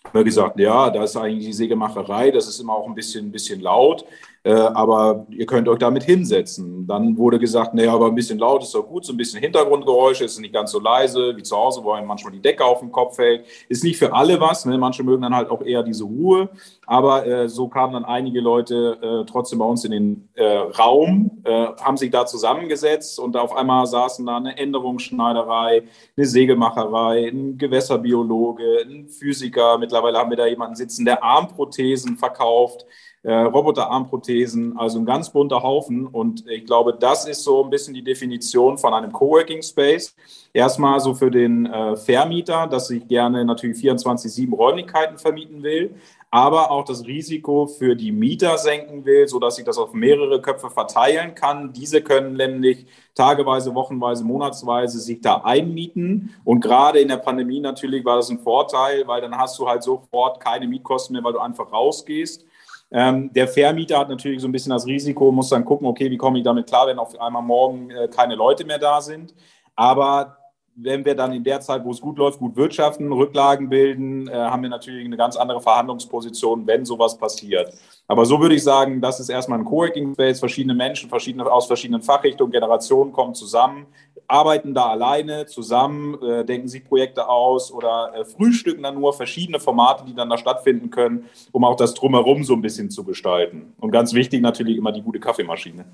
haben 0.03 0.19
wir 0.19 0.23
gesagt, 0.23 0.59
ja, 0.59 0.89
da 0.89 1.03
ist 1.03 1.15
eigentlich 1.15 1.45
die 1.45 1.53
Sägemacherei, 1.53 2.31
das 2.31 2.47
ist 2.47 2.59
immer 2.59 2.73
auch 2.73 2.87
ein 2.87 2.95
bisschen, 2.95 3.27
ein 3.27 3.31
bisschen 3.31 3.61
laut. 3.61 4.05
Äh, 4.45 4.51
aber 4.51 5.25
ihr 5.29 5.45
könnt 5.45 5.69
euch 5.69 5.79
damit 5.79 6.03
hinsetzen. 6.03 6.85
Dann 6.85 7.17
wurde 7.17 7.39
gesagt, 7.39 7.73
naja, 7.73 7.93
aber 7.93 8.07
ein 8.07 8.15
bisschen 8.15 8.39
laut 8.39 8.61
ist 8.61 8.75
doch 8.75 8.85
gut, 8.85 9.05
so 9.05 9.13
ein 9.13 9.17
bisschen 9.17 9.39
Hintergrundgeräusche, 9.39 10.25
ist 10.25 10.37
nicht 10.37 10.53
ganz 10.53 10.71
so 10.71 10.81
leise 10.81 11.33
wie 11.37 11.43
zu 11.43 11.55
Hause, 11.55 11.81
wo 11.81 11.91
einem 11.91 12.07
manchmal 12.07 12.33
die 12.33 12.41
Decke 12.41 12.65
auf 12.65 12.81
den 12.81 12.91
Kopf 12.91 13.15
fällt. 13.15 13.45
Ist 13.69 13.85
nicht 13.85 13.97
für 13.97 14.11
alle 14.13 14.41
was, 14.41 14.65
ne? 14.65 14.77
manche 14.77 15.01
mögen 15.01 15.21
dann 15.21 15.33
halt 15.33 15.49
auch 15.49 15.61
eher 15.61 15.81
diese 15.81 16.03
Ruhe, 16.03 16.49
aber 16.85 17.25
äh, 17.25 17.47
so 17.47 17.69
kamen 17.69 17.93
dann 17.93 18.03
einige 18.03 18.41
Leute 18.41 18.97
äh, 19.01 19.31
trotzdem 19.31 19.59
bei 19.59 19.65
uns 19.65 19.85
in 19.85 19.91
den 19.91 20.29
äh, 20.33 20.43
Raum, 20.43 21.41
äh, 21.45 21.67
haben 21.81 21.95
sich 21.95 22.11
da 22.11 22.25
zusammengesetzt 22.25 23.19
und 23.19 23.37
auf 23.37 23.55
einmal 23.55 23.85
saßen 23.85 24.25
da 24.25 24.35
eine 24.35 24.57
Änderungsschneiderei, 24.57 25.83
eine 26.17 26.25
Sägemacherei, 26.25 27.29
ein 27.29 27.57
Gewässerbiologe, 27.57 28.81
ein 28.81 29.07
Physiker, 29.07 29.77
mittlerweile 29.77 30.17
haben 30.17 30.31
wir 30.31 30.37
da 30.37 30.47
jemanden 30.47 30.75
sitzen, 30.75 31.05
der 31.05 31.23
Armprothesen 31.23 32.17
verkauft, 32.17 32.85
äh, 33.23 33.33
Roboterarmprothesen, 33.33 34.77
also 34.77 34.99
ein 34.99 35.05
ganz 35.05 35.29
bunter 35.29 35.63
Haufen. 35.63 36.07
Und 36.07 36.45
ich 36.49 36.65
glaube, 36.65 36.93
das 36.93 37.25
ist 37.25 37.43
so 37.43 37.63
ein 37.63 37.69
bisschen 37.69 37.93
die 37.93 38.03
Definition 38.03 38.77
von 38.77 38.93
einem 38.93 39.13
Coworking 39.13 39.61
Space. 39.61 40.13
Erstmal 40.51 40.99
so 40.99 41.13
für 41.13 41.31
den 41.31 41.65
äh, 41.65 41.95
Vermieter, 41.95 42.67
dass 42.67 42.89
ich 42.89 43.07
gerne 43.07 43.45
natürlich 43.45 43.77
24-7 43.77 44.53
Räumlichkeiten 44.53 45.17
vermieten 45.17 45.63
will, 45.63 45.95
aber 46.29 46.69
auch 46.71 46.83
das 46.83 47.05
Risiko 47.05 47.65
für 47.67 47.95
die 47.95 48.11
Mieter 48.11 48.57
senken 48.57 49.05
will, 49.05 49.27
sodass 49.27 49.57
ich 49.57 49.65
das 49.65 49.77
auf 49.77 49.93
mehrere 49.93 50.41
Köpfe 50.41 50.69
verteilen 50.69 51.33
kann. 51.33 51.71
Diese 51.71 52.01
können 52.01 52.35
nämlich 52.35 52.87
tageweise, 53.15 53.73
wochenweise, 53.73 54.25
monatsweise 54.25 54.99
sich 54.99 55.21
da 55.21 55.37
einmieten. 55.43 56.35
Und 56.43 56.59
gerade 56.59 56.99
in 56.99 57.07
der 57.07 57.17
Pandemie 57.17 57.61
natürlich 57.61 58.03
war 58.03 58.17
das 58.17 58.29
ein 58.29 58.39
Vorteil, 58.39 59.07
weil 59.07 59.21
dann 59.21 59.37
hast 59.37 59.57
du 59.59 59.67
halt 59.67 59.83
sofort 59.83 60.39
keine 60.39 60.67
Mietkosten 60.67 61.13
mehr, 61.13 61.23
weil 61.23 61.33
du 61.33 61.39
einfach 61.39 61.71
rausgehst. 61.71 62.45
Ähm, 62.93 63.33
der 63.33 63.47
Vermieter 63.47 63.97
hat 63.97 64.09
natürlich 64.09 64.39
so 64.39 64.47
ein 64.47 64.51
bisschen 64.51 64.69
das 64.69 64.85
Risiko, 64.85 65.31
muss 65.31 65.49
dann 65.49 65.65
gucken, 65.65 65.87
okay, 65.87 66.11
wie 66.11 66.17
komme 66.17 66.37
ich 66.37 66.43
damit 66.43 66.67
klar, 66.67 66.85
wenn 66.85 66.99
auf 66.99 67.19
einmal 67.19 67.41
morgen 67.41 67.89
äh, 67.89 68.07
keine 68.07 68.35
Leute 68.35 68.65
mehr 68.65 68.77
da 68.77 69.01
sind. 69.01 69.33
Aber 69.75 70.37
wenn 70.75 71.03
wir 71.03 71.15
dann 71.15 71.33
in 71.33 71.43
der 71.43 71.59
Zeit, 71.59 71.83
wo 71.83 71.91
es 71.91 72.01
gut 72.01 72.17
läuft, 72.17 72.39
gut 72.39 72.55
wirtschaften, 72.55 73.11
Rücklagen 73.11 73.69
bilden, 73.69 74.27
äh, 74.27 74.33
haben 74.33 74.61
wir 74.61 74.69
natürlich 74.69 75.05
eine 75.05 75.17
ganz 75.17 75.35
andere 75.35 75.59
Verhandlungsposition, 75.59 76.65
wenn 76.67 76.85
sowas 76.85 77.17
passiert. 77.17 77.73
Aber 78.07 78.25
so 78.25 78.39
würde 78.39 78.55
ich 78.55 78.63
sagen, 78.63 79.01
das 79.01 79.19
ist 79.19 79.29
erstmal 79.29 79.59
ein 79.59 79.65
Coworking 79.65 80.13
Space. 80.13 80.39
Verschiedene 80.39 80.73
Menschen 80.73 81.09
verschiedene, 81.09 81.51
aus 81.51 81.67
verschiedenen 81.67 82.01
Fachrichtungen, 82.01 82.51
Generationen 82.51 83.11
kommen 83.11 83.33
zusammen, 83.33 83.87
arbeiten 84.27 84.73
da 84.73 84.87
alleine 84.89 85.45
zusammen, 85.45 86.21
äh, 86.21 86.45
denken 86.45 86.67
sich 86.67 86.83
Projekte 86.83 87.27
aus 87.27 87.71
oder 87.71 88.13
äh, 88.15 88.25
frühstücken 88.25 88.83
dann 88.83 88.95
nur 88.95 89.13
verschiedene 89.13 89.59
Formate, 89.59 90.05
die 90.05 90.15
dann 90.15 90.29
da 90.29 90.37
stattfinden 90.37 90.89
können, 90.89 91.25
um 91.51 91.63
auch 91.63 91.75
das 91.75 91.93
Drumherum 91.93 92.43
so 92.43 92.53
ein 92.53 92.61
bisschen 92.61 92.89
zu 92.89 93.03
gestalten. 93.03 93.73
Und 93.79 93.91
ganz 93.91 94.13
wichtig 94.13 94.41
natürlich 94.41 94.77
immer 94.77 94.91
die 94.91 95.01
gute 95.01 95.19
Kaffeemaschine. 95.19 95.85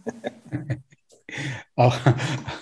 Auch, 1.75 1.95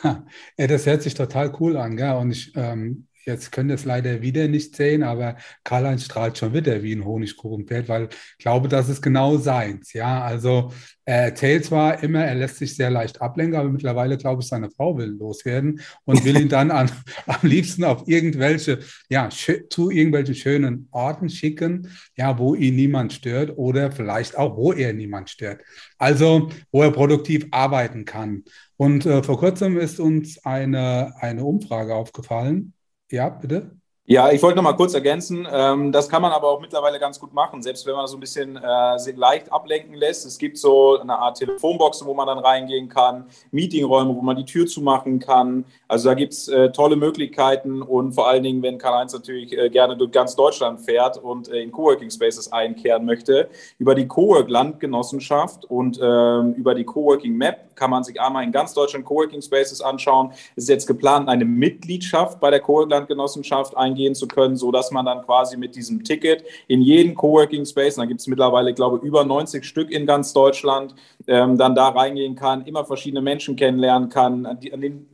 das 0.58 0.86
hört 0.86 1.02
sich 1.02 1.14
total 1.14 1.56
cool 1.60 1.78
an, 1.78 1.96
gell? 1.96 2.18
Und 2.18 2.32
ich, 2.32 2.52
ähm, 2.56 3.08
Jetzt 3.28 3.52
können 3.52 3.72
es 3.72 3.84
leider 3.84 4.22
wieder 4.22 4.48
nicht 4.48 4.74
sehen, 4.78 5.04
aber 5.04 5.36
Karl-Heinz 5.66 6.06
strahlt 6.06 6.38
schon 6.38 6.54
wieder 6.54 6.82
wie 6.82 6.94
ein 6.94 7.04
Honigkuchenpferd, 7.04 7.90
weil 7.90 8.08
ich 8.08 8.38
glaube, 8.38 8.70
das 8.70 8.88
ist 8.88 9.02
genau 9.02 9.36
seins. 9.38 9.92
Ja, 9.92 10.22
also 10.22 10.72
er 11.04 11.24
erzählt 11.24 11.66
zwar 11.66 12.02
immer, 12.04 12.24
er 12.24 12.36
lässt 12.36 12.56
sich 12.56 12.78
sehr 12.78 12.90
leicht 12.90 13.22
ablenken, 13.22 13.60
aber 13.60 13.70
mittlerweile 13.70 14.16
glaube 14.18 14.42
ich, 14.42 14.48
seine 14.48 14.70
Frau 14.70 14.98
will 14.98 15.10
loswerden 15.20 15.82
und 16.06 16.24
will 16.24 16.40
ihn 16.40 16.48
dann 16.48 16.72
an, 16.72 16.90
am 17.26 17.50
liebsten 17.50 17.84
auf 17.84 18.08
irgendwelche, 18.08 18.80
ja, 19.10 19.28
zu 19.30 19.90
irgendwelchen 19.90 20.36
schönen 20.36 20.88
Orten 20.92 21.30
schicken, 21.30 21.90
ja, 22.16 22.40
wo 22.40 22.56
ihn 22.56 22.78
niemand 22.78 23.12
stört 23.12 23.58
oder 23.58 23.92
vielleicht 23.92 24.38
auch, 24.38 24.56
wo 24.56 24.72
er 24.72 24.94
niemand 24.94 25.30
stört. 25.30 25.60
Also, 25.98 26.50
wo 26.72 26.82
er 26.82 26.92
produktiv 26.92 27.46
arbeiten 27.52 28.06
kann. 28.06 28.46
Und 28.78 29.06
äh, 29.06 29.22
vor 29.22 29.38
kurzem 29.38 29.78
ist 29.78 30.00
uns 30.00 30.46
eine, 30.46 31.14
eine 31.20 31.44
Umfrage 31.44 31.94
aufgefallen 31.94 32.74
ja, 33.12 33.30
bitte. 33.30 33.78
Ja, 34.10 34.32
ich 34.32 34.42
wollte 34.42 34.56
noch 34.56 34.64
mal 34.64 34.72
kurz 34.72 34.94
ergänzen. 34.94 35.46
Ähm, 35.52 35.92
das 35.92 36.08
kann 36.08 36.22
man 36.22 36.32
aber 36.32 36.48
auch 36.48 36.62
mittlerweile 36.62 36.98
ganz 36.98 37.20
gut 37.20 37.34
machen, 37.34 37.62
selbst 37.62 37.86
wenn 37.86 37.94
man 37.94 38.08
so 38.08 38.16
ein 38.16 38.22
bisschen 38.22 38.56
äh, 38.56 39.12
leicht 39.18 39.52
ablenken 39.52 39.96
lässt. 39.96 40.26
Es 40.26 40.38
gibt 40.38 40.58
so 40.58 40.98
eine 40.98 41.20
Art 41.20 41.38
Telefonbox, 41.38 42.06
wo 42.06 42.14
man 42.14 42.26
dann 42.26 42.38
reingehen 42.38 42.88
kann, 42.88 43.26
Meetingräume, 43.52 44.16
wo 44.16 44.22
man 44.22 44.38
die 44.38 44.46
Tür 44.46 44.66
zumachen 44.66 45.20
kann. 45.20 45.66
Also 45.90 46.08
da 46.08 46.16
gibt 46.16 46.32
es 46.32 46.48
äh, 46.48 46.72
tolle 46.72 46.96
Möglichkeiten 46.96 47.82
und 47.82 48.14
vor 48.14 48.30
allen 48.30 48.44
Dingen, 48.44 48.64
wenn 48.64 48.78
Karl-Heinz 48.78 49.12
natürlich 49.12 49.52
äh, 49.58 49.70
gerne 49.70 49.98
durch 49.98 50.12
ganz 50.12 50.38
Deutschland 50.38 50.80
fährt 50.80 51.18
und 51.18 51.50
in 51.50 51.70
Coworking 51.70 52.10
Spaces 52.10 52.50
einkehren 52.50 53.04
möchte, 53.04 53.50
über 53.78 53.94
die 53.94 54.08
Cowork 54.08 54.50
Landgenossenschaft 54.50 55.66
und 55.66 56.00
ähm, 56.02 56.54
über 56.54 56.76
die 56.76 56.86
Coworking 56.86 57.36
Map 57.36 57.67
kann 57.78 57.90
man 57.90 58.04
sich 58.04 58.20
einmal 58.20 58.44
in 58.44 58.52
ganz 58.52 58.74
Deutschland 58.74 59.06
Coworking 59.06 59.42
Spaces 59.42 59.82
anschauen. 59.82 60.32
Es 60.56 60.64
ist 60.64 60.70
jetzt 60.70 60.88
geplant, 60.88 61.30
eine 61.30 61.46
Mitgliedschaft 61.46 62.40
bei 62.40 62.50
der 62.50 62.60
Cowork 62.60 62.90
Landgenossenschaft 62.90 63.78
eingehen 63.78 64.16
zu 64.16 64.28
können, 64.28 64.58
so 64.58 64.72
dass 64.72 64.92
man 64.92 65.06
dann 65.06 65.22
quasi 65.24 65.56
mit 65.56 65.76
diesem 65.76 66.04
Ticket 66.04 66.44
in 66.68 66.82
jeden 66.82 67.16
Coworking 67.16 67.66
Space, 67.66 67.96
da 67.96 68.06
gibt 68.06 68.20
es 68.20 68.28
mittlerweile, 68.28 68.74
glaube 68.74 68.98
ich, 68.98 69.04
über 69.04 69.24
90 69.24 69.64
Stück 69.64 69.92
in 69.92 70.06
ganz 70.06 70.34
Deutschland, 70.34 70.96
ähm, 71.28 71.58
dann 71.58 71.76
da 71.76 71.90
reingehen 71.90 72.36
kann, 72.36 72.66
immer 72.66 72.84
verschiedene 72.84 73.22
Menschen 73.22 73.56
kennenlernen 73.56 74.10
kann, 74.10 74.46
an, 74.46 74.60
die, 74.60 74.74
an 74.74 74.82
den 74.82 75.08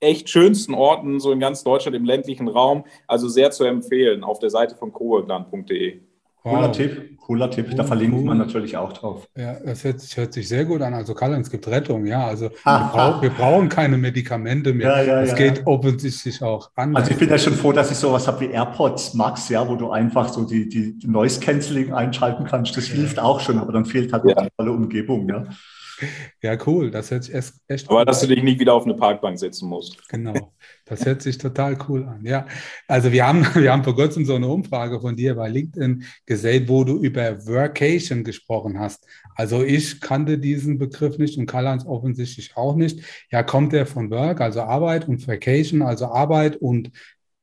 echt 0.00 0.28
schönsten 0.28 0.74
Orten, 0.74 1.20
so 1.20 1.30
in 1.30 1.40
ganz 1.40 1.62
Deutschland 1.62 1.96
im 1.96 2.04
ländlichen 2.04 2.48
Raum. 2.48 2.84
Also 3.06 3.28
sehr 3.28 3.50
zu 3.50 3.64
empfehlen 3.64 4.24
auf 4.24 4.38
der 4.38 4.50
Seite 4.50 4.74
von 4.74 4.92
coworkland.de. 4.92 6.00
Cooler 6.42 6.68
wow. 6.68 6.72
Tipp, 6.72 7.18
cooler 7.18 7.50
Tipp. 7.50 7.76
Da 7.76 7.84
verlinkt 7.84 8.24
man 8.24 8.38
natürlich 8.38 8.74
auch 8.74 8.94
drauf. 8.94 9.28
Ja, 9.36 9.60
das 9.60 9.84
hört, 9.84 10.00
hört 10.14 10.32
sich 10.32 10.48
sehr 10.48 10.64
gut 10.64 10.80
an. 10.80 10.94
Also 10.94 11.12
Karl, 11.12 11.34
es 11.34 11.50
gibt 11.50 11.68
Rettung, 11.68 12.06
ja. 12.06 12.26
Also 12.26 12.50
wir, 12.50 12.90
brauch, 12.92 13.20
wir, 13.20 13.28
braumen 13.28 13.68
keine 13.68 13.98
Medikamente 13.98 14.72
mehr. 14.72 14.88
Ja, 14.88 15.02
ja, 15.02 15.20
das 15.20 15.30
ja, 15.30 15.36
geht 15.36 15.58
ja. 15.58 15.66
offensichtlich 15.66 16.42
auch 16.42 16.70
an. 16.76 16.96
Also 16.96 17.10
ich 17.10 17.18
bin 17.18 17.28
ja 17.28 17.36
schon 17.36 17.52
froh, 17.52 17.72
dass 17.72 17.90
ich 17.90 17.98
sowas 17.98 18.26
habe 18.26 18.40
wie 18.40 18.52
AirPods 18.52 19.12
Max, 19.12 19.50
ja, 19.50 19.68
wo 19.68 19.76
du 19.76 19.90
einfach 19.90 20.30
so 20.30 20.44
die, 20.44 20.66
die 20.66 20.96
Noise 21.06 21.40
Cancelling 21.40 21.92
einschalten 21.92 22.44
kannst. 22.44 22.74
Das 22.74 22.86
hilft 22.86 23.18
auch 23.18 23.40
schon, 23.40 23.58
aber 23.58 23.72
dann 23.72 23.84
fehlt 23.84 24.12
halt 24.12 24.24
ja. 24.24 24.36
eine 24.36 24.48
tolle 24.56 24.72
Umgebung, 24.72 25.28
ja. 25.28 25.44
Ja, 26.42 26.56
cool. 26.66 26.90
Das 26.90 27.10
hört 27.10 27.24
sich 27.24 27.34
echt 27.34 27.88
Aber 27.88 28.04
dass 28.04 28.20
du 28.20 28.26
dich 28.26 28.42
nicht 28.42 28.58
wieder 28.58 28.74
auf 28.74 28.84
eine 28.84 28.94
Parkbank 28.94 29.38
setzen 29.38 29.68
musst. 29.68 30.08
Genau. 30.08 30.52
Das 30.86 31.04
hört 31.04 31.22
sich 31.22 31.38
total 31.38 31.76
cool 31.88 32.04
an. 32.04 32.24
Ja, 32.24 32.46
also 32.88 33.12
wir 33.12 33.26
haben, 33.26 33.44
wir 33.54 33.72
haben 33.72 33.84
vor 33.84 33.94
kurzem 33.94 34.24
so 34.24 34.34
eine 34.34 34.48
Umfrage 34.48 35.00
von 35.00 35.16
dir 35.16 35.34
bei 35.34 35.48
LinkedIn 35.48 36.04
gesehen, 36.26 36.68
wo 36.68 36.84
du 36.84 36.98
über 36.98 37.46
Workation 37.46 38.24
gesprochen 38.24 38.78
hast. 38.78 39.06
Also 39.34 39.62
ich 39.62 40.00
kannte 40.00 40.38
diesen 40.38 40.78
Begriff 40.78 41.18
nicht 41.18 41.38
und 41.38 41.46
Karl-Heinz 41.46 41.84
offensichtlich 41.84 42.56
auch 42.56 42.74
nicht. 42.74 43.00
Ja, 43.30 43.42
kommt 43.42 43.72
der 43.72 43.86
von 43.86 44.10
Work, 44.10 44.40
also 44.40 44.62
Arbeit 44.62 45.08
und 45.08 45.26
Vacation, 45.26 45.82
also 45.82 46.06
Arbeit 46.06 46.56
und 46.56 46.90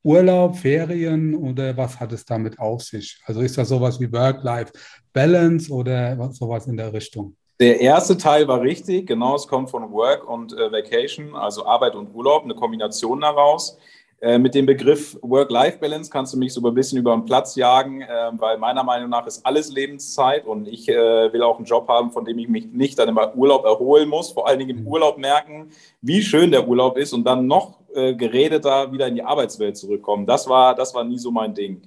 Urlaub, 0.02 0.56
Ferien 0.56 1.34
oder 1.34 1.76
was 1.76 1.98
hat 1.98 2.12
es 2.12 2.24
damit 2.24 2.58
auf 2.58 2.82
sich? 2.82 3.20
Also 3.26 3.40
ist 3.40 3.58
das 3.58 3.68
sowas 3.68 4.00
wie 4.00 4.10
Work-Life-Balance 4.10 5.72
oder 5.72 6.32
sowas 6.32 6.66
in 6.66 6.76
der 6.76 6.92
Richtung? 6.92 7.36
Der 7.60 7.80
erste 7.80 8.16
Teil 8.16 8.46
war 8.46 8.60
richtig, 8.60 9.08
genau, 9.08 9.34
es 9.34 9.48
kommt 9.48 9.70
von 9.70 9.90
Work 9.90 10.28
und 10.28 10.52
äh, 10.52 10.70
Vacation, 10.70 11.34
also 11.34 11.66
Arbeit 11.66 11.96
und 11.96 12.14
Urlaub, 12.14 12.44
eine 12.44 12.54
Kombination 12.54 13.20
daraus. 13.20 13.76
Äh, 14.20 14.38
mit 14.38 14.54
dem 14.54 14.64
Begriff 14.64 15.18
Work-Life-Balance 15.22 16.08
kannst 16.08 16.32
du 16.34 16.38
mich 16.38 16.52
so 16.52 16.64
ein 16.64 16.74
bisschen 16.74 16.98
über 16.98 17.12
den 17.16 17.24
Platz 17.24 17.56
jagen, 17.56 18.02
äh, 18.02 18.30
weil 18.36 18.58
meiner 18.58 18.84
Meinung 18.84 19.10
nach 19.10 19.26
ist 19.26 19.44
alles 19.44 19.72
Lebenszeit 19.72 20.46
und 20.46 20.68
ich 20.68 20.88
äh, 20.88 21.32
will 21.32 21.42
auch 21.42 21.56
einen 21.56 21.66
Job 21.66 21.88
haben, 21.88 22.12
von 22.12 22.24
dem 22.24 22.38
ich 22.38 22.48
mich 22.48 22.66
nicht 22.66 22.96
dann 22.96 23.08
im 23.08 23.18
Urlaub 23.34 23.64
erholen 23.64 24.08
muss. 24.08 24.30
Vor 24.30 24.46
allen 24.46 24.60
Dingen 24.60 24.78
im 24.78 24.82
mhm. 24.82 24.88
Urlaub 24.88 25.18
merken, 25.18 25.70
wie 26.00 26.22
schön 26.22 26.52
der 26.52 26.68
Urlaub 26.68 26.96
ist 26.96 27.12
und 27.12 27.24
dann 27.24 27.48
noch 27.48 27.80
äh, 27.92 28.14
geredeter 28.14 28.92
wieder 28.92 29.08
in 29.08 29.16
die 29.16 29.22
Arbeitswelt 29.22 29.76
zurückkommen. 29.76 30.26
Das 30.26 30.48
war, 30.48 30.76
das 30.76 30.94
war 30.94 31.02
nie 31.02 31.18
so 31.18 31.32
mein 31.32 31.54
Ding. 31.54 31.82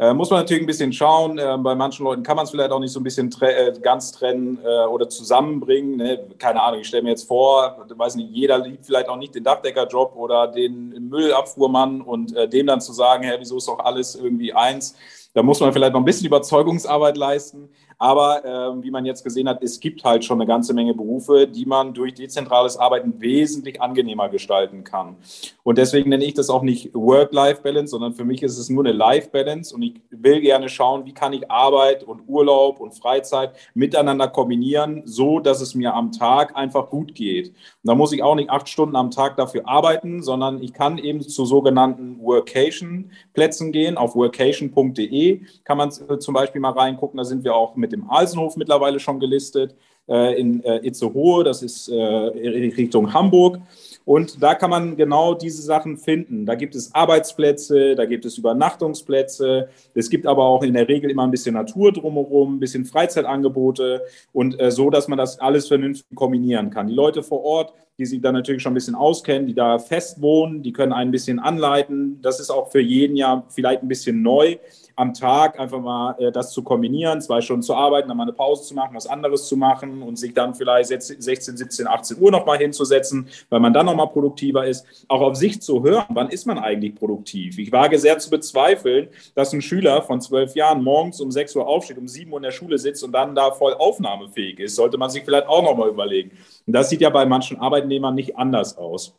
Äh, 0.00 0.14
muss 0.14 0.30
man 0.30 0.40
natürlich 0.40 0.62
ein 0.62 0.66
bisschen 0.66 0.94
schauen. 0.94 1.38
Äh, 1.38 1.58
bei 1.58 1.74
manchen 1.74 2.04
Leuten 2.04 2.22
kann 2.22 2.34
man 2.34 2.46
es 2.46 2.52
vielleicht 2.52 2.70
auch 2.70 2.80
nicht 2.80 2.90
so 2.90 3.00
ein 3.00 3.02
bisschen 3.02 3.30
tre 3.30 3.52
äh, 3.52 3.78
ganz 3.82 4.12
trennen 4.12 4.58
äh, 4.64 4.86
oder 4.86 5.10
zusammenbringen. 5.10 5.96
Ne? 5.98 6.26
Keine 6.38 6.62
Ahnung, 6.62 6.80
ich 6.80 6.88
stelle 6.88 7.02
mir 7.02 7.10
jetzt 7.10 7.28
vor, 7.28 7.86
weiß 7.86 8.14
nicht, 8.14 8.30
jeder 8.30 8.56
liebt 8.58 8.86
vielleicht 8.86 9.10
auch 9.10 9.18
nicht 9.18 9.34
den 9.34 9.44
Dachdeckerjob 9.44 10.16
oder 10.16 10.46
den 10.46 11.10
Müllabfuhrmann 11.10 12.00
und 12.00 12.34
äh, 12.34 12.48
dem 12.48 12.66
dann 12.68 12.80
zu 12.80 12.94
sagen, 12.94 13.24
hey, 13.24 13.36
wieso 13.38 13.58
ist 13.58 13.68
doch 13.68 13.78
alles 13.78 14.14
irgendwie 14.14 14.54
eins? 14.54 14.96
Da 15.34 15.42
muss 15.42 15.60
man 15.60 15.70
vielleicht 15.70 15.92
noch 15.92 16.00
ein 16.00 16.06
bisschen 16.06 16.28
Überzeugungsarbeit 16.28 17.18
leisten. 17.18 17.68
Aber 18.00 18.42
äh, 18.46 18.82
wie 18.82 18.90
man 18.90 19.04
jetzt 19.04 19.22
gesehen 19.22 19.46
hat, 19.46 19.62
es 19.62 19.78
gibt 19.78 20.02
halt 20.04 20.24
schon 20.24 20.40
eine 20.40 20.46
ganze 20.46 20.72
Menge 20.72 20.94
Berufe, 20.94 21.46
die 21.46 21.66
man 21.66 21.92
durch 21.92 22.14
dezentrales 22.14 22.78
Arbeiten 22.78 23.20
wesentlich 23.20 23.82
angenehmer 23.82 24.30
gestalten 24.30 24.84
kann. 24.84 25.16
Und 25.62 25.76
deswegen 25.76 26.08
nenne 26.08 26.24
ich 26.24 26.32
das 26.32 26.48
auch 26.48 26.62
nicht 26.62 26.94
Work-Life-Balance, 26.94 27.90
sondern 27.90 28.14
für 28.14 28.24
mich 28.24 28.42
ist 28.42 28.56
es 28.56 28.70
nur 28.70 28.86
eine 28.86 28.94
Life-Balance. 28.94 29.74
Und 29.74 29.82
ich 29.82 30.00
will 30.08 30.40
gerne 30.40 30.70
schauen, 30.70 31.04
wie 31.04 31.12
kann 31.12 31.34
ich 31.34 31.50
Arbeit 31.50 32.02
und 32.02 32.22
Urlaub 32.26 32.80
und 32.80 32.92
Freizeit 32.92 33.52
miteinander 33.74 34.28
kombinieren, 34.28 35.02
so 35.04 35.38
dass 35.38 35.60
es 35.60 35.74
mir 35.74 35.92
am 35.92 36.10
Tag 36.10 36.56
einfach 36.56 36.88
gut 36.88 37.14
geht. 37.14 37.48
Und 37.48 37.54
da 37.84 37.94
muss 37.94 38.12
ich 38.12 38.22
auch 38.22 38.34
nicht 38.34 38.48
acht 38.48 38.70
Stunden 38.70 38.96
am 38.96 39.10
Tag 39.10 39.36
dafür 39.36 39.68
arbeiten, 39.68 40.22
sondern 40.22 40.62
ich 40.62 40.72
kann 40.72 40.96
eben 40.96 41.20
zu 41.20 41.44
sogenannten 41.44 42.18
Workation-Plätzen 42.22 43.72
gehen. 43.72 43.98
Auf 43.98 44.16
workation.de 44.16 45.42
kann 45.64 45.76
man 45.76 45.90
äh, 45.90 46.18
zum 46.18 46.32
Beispiel 46.32 46.62
mal 46.62 46.72
reingucken. 46.72 47.18
Da 47.18 47.24
sind 47.24 47.44
wir 47.44 47.54
auch 47.54 47.76
mit 47.76 47.89
mit 47.90 47.92
dem 47.92 48.10
Alsenhof 48.10 48.56
mittlerweile 48.56 49.00
schon 49.00 49.18
gelistet, 49.18 49.74
äh, 50.08 50.40
in 50.40 50.62
äh, 50.64 50.86
Itzehoe, 50.86 51.44
das 51.44 51.62
ist 51.62 51.88
äh, 51.88 51.94
Richtung 51.94 53.12
Hamburg. 53.12 53.58
Und 54.04 54.42
da 54.42 54.54
kann 54.54 54.70
man 54.70 54.96
genau 54.96 55.34
diese 55.34 55.62
Sachen 55.62 55.96
finden. 55.96 56.46
Da 56.46 56.56
gibt 56.56 56.74
es 56.74 56.92
Arbeitsplätze, 56.94 57.94
da 57.94 58.06
gibt 58.06 58.24
es 58.24 58.38
Übernachtungsplätze. 58.38 59.68
Es 59.94 60.10
gibt 60.10 60.26
aber 60.26 60.44
auch 60.44 60.64
in 60.64 60.74
der 60.74 60.88
Regel 60.88 61.10
immer 61.10 61.24
ein 61.24 61.30
bisschen 61.30 61.54
Natur 61.54 61.92
drumherum, 61.92 62.56
ein 62.56 62.60
bisschen 62.60 62.86
Freizeitangebote 62.86 64.02
und 64.32 64.56
so, 64.70 64.90
dass 64.90 65.06
man 65.06 65.18
das 65.18 65.38
alles 65.38 65.68
vernünftig 65.68 66.16
kombinieren 66.16 66.70
kann. 66.70 66.88
Die 66.88 66.94
Leute 66.94 67.22
vor 67.22 67.44
Ort, 67.44 67.74
die 67.98 68.06
sich 68.06 68.20
da 68.20 68.32
natürlich 68.32 68.62
schon 68.62 68.72
ein 68.72 68.74
bisschen 68.74 68.94
auskennen, 68.94 69.46
die 69.46 69.54
da 69.54 69.78
fest 69.78 70.20
wohnen, 70.20 70.62
die 70.62 70.72
können 70.72 70.92
ein 70.92 71.10
bisschen 71.10 71.38
anleiten. 71.38 72.18
Das 72.22 72.40
ist 72.40 72.50
auch 72.50 72.72
für 72.72 72.80
jeden 72.80 73.14
Jahr 73.14 73.44
vielleicht 73.50 73.82
ein 73.82 73.88
bisschen 73.88 74.22
neu 74.22 74.56
am 75.00 75.14
Tag 75.14 75.58
einfach 75.58 75.80
mal 75.80 76.14
äh, 76.18 76.30
das 76.30 76.52
zu 76.52 76.62
kombinieren, 76.62 77.22
zwei 77.22 77.40
Stunden 77.40 77.62
zu 77.62 77.74
arbeiten, 77.74 78.08
dann 78.08 78.18
mal 78.18 78.24
eine 78.24 78.34
Pause 78.34 78.64
zu 78.64 78.74
machen, 78.74 78.94
was 78.94 79.06
anderes 79.06 79.48
zu 79.48 79.56
machen 79.56 80.02
und 80.02 80.18
sich 80.18 80.34
dann 80.34 80.54
vielleicht 80.54 80.88
16, 80.88 81.56
17, 81.56 81.86
18 81.86 82.18
Uhr 82.20 82.30
nochmal 82.30 82.58
hinzusetzen, 82.58 83.26
weil 83.48 83.60
man 83.60 83.72
dann 83.72 83.86
nochmal 83.86 84.08
produktiver 84.08 84.66
ist. 84.66 84.86
Auch 85.08 85.22
auf 85.22 85.36
sich 85.36 85.62
zu 85.62 85.82
hören, 85.82 86.04
wann 86.10 86.28
ist 86.28 86.46
man 86.46 86.58
eigentlich 86.58 86.94
produktiv? 86.94 87.58
Ich 87.58 87.72
wage 87.72 87.98
sehr 87.98 88.18
zu 88.18 88.28
bezweifeln, 88.28 89.08
dass 89.34 89.54
ein 89.54 89.62
Schüler 89.62 90.02
von 90.02 90.20
zwölf 90.20 90.54
Jahren 90.54 90.84
morgens 90.84 91.18
um 91.22 91.30
6 91.30 91.56
Uhr 91.56 91.66
aufsteht, 91.66 91.96
um 91.96 92.06
7 92.06 92.30
Uhr 92.30 92.38
in 92.38 92.42
der 92.42 92.50
Schule 92.50 92.76
sitzt 92.76 93.02
und 93.02 93.12
dann 93.12 93.34
da 93.34 93.52
voll 93.52 93.72
aufnahmefähig 93.72 94.60
ist. 94.60 94.76
Sollte 94.76 94.98
man 94.98 95.08
sich 95.08 95.24
vielleicht 95.24 95.48
auch 95.48 95.62
nochmal 95.62 95.88
überlegen. 95.88 96.32
Und 96.66 96.74
das 96.74 96.90
sieht 96.90 97.00
ja 97.00 97.08
bei 97.08 97.24
manchen 97.24 97.58
Arbeitnehmern 97.58 98.14
nicht 98.14 98.36
anders 98.36 98.76
aus. 98.76 99.14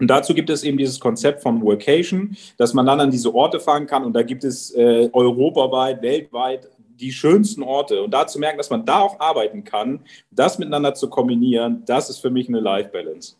Und 0.00 0.08
dazu 0.08 0.34
gibt 0.34 0.50
es 0.50 0.64
eben 0.64 0.76
dieses 0.76 0.98
Konzept 0.98 1.42
von 1.42 1.62
Workation, 1.62 2.36
dass 2.56 2.74
man 2.74 2.86
dann 2.86 3.00
an 3.00 3.10
diese 3.10 3.32
Orte 3.34 3.60
fahren 3.60 3.86
kann. 3.86 4.04
Und 4.04 4.12
da 4.12 4.22
gibt 4.22 4.44
es 4.44 4.70
äh, 4.74 5.08
europaweit, 5.12 6.02
weltweit 6.02 6.68
die 7.00 7.12
schönsten 7.12 7.62
Orte. 7.62 8.02
Und 8.02 8.12
da 8.12 8.26
zu 8.26 8.38
merken, 8.38 8.58
dass 8.58 8.70
man 8.70 8.84
da 8.84 9.00
auch 9.00 9.18
arbeiten 9.20 9.64
kann, 9.64 10.04
das 10.30 10.58
miteinander 10.58 10.94
zu 10.94 11.08
kombinieren, 11.08 11.82
das 11.86 12.10
ist 12.10 12.18
für 12.18 12.30
mich 12.30 12.48
eine 12.48 12.60
Life 12.60 12.90
Balance. 12.90 13.36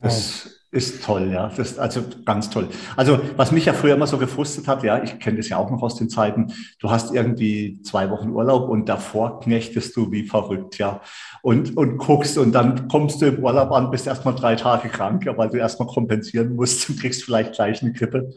Das 0.00 0.61
ist 0.72 1.04
toll, 1.04 1.30
ja. 1.30 1.48
Das 1.54 1.72
ist 1.72 1.78
also 1.78 2.00
ganz 2.24 2.48
toll. 2.48 2.66
Also, 2.96 3.20
was 3.36 3.52
mich 3.52 3.66
ja 3.66 3.74
früher 3.74 3.94
immer 3.94 4.06
so 4.06 4.16
gefrustet 4.16 4.66
hat, 4.66 4.82
ja, 4.82 5.02
ich 5.02 5.18
kenne 5.20 5.36
das 5.36 5.50
ja 5.50 5.58
auch 5.58 5.70
noch 5.70 5.82
aus 5.82 5.96
den 5.96 6.08
Zeiten, 6.08 6.52
du 6.80 6.90
hast 6.90 7.14
irgendwie 7.14 7.80
zwei 7.82 8.08
Wochen 8.10 8.30
Urlaub 8.30 8.70
und 8.70 8.88
davor 8.88 9.40
knechtest 9.40 9.94
du 9.96 10.10
wie 10.10 10.24
verrückt, 10.24 10.78
ja. 10.78 11.02
Und, 11.42 11.76
und 11.76 11.98
guckst 11.98 12.38
und 12.38 12.52
dann 12.52 12.88
kommst 12.88 13.20
du 13.20 13.26
im 13.26 13.44
Urlaub 13.44 13.70
an, 13.70 13.90
bist 13.90 14.06
erstmal 14.06 14.34
drei 14.34 14.56
Tage 14.56 14.88
krank, 14.88 15.26
weil 15.36 15.50
du 15.50 15.58
erstmal 15.58 15.88
kompensieren 15.88 16.56
musst 16.56 16.88
und 16.88 16.98
kriegst 16.98 17.22
vielleicht 17.22 17.52
gleich 17.52 17.82
eine 17.82 17.92
Grippe. 17.92 18.30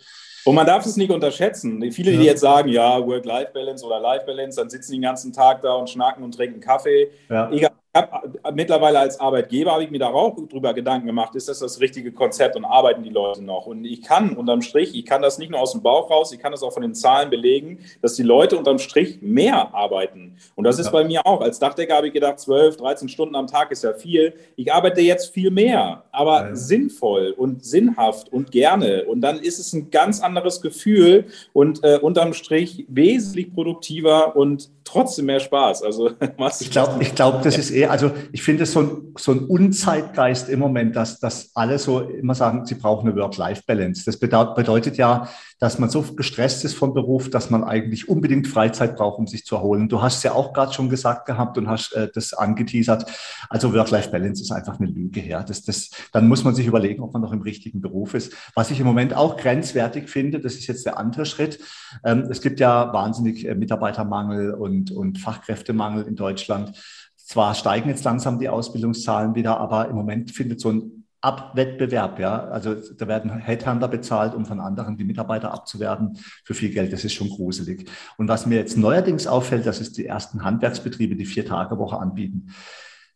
Und 0.44 0.56
man 0.56 0.68
darf 0.68 0.86
es 0.86 0.96
nicht 0.98 1.12
unterschätzen. 1.12 1.92
Viele, 1.92 2.12
die 2.12 2.24
jetzt 2.24 2.42
sagen, 2.42 2.70
ja, 2.70 3.04
Work-Life-Balance 3.04 3.84
oder 3.84 4.00
Life-Balance, 4.00 4.60
dann 4.60 4.70
sitzen 4.70 4.92
die 4.92 4.98
den 4.98 5.04
ganzen 5.04 5.34
Tag 5.34 5.62
da 5.62 5.74
und 5.74 5.90
schnacken 5.90 6.24
und 6.24 6.36
trinken 6.36 6.60
Kaffee. 6.60 7.10
Ja. 7.30 7.50
Egal, 7.50 7.72
habe 7.96 8.54
mittlerweile 8.54 9.00
als 9.00 9.20
Arbeitgeber 9.20 9.72
habe 9.72 9.84
ich 9.84 9.92
mir 9.92 10.00
da 10.00 10.08
auch 10.08 10.36
drüber 10.48 10.74
Gedanken 10.74 11.08
gemacht, 11.08 11.34
ist 11.36 11.48
das 11.48 11.60
das 11.60 11.80
richtige 11.80 12.12
Konzept 12.12 12.56
und 12.56 12.66
arbeiten 12.66 13.04
die 13.04 13.10
Leute 13.10 13.44
noch? 13.44 13.66
Und 13.66 13.86
ich 13.86 14.02
kann 14.02 14.36
unterm 14.36 14.62
Strich, 14.62 14.94
ich 14.94 15.06
kann 15.06 15.22
das 15.22 15.38
nicht 15.38 15.50
nur 15.50 15.62
aus 15.62 15.72
dem 15.72 15.82
Bauch 15.82 16.10
raus, 16.12 16.34
ich 16.34 16.40
kann 16.40 16.52
das 16.52 16.62
auch 16.62 16.74
von 16.74 16.82
den 16.82 16.94
Zahlen 16.94 17.30
belegen, 17.30 17.80
dass 18.02 18.16
die 18.16 18.24
Leute 18.24 18.58
unterm 18.58 18.80
Strich 18.80 19.22
mehr 19.22 19.74
arbeiten. 19.74 20.36
Und 20.56 20.66
das 20.66 20.78
ist 20.78 20.88
ja. 20.88 20.92
bei 20.92 21.04
mir 21.06 21.26
auch. 21.26 21.42
Als 21.42 21.60
Dachdecker 21.60 21.96
habe 21.96 22.08
ich 22.08 22.14
gedacht, 22.14 22.40
12, 22.40 22.78
13 22.78 23.10
Stunden 23.10 23.36
am 23.36 23.48
Tag 23.48 23.72
ist 23.72 23.84
ja 23.84 23.94
viel. 23.94 24.34
Ich 24.56 24.74
arbeite 24.74 25.02
jetzt 25.02 25.34
viel 25.34 25.52
mehr, 25.52 26.04
aber 26.12 26.50
ja. 26.50 26.56
sinnvoll 26.56 27.34
und 27.38 27.64
sinnhaft 27.64 28.32
und 28.32 28.52
gerne. 28.52 29.06
Und 29.06 29.22
dann 29.22 29.40
ist 29.40 29.60
es 29.60 29.74
ein 29.74 29.90
ganz 29.90 30.22
anderes 30.22 30.62
Gefühl 30.62 31.26
und 31.54 31.84
äh, 31.84 31.98
unterm 32.02 32.34
Strich 32.34 32.86
wesentlich 32.90 33.54
produktiver 33.54 34.36
und 34.36 34.70
trotzdem 34.84 35.26
mehr 35.26 35.40
Spaß. 35.40 35.84
Also 35.84 36.12
was 36.38 36.62
ich 36.62 36.72
glaube, 36.72 37.02
ich 37.02 37.14
glaube, 37.16 37.40
das 37.44 37.58
ist 37.58 37.72
eher, 37.72 37.85
also 37.90 38.12
ich 38.32 38.44
finde 38.44 38.64
es 38.64 38.74
so 38.74 38.80
ein, 38.82 39.14
so 39.18 39.32
ein 39.32 39.40
Unzeitgeist 39.40 40.50
im 40.50 40.60
Moment, 40.60 40.96
dass, 40.96 41.20
dass 41.20 41.52
alle 41.56 41.80
so 41.80 42.02
immer 42.02 42.36
sagen, 42.36 42.66
sie 42.66 42.76
brauchen 42.76 43.08
eine 43.08 43.18
Work-Life-Balance. 43.20 44.04
Das 44.06 44.20
bedeutet 44.20 44.98
ja, 44.98 45.28
dass 45.60 45.80
man 45.80 45.90
so 45.90 46.02
gestresst 46.02 46.66
ist 46.66 46.74
vom 46.74 46.94
Beruf, 46.94 47.30
dass 47.30 47.50
man 47.50 47.64
eigentlich 47.64 48.10
unbedingt 48.10 48.48
Freizeit 48.48 48.98
braucht, 48.98 49.20
um 49.20 49.28
sich 49.28 49.46
zu 49.46 49.56
erholen. 49.56 49.88
Du 49.88 50.02
hast 50.02 50.18
es 50.18 50.24
ja 50.24 50.34
auch 50.34 50.54
gerade 50.54 50.74
schon 50.74 50.90
gesagt 50.90 51.26
gehabt 51.26 51.58
und 51.58 51.70
hast 51.70 51.94
äh, 51.94 52.10
das 52.14 52.34
angeteasert. 52.34 53.10
Also 53.50 53.74
Work-Life-Balance 53.74 54.42
ist 54.42 54.52
einfach 54.52 54.80
eine 54.80 54.90
Lüge 54.90 55.22
her. 55.22 55.44
Das, 55.48 55.64
das, 55.64 55.92
dann 56.12 56.28
muss 56.28 56.44
man 56.44 56.56
sich 56.56 56.68
überlegen, 56.68 57.02
ob 57.02 57.14
man 57.14 57.22
noch 57.22 57.32
im 57.32 57.42
richtigen 57.42 57.82
Beruf 57.82 58.14
ist. 58.14 58.34
Was 58.54 58.72
ich 58.72 58.80
im 58.80 58.86
Moment 58.86 59.14
auch 59.14 59.38
grenzwertig 59.38 60.10
finde, 60.10 60.40
das 60.40 60.56
ist 60.56 60.68
jetzt 60.68 60.86
der 60.86 60.98
andere 60.98 61.26
Schritt. 61.26 61.60
Ähm, 62.04 62.28
es 62.30 62.42
gibt 62.42 62.60
ja 62.60 62.92
wahnsinnig 62.94 63.48
äh, 63.48 63.56
Mitarbeitermangel 63.56 64.54
und, 64.54 64.92
und 64.92 65.20
Fachkräftemangel 65.20 66.04
in 66.04 66.16
Deutschland. 66.16 66.78
Zwar 67.26 67.56
steigen 67.56 67.90
jetzt 67.90 68.04
langsam 68.04 68.38
die 68.38 68.50
Ausbildungszahlen 68.50 69.34
wieder, 69.34 69.60
aber 69.60 69.90
im 69.90 69.96
Moment 69.96 70.30
findet 70.30 70.62
so 70.62 70.72
ein 70.72 71.06
Abwettbewerb, 71.22 72.20
ja. 72.20 72.50
Also 72.50 72.76
da 72.76 73.08
werden 73.08 73.32
Headhunter 73.32 73.88
bezahlt, 73.88 74.36
um 74.36 74.46
von 74.46 74.60
anderen 74.60 74.96
die 74.96 75.06
Mitarbeiter 75.06 75.52
abzuwerben 75.52 76.20
für 76.44 76.54
viel 76.54 76.70
Geld. 76.70 76.94
Das 76.94 77.04
ist 77.04 77.14
schon 77.14 77.30
gruselig. 77.30 77.90
Und 78.18 78.28
was 78.28 78.46
mir 78.46 78.60
jetzt 78.60 78.78
neuerdings 78.78 79.26
auffällt, 79.26 79.66
das 79.66 79.82
ist 79.82 79.98
die 79.98 80.06
ersten 80.06 80.44
Handwerksbetriebe, 80.44 81.16
die 81.16 81.26
vier 81.26 81.48
Tage 81.48 81.80
Woche 81.80 81.98
anbieten. 81.98 82.54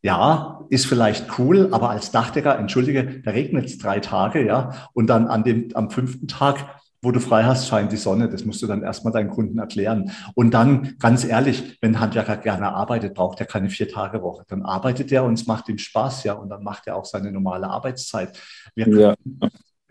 Ja, 0.02 0.66
ist 0.70 0.88
vielleicht 0.88 1.38
cool, 1.38 1.70
aber 1.72 1.92
als 1.92 2.10
Dachdecker, 2.10 2.58
entschuldige, 2.58 3.22
da 3.22 3.30
regnet 3.30 3.66
es 3.66 3.78
drei 3.78 4.00
Tage, 4.00 4.44
ja, 4.44 4.72
und 4.94 5.08
dann 5.08 5.28
an 5.28 5.44
dem, 5.44 5.70
am 5.76 5.92
fünften 5.92 6.28
Tag 6.28 6.80
wo 7.02 7.12
du 7.12 7.20
frei 7.20 7.44
hast, 7.44 7.68
scheint 7.68 7.92
die 7.92 7.98
Sonne. 7.98 8.30
Das 8.30 8.46
musst 8.46 8.62
du 8.62 8.68
dann 8.68 8.84
erstmal 8.84 9.14
deinen 9.14 9.30
Kunden 9.30 9.60
erklären. 9.60 10.12
Und 10.36 10.54
dann, 10.54 10.96
ganz 11.00 11.24
ehrlich, 11.24 11.78
wenn 11.82 11.96
ein 11.96 12.00
Handwerker 12.00 12.38
gerne 12.38 12.74
arbeitet, 12.74 13.14
braucht 13.14 13.40
er 13.40 13.46
keine 13.46 13.70
Vier-Tage-Woche. 13.70 14.44
Dann 14.48 14.64
arbeitet 14.64 15.12
er 15.12 15.24
und 15.24 15.34
es 15.34 15.48
macht 15.48 15.70
ihm 15.70 15.78
Spaß, 15.78 16.24
ja. 16.26 16.34
Und 16.34 16.50
dann 16.50 16.64
macht 16.64 16.88
er 16.88 16.96
auch 16.96 17.06
seine 17.06 17.32
normale 17.32 17.70
Arbeitszeit. 17.70 18.38
Wir 18.76 18.88
ja. 18.90 19.16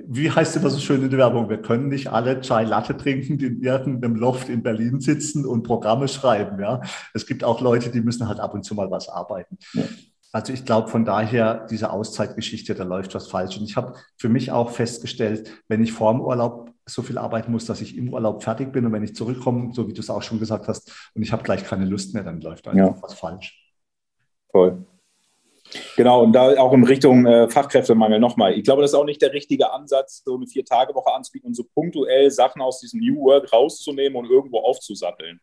Wie 0.01 0.31
heißt 0.31 0.55
immer 0.57 0.71
so 0.71 0.79
schön 0.79 1.03
in 1.03 1.11
der 1.11 1.19
Werbung? 1.19 1.49
Wir 1.49 1.61
können 1.61 1.89
nicht 1.89 2.07
alle 2.07 2.41
Chai 2.41 2.63
Latte 2.63 2.97
trinken, 2.97 3.37
die 3.37 3.47
in 3.47 3.63
irgendeinem 3.63 4.15
Loft 4.15 4.49
in 4.49 4.63
Berlin 4.63 5.01
sitzen 5.01 5.45
und 5.45 5.65
Programme 5.65 6.07
schreiben, 6.07 6.61
ja. 6.61 6.81
Es 7.15 7.27
gibt 7.27 7.43
auch 7.43 7.61
Leute, 7.61 7.91
die 7.91 8.01
müssen 8.01 8.29
halt 8.29 8.39
ab 8.39 8.55
und 8.55 8.65
zu 8.65 8.77
mal 8.77 8.91
was 8.93 9.09
arbeiten. 9.09 9.59
Ja. 9.75 9.83
Also 10.33 10.53
ich 10.53 10.65
glaube 10.65 10.89
von 10.89 11.05
daher, 11.05 11.67
diese 11.71 11.91
Auszeitgeschichte, 11.91 12.75
da 12.75 12.85
läuft 12.85 13.15
was 13.15 13.29
falsch. 13.29 13.57
Und 13.57 13.65
ich 13.65 13.77
habe 13.77 13.95
für 14.17 14.29
mich 14.29 14.53
auch 14.53 14.71
festgestellt, 14.71 15.51
wenn 15.69 15.83
ich 15.83 15.93
vor 15.93 16.13
dem 16.13 16.21
Urlaub 16.21 16.71
so 16.85 17.03
viel 17.03 17.19
arbeiten 17.19 17.53
muss, 17.53 17.67
dass 17.67 17.81
ich 17.81 17.97
im 17.97 18.13
Urlaub 18.13 18.43
fertig 18.43 18.73
bin 18.73 18.85
und 18.87 18.93
wenn 18.93 19.03
ich 19.03 19.15
zurückkomme, 19.15 19.73
so 19.73 19.89
wie 19.89 19.93
du 19.93 20.01
es 20.01 20.11
auch 20.11 20.23
schon 20.23 20.39
gesagt 20.39 20.69
hast, 20.69 21.11
und 21.15 21.23
ich 21.23 21.33
habe 21.33 21.43
gleich 21.43 21.65
keine 21.65 21.85
Lust 21.85 22.15
mehr, 22.15 22.25
dann 22.25 22.41
läuft 22.41 22.67
einfach 22.69 22.97
ja. 22.97 23.03
was 23.03 23.15
falsch. 23.15 23.75
Voll. 24.51 24.87
Genau, 25.97 26.23
und 26.23 26.33
da 26.33 26.57
auch 26.59 26.73
in 26.73 26.85
Richtung 26.85 27.27
äh, 27.27 27.49
Fachkräftemangel 27.49 28.19
nochmal. 28.19 28.55
Ich 28.55 28.65
glaube, 28.65 28.83
das 28.83 28.93
ist 28.93 28.95
auch 28.95 29.05
nicht 29.05 29.21
der 29.21 29.33
richtige 29.33 29.71
Ansatz, 29.73 30.23
so 30.25 30.37
eine 30.37 30.47
Vier-Tage-Woche 30.47 31.13
anzubieten 31.13 31.49
und 31.49 31.55
so 31.55 31.65
punktuell 31.75 32.31
Sachen 32.31 32.63
aus 32.63 32.81
diesem 32.81 33.01
New 33.01 33.21
Work 33.25 33.53
rauszunehmen 33.53 34.17
und 34.17 34.31
irgendwo 34.31 34.61
aufzusatteln. 34.61 35.41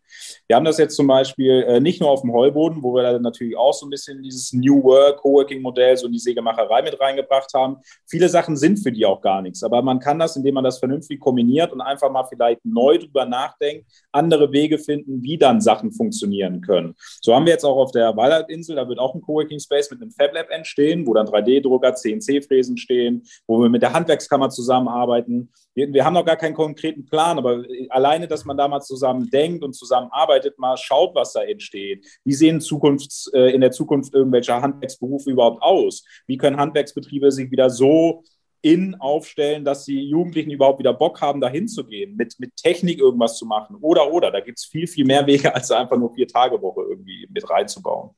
Wir 0.47 0.55
haben 0.55 0.65
das 0.65 0.77
jetzt 0.77 0.95
zum 0.95 1.07
Beispiel 1.07 1.63
äh, 1.67 1.79
nicht 1.79 2.01
nur 2.01 2.09
auf 2.09 2.21
dem 2.21 2.33
Heuboden, 2.33 2.81
wo 2.81 2.93
wir 2.95 3.03
da 3.03 3.19
natürlich 3.19 3.55
auch 3.55 3.73
so 3.73 3.85
ein 3.85 3.89
bisschen 3.89 4.23
dieses 4.23 4.51
New 4.53 4.83
Work, 4.83 5.17
Coworking-Modell, 5.17 5.97
so 5.97 6.07
in 6.07 6.13
die 6.13 6.19
Sägemacherei 6.19 6.81
mit 6.81 6.99
reingebracht 6.99 7.53
haben. 7.53 7.77
Viele 8.07 8.29
Sachen 8.29 8.57
sind 8.57 8.77
für 8.77 8.91
die 8.91 9.05
auch 9.05 9.21
gar 9.21 9.41
nichts, 9.41 9.63
aber 9.63 9.81
man 9.81 9.99
kann 9.99 10.17
das, 10.17 10.35
indem 10.35 10.55
man 10.55 10.63
das 10.63 10.79
vernünftig 10.79 11.19
kombiniert 11.19 11.71
und 11.71 11.81
einfach 11.81 12.09
mal 12.09 12.23
vielleicht 12.23 12.65
neu 12.65 12.97
drüber 12.97 13.25
nachdenkt, 13.25 13.85
andere 14.11 14.51
Wege 14.51 14.79
finden, 14.79 15.21
wie 15.21 15.37
dann 15.37 15.61
Sachen 15.61 15.91
funktionieren 15.91 16.61
können. 16.61 16.95
So 17.21 17.35
haben 17.35 17.45
wir 17.45 17.53
jetzt 17.53 17.65
auch 17.65 17.77
auf 17.77 17.91
der 17.91 18.15
Wallertinsel, 18.15 18.75
da 18.75 18.87
wird 18.87 18.99
auch 18.99 19.13
ein 19.13 19.21
Coworking-Space 19.21 19.91
mit 19.91 20.01
einem 20.01 20.14
FabLab 20.17 20.49
entstehen, 20.49 21.05
wo 21.05 21.13
dann 21.13 21.27
3D-Drucker, 21.27 21.95
CNC-Fräsen 21.95 22.77
stehen, 22.77 23.23
wo 23.47 23.61
wir 23.61 23.69
mit 23.69 23.81
der 23.81 23.93
Handwerkskammer 23.93 24.49
zusammenarbeiten. 24.49 25.51
Wir, 25.73 25.91
wir, 25.93 26.05
haben 26.05 26.13
noch 26.13 26.25
gar 26.25 26.37
keinen 26.37 26.53
konkreten 26.53 27.05
Plan, 27.05 27.37
aber 27.37 27.63
alleine, 27.89 28.27
dass 28.27 28.45
man 28.45 28.57
da 28.57 28.67
mal 28.67 28.81
zusammen 28.81 29.29
denkt 29.29 29.63
und 29.63 29.73
zusammenarbeitet, 29.73 30.57
mal 30.57 30.77
schaut, 30.77 31.15
was 31.15 31.33
da 31.33 31.43
entsteht. 31.43 32.05
Wie 32.23 32.33
sehen 32.33 32.61
Zukunfts, 32.61 33.31
äh, 33.33 33.53
in 33.53 33.61
der 33.61 33.71
Zukunft 33.71 34.13
irgendwelche 34.13 34.53
Handwerksberufe 34.53 35.29
überhaupt 35.29 35.61
aus? 35.61 36.03
Wie 36.27 36.37
können 36.37 36.57
Handwerksbetriebe 36.57 37.31
sich 37.31 37.51
wieder 37.51 37.69
so 37.69 38.23
in 38.65 38.95
aufstellen, 38.95 39.63
dass 39.63 39.85
die 39.85 40.09
Jugendlichen 40.09 40.49
überhaupt 40.49 40.79
wieder 40.79 40.91
Bock 40.91 41.21
haben, 41.21 41.39
da 41.39 41.47
hinzugehen, 41.47 42.15
mit, 42.15 42.33
mit 42.39 42.55
Technik 42.55 42.97
irgendwas 42.97 43.37
zu 43.37 43.45
machen 43.45 43.77
oder, 43.79 44.11
oder. 44.11 44.31
Da 44.31 44.39
gibt 44.39 44.57
es 44.57 44.65
viel, 44.65 44.87
viel 44.87 45.05
mehr 45.05 45.27
Wege, 45.27 45.53
als 45.53 45.69
einfach 45.69 45.97
nur 45.99 46.11
vier 46.15 46.27
Tage 46.27 46.59
Woche 46.59 46.81
irgendwie 46.81 47.27
mit 47.31 47.47
reinzubauen. 47.47 48.15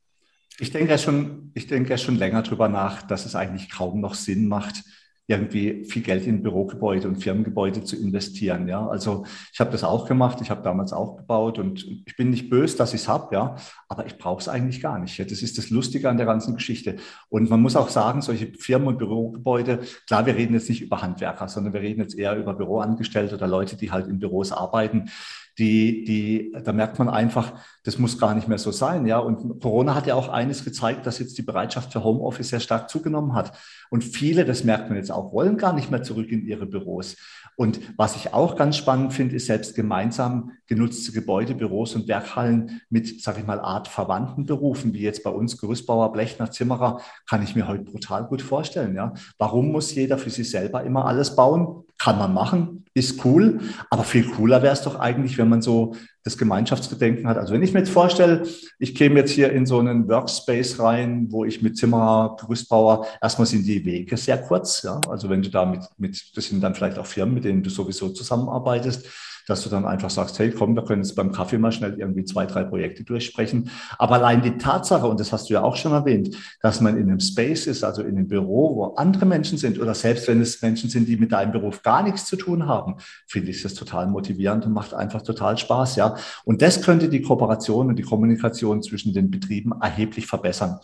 Ich 0.60 0.72
denke 0.72 0.92
ja 0.92 0.98
schon, 0.98 1.52
ich 1.54 1.68
denke 1.68 1.90
ja 1.90 1.98
schon 1.98 2.16
länger 2.16 2.42
drüber 2.42 2.68
nach, 2.68 3.04
dass 3.04 3.26
es 3.26 3.36
eigentlich 3.36 3.70
kaum 3.70 4.02
noch 4.02 4.16
Sinn 4.16 4.48
macht, 4.48 4.84
irgendwie 5.30 5.84
viel 5.84 6.02
Geld 6.02 6.26
in 6.26 6.42
Bürogebäude 6.42 7.08
und 7.08 7.18
Firmengebäude 7.18 7.84
zu 7.84 7.98
investieren. 7.98 8.68
Ja, 8.70 8.88
also 8.88 9.26
ich 9.52 9.60
habe 9.60 9.72
das 9.72 9.84
auch 9.84 10.08
gemacht. 10.08 10.40
Ich 10.42 10.50
habe 10.50 10.64
damals 10.64 10.94
auch 10.94 11.18
gebaut 11.18 11.60
und 11.60 11.86
ich 12.06 12.16
bin 12.16 12.30
nicht 12.30 12.50
böse, 12.50 12.78
dass 12.78 12.94
ich 12.94 13.02
es 13.02 13.08
habe, 13.10 13.36
ja, 13.36 13.56
aber 13.90 14.06
ich 14.06 14.18
brauche 14.18 14.40
es 14.40 14.48
eigentlich 14.48 14.82
gar 14.82 14.98
nicht. 15.00 15.18
Ja. 15.18 15.26
Das 15.26 15.42
ist 15.42 15.58
das 15.58 15.70
Lustige 15.70 16.10
an 16.10 16.16
der 16.16 16.26
ganzen 16.26 16.56
Geschichte. 16.56 16.96
Und 17.28 17.50
man 17.50 17.62
muss 17.62 17.76
auch 17.76 17.90
sagen, 17.90 18.22
solche 18.22 18.54
Firmen 18.58 18.88
und 18.88 19.00
Bürogebäude, 19.00 19.82
klar, 20.08 20.26
wir 20.26 20.36
reden 20.36 20.54
jetzt 20.54 20.70
nicht 20.70 20.82
über 20.82 21.02
Handwerker, 21.02 21.50
sondern 21.50 21.74
wir 21.74 21.82
reden 21.82 22.00
jetzt 22.00 22.18
eher 22.18 22.38
über 22.38 22.54
Büroangestellte 22.54 23.36
oder 23.36 23.48
Leute, 23.48 23.76
die 23.76 23.92
halt 23.92 24.08
in 24.08 24.20
Büros 24.20 24.54
arbeiten 24.54 25.10
die, 25.58 26.04
die, 26.04 26.56
da 26.64 26.72
merkt 26.72 27.00
man 27.00 27.10
einfach, 27.10 27.54
das 27.84 27.98
muss 27.98 28.20
gar 28.20 28.36
nicht 28.36 28.48
mehr 28.48 28.60
so 28.60 28.72
sein. 28.72 29.08
Ja, 29.08 29.20
und 29.20 29.60
Corona 29.62 29.96
hat 29.96 30.06
ja 30.06 30.16
auch 30.16 30.30
eines 30.30 30.64
gezeigt, 30.64 31.06
dass 31.06 31.20
jetzt 31.20 31.38
die 31.38 31.42
Bereitschaft 31.42 31.94
für 31.94 32.04
Homeoffice 32.04 32.50
sehr 32.50 32.60
stark 32.60 32.90
zugenommen 32.90 33.34
hat. 33.34 33.54
Und 33.90 34.04
viele, 34.04 34.46
das 34.46 34.64
merkt 34.64 34.90
man 34.90 34.98
jetzt 34.98 35.12
auch, 35.12 35.34
wollen 35.34 35.58
gar 35.58 35.74
nicht 35.74 35.90
mehr 35.90 36.04
zurück 36.04 36.32
in 36.32 36.46
ihre 36.46 36.66
Büros. 36.66 37.16
Und 37.56 37.80
was 37.98 38.16
ich 38.16 38.36
auch 38.36 38.56
ganz 38.56 38.78
spannend 38.78 39.14
finde, 39.14 39.36
ist 39.36 39.48
selbst 39.48 39.74
gemeinsam 39.74 40.52
genutzte 40.68 41.12
Gebäude, 41.12 41.56
Büros 41.56 41.96
und 41.96 42.08
Werkhallen 42.08 42.82
mit, 42.92 43.24
sage 43.24 43.40
ich 43.40 43.48
mal, 43.48 43.60
Art 43.60 43.88
verwandten 43.88 44.46
Berufen, 44.46 44.94
wie 44.94 45.02
jetzt 45.02 45.24
bei 45.24 45.32
uns 45.32 45.58
Gerüstbauer, 45.58 46.12
Blechner, 46.12 46.52
Zimmerer, 46.52 47.02
kann 47.28 47.42
ich 47.42 47.56
mir 47.56 47.68
heute 47.68 47.84
brutal 47.84 48.26
gut 48.26 48.44
vorstellen. 48.44 48.96
Ja, 48.96 49.14
warum 49.40 49.72
muss 49.72 49.96
jeder 49.96 50.20
für 50.20 50.30
sich 50.30 50.52
selber 50.52 50.84
immer 50.84 51.06
alles 51.06 51.36
bauen? 51.36 51.84
Kann 51.98 52.20
man 52.20 52.32
machen, 52.32 52.86
ist 52.98 53.24
cool, 53.26 53.60
aber 53.90 54.04
viel 54.04 54.26
cooler 54.26 54.62
wäre 54.62 54.74
es 54.74 54.82
doch 54.82 55.00
eigentlich, 55.00 55.38
wenn 55.38 55.50
man 55.50 55.62
so 55.62 55.96
das 56.28 56.38
Gemeinschaftsgedenken 56.38 57.28
hat. 57.28 57.38
Also 57.38 57.54
wenn 57.54 57.64
ich 57.64 57.74
mir 57.74 57.80
jetzt 57.80 57.90
vorstelle, 57.90 58.44
ich 58.80 58.94
käme 58.94 59.20
jetzt 59.20 59.32
hier 59.32 59.52
in 59.52 59.66
so 59.66 59.80
einen 59.80 60.08
Workspace 60.08 60.80
rein, 60.80 61.28
wo 61.30 61.46
ich 61.46 61.62
mit 61.62 61.78
Zimmerer, 61.78 62.36
Gerüstbauer, 62.40 63.08
erstmal 63.22 63.48
sind 63.48 63.66
die 63.66 63.84
Wege 63.86 64.18
sehr 64.18 64.38
kurz, 64.38 64.84
ja. 64.84 65.02
Also 65.10 65.30
wenn 65.30 65.42
du 65.42 65.50
da 65.50 65.66
mit, 65.66 65.82
mit, 65.98 66.38
das 66.38 66.46
sind 66.46 66.62
dann 66.62 66.76
vielleicht 66.76 67.00
auch 67.00 67.06
Firmen, 67.06 67.36
mit 67.36 67.46
denen 67.46 67.64
du 67.64 67.70
sowieso 67.70 68.10
zusammenarbeitest, 68.10 69.08
dass 69.48 69.64
du 69.64 69.70
dann 69.70 69.86
einfach 69.86 70.10
sagst, 70.10 70.38
hey, 70.40 70.52
komm, 70.52 70.76
wir 70.76 70.84
können 70.84 71.02
jetzt 71.02 71.16
beim 71.16 71.32
Kaffee 71.32 71.58
mal 71.58 71.72
schnell 71.72 71.98
irgendwie 71.98 72.26
zwei, 72.26 72.46
drei 72.46 72.64
Projekte 72.64 73.04
durchsprechen. 73.04 73.72
Aber 73.98 74.16
allein 74.16 74.42
die 74.42 74.58
Tatsache, 74.58 75.08
und 75.08 75.20
das 75.20 75.32
hast 75.32 75.50
du 75.50 75.54
ja 75.54 75.64
auch 75.64 75.78
schon 75.78 75.94
erwähnt, 75.94 76.36
dass 76.62 76.82
man 76.82 76.98
in 76.98 77.10
einem 77.10 77.22
Space 77.22 77.66
ist, 77.66 77.84
also 77.84 78.02
in 78.02 78.18
einem 78.18 78.28
Büro, 78.28 78.76
wo 78.76 78.86
andere 78.96 79.26
Menschen 79.26 79.58
sind 79.58 79.80
oder 79.80 79.94
selbst 79.96 80.28
wenn 80.28 80.42
es 80.42 80.62
Menschen 80.62 80.90
sind, 80.90 81.08
die 81.08 81.16
mit 81.16 81.32
deinem 81.32 81.54
Beruf 81.54 81.82
gar 81.82 82.04
nichts 82.04 82.26
zu 82.26 82.36
tun 82.36 82.68
haben, 82.68 82.96
finde 83.26 83.52
ich 83.52 83.64
das 83.64 83.74
total 83.74 84.08
motivierend 84.08 84.66
und 84.66 84.74
macht 84.74 84.94
einfach 84.94 85.22
total 85.22 85.58
Spaß, 85.58 85.96
ja. 85.96 86.17
Und 86.46 86.62
das 86.62 86.82
könnte 86.82 87.10
die 87.10 87.22
Kooperation 87.22 87.88
und 87.88 87.98
die 87.98 88.04
Kommunikation 88.04 88.82
zwischen 88.82 89.14
den 89.14 89.32
Betrieben 89.32 89.74
erheblich 89.82 90.28
verbessern. 90.28 90.80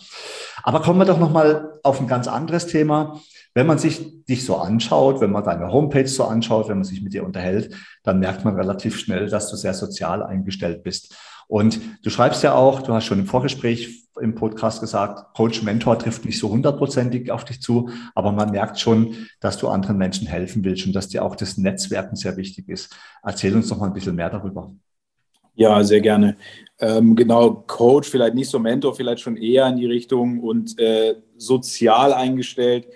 Aber 0.64 0.82
kommen 0.82 1.00
wir 1.00 1.06
doch 1.06 1.20
nochmal 1.20 1.80
auf 1.84 2.00
ein 2.00 2.08
ganz 2.08 2.28
anderes 2.28 2.68
Thema. 2.68 3.20
Wenn 3.56 3.68
man 3.68 3.78
sich 3.78 4.26
dich 4.26 4.46
so 4.46 4.58
anschaut, 4.58 5.22
wenn 5.22 5.32
man 5.32 5.44
deine 5.44 5.72
Homepage 5.72 6.08
so 6.08 6.24
anschaut, 6.24 6.70
wenn 6.70 6.78
man 6.78 6.86
sich 6.86 7.04
mit 7.04 7.14
dir 7.14 7.24
unterhält, 7.24 7.76
dann 8.04 8.20
merkt 8.20 8.44
man 8.46 8.56
relativ 8.56 8.98
schnell, 8.98 9.30
dass 9.30 9.52
du 9.52 9.56
sehr 9.56 9.76
sozial 9.76 10.24
eingestellt 10.24 10.84
bist. 10.84 11.16
Und 11.48 11.80
du 12.04 12.10
schreibst 12.10 12.42
ja 12.42 12.56
auch, 12.56 12.82
du 12.82 12.94
hast 12.94 13.06
schon 13.06 13.20
im 13.20 13.28
Vorgespräch 13.28 14.04
im 14.22 14.36
Podcast 14.36 14.80
gesagt, 14.80 15.36
Coach 15.36 15.64
Mentor 15.64 15.98
trifft 16.00 16.26
nicht 16.26 16.40
so 16.40 16.50
hundertprozentig 16.50 17.32
auf 17.32 17.46
dich 17.46 17.62
zu, 17.62 17.90
aber 18.16 18.32
man 18.32 18.52
merkt 18.52 18.80
schon, 18.80 19.16
dass 19.40 19.58
du 19.58 19.68
anderen 19.68 19.98
Menschen 19.98 20.28
helfen 20.28 20.64
willst 20.64 20.86
und 20.86 20.94
dass 20.94 21.10
dir 21.10 21.24
auch 21.24 21.36
das 21.36 21.58
Netzwerken 21.58 22.16
sehr 22.16 22.38
wichtig 22.38 22.70
ist. 22.70 22.96
Erzähl 23.24 23.56
uns 23.56 23.70
noch 23.70 23.80
mal 23.80 23.88
ein 23.88 23.94
bisschen 23.94 24.16
mehr 24.16 24.30
darüber. 24.30 24.72
Ja, 25.56 25.84
sehr 25.84 26.02
gerne. 26.02 26.38
Ähm, 26.80 27.16
genau, 27.16 27.64
Coach, 27.68 28.10
vielleicht 28.10 28.34
nicht 28.34 28.50
so 28.50 28.60
Mentor, 28.60 28.96
vielleicht 28.96 29.22
schon 29.22 29.38
eher 29.38 29.68
in 29.68 29.78
die 29.78 29.86
Richtung 29.86 30.40
und 30.40 30.80
äh, 30.80 31.16
sozial 31.38 32.14
eingestellt. 32.14 32.88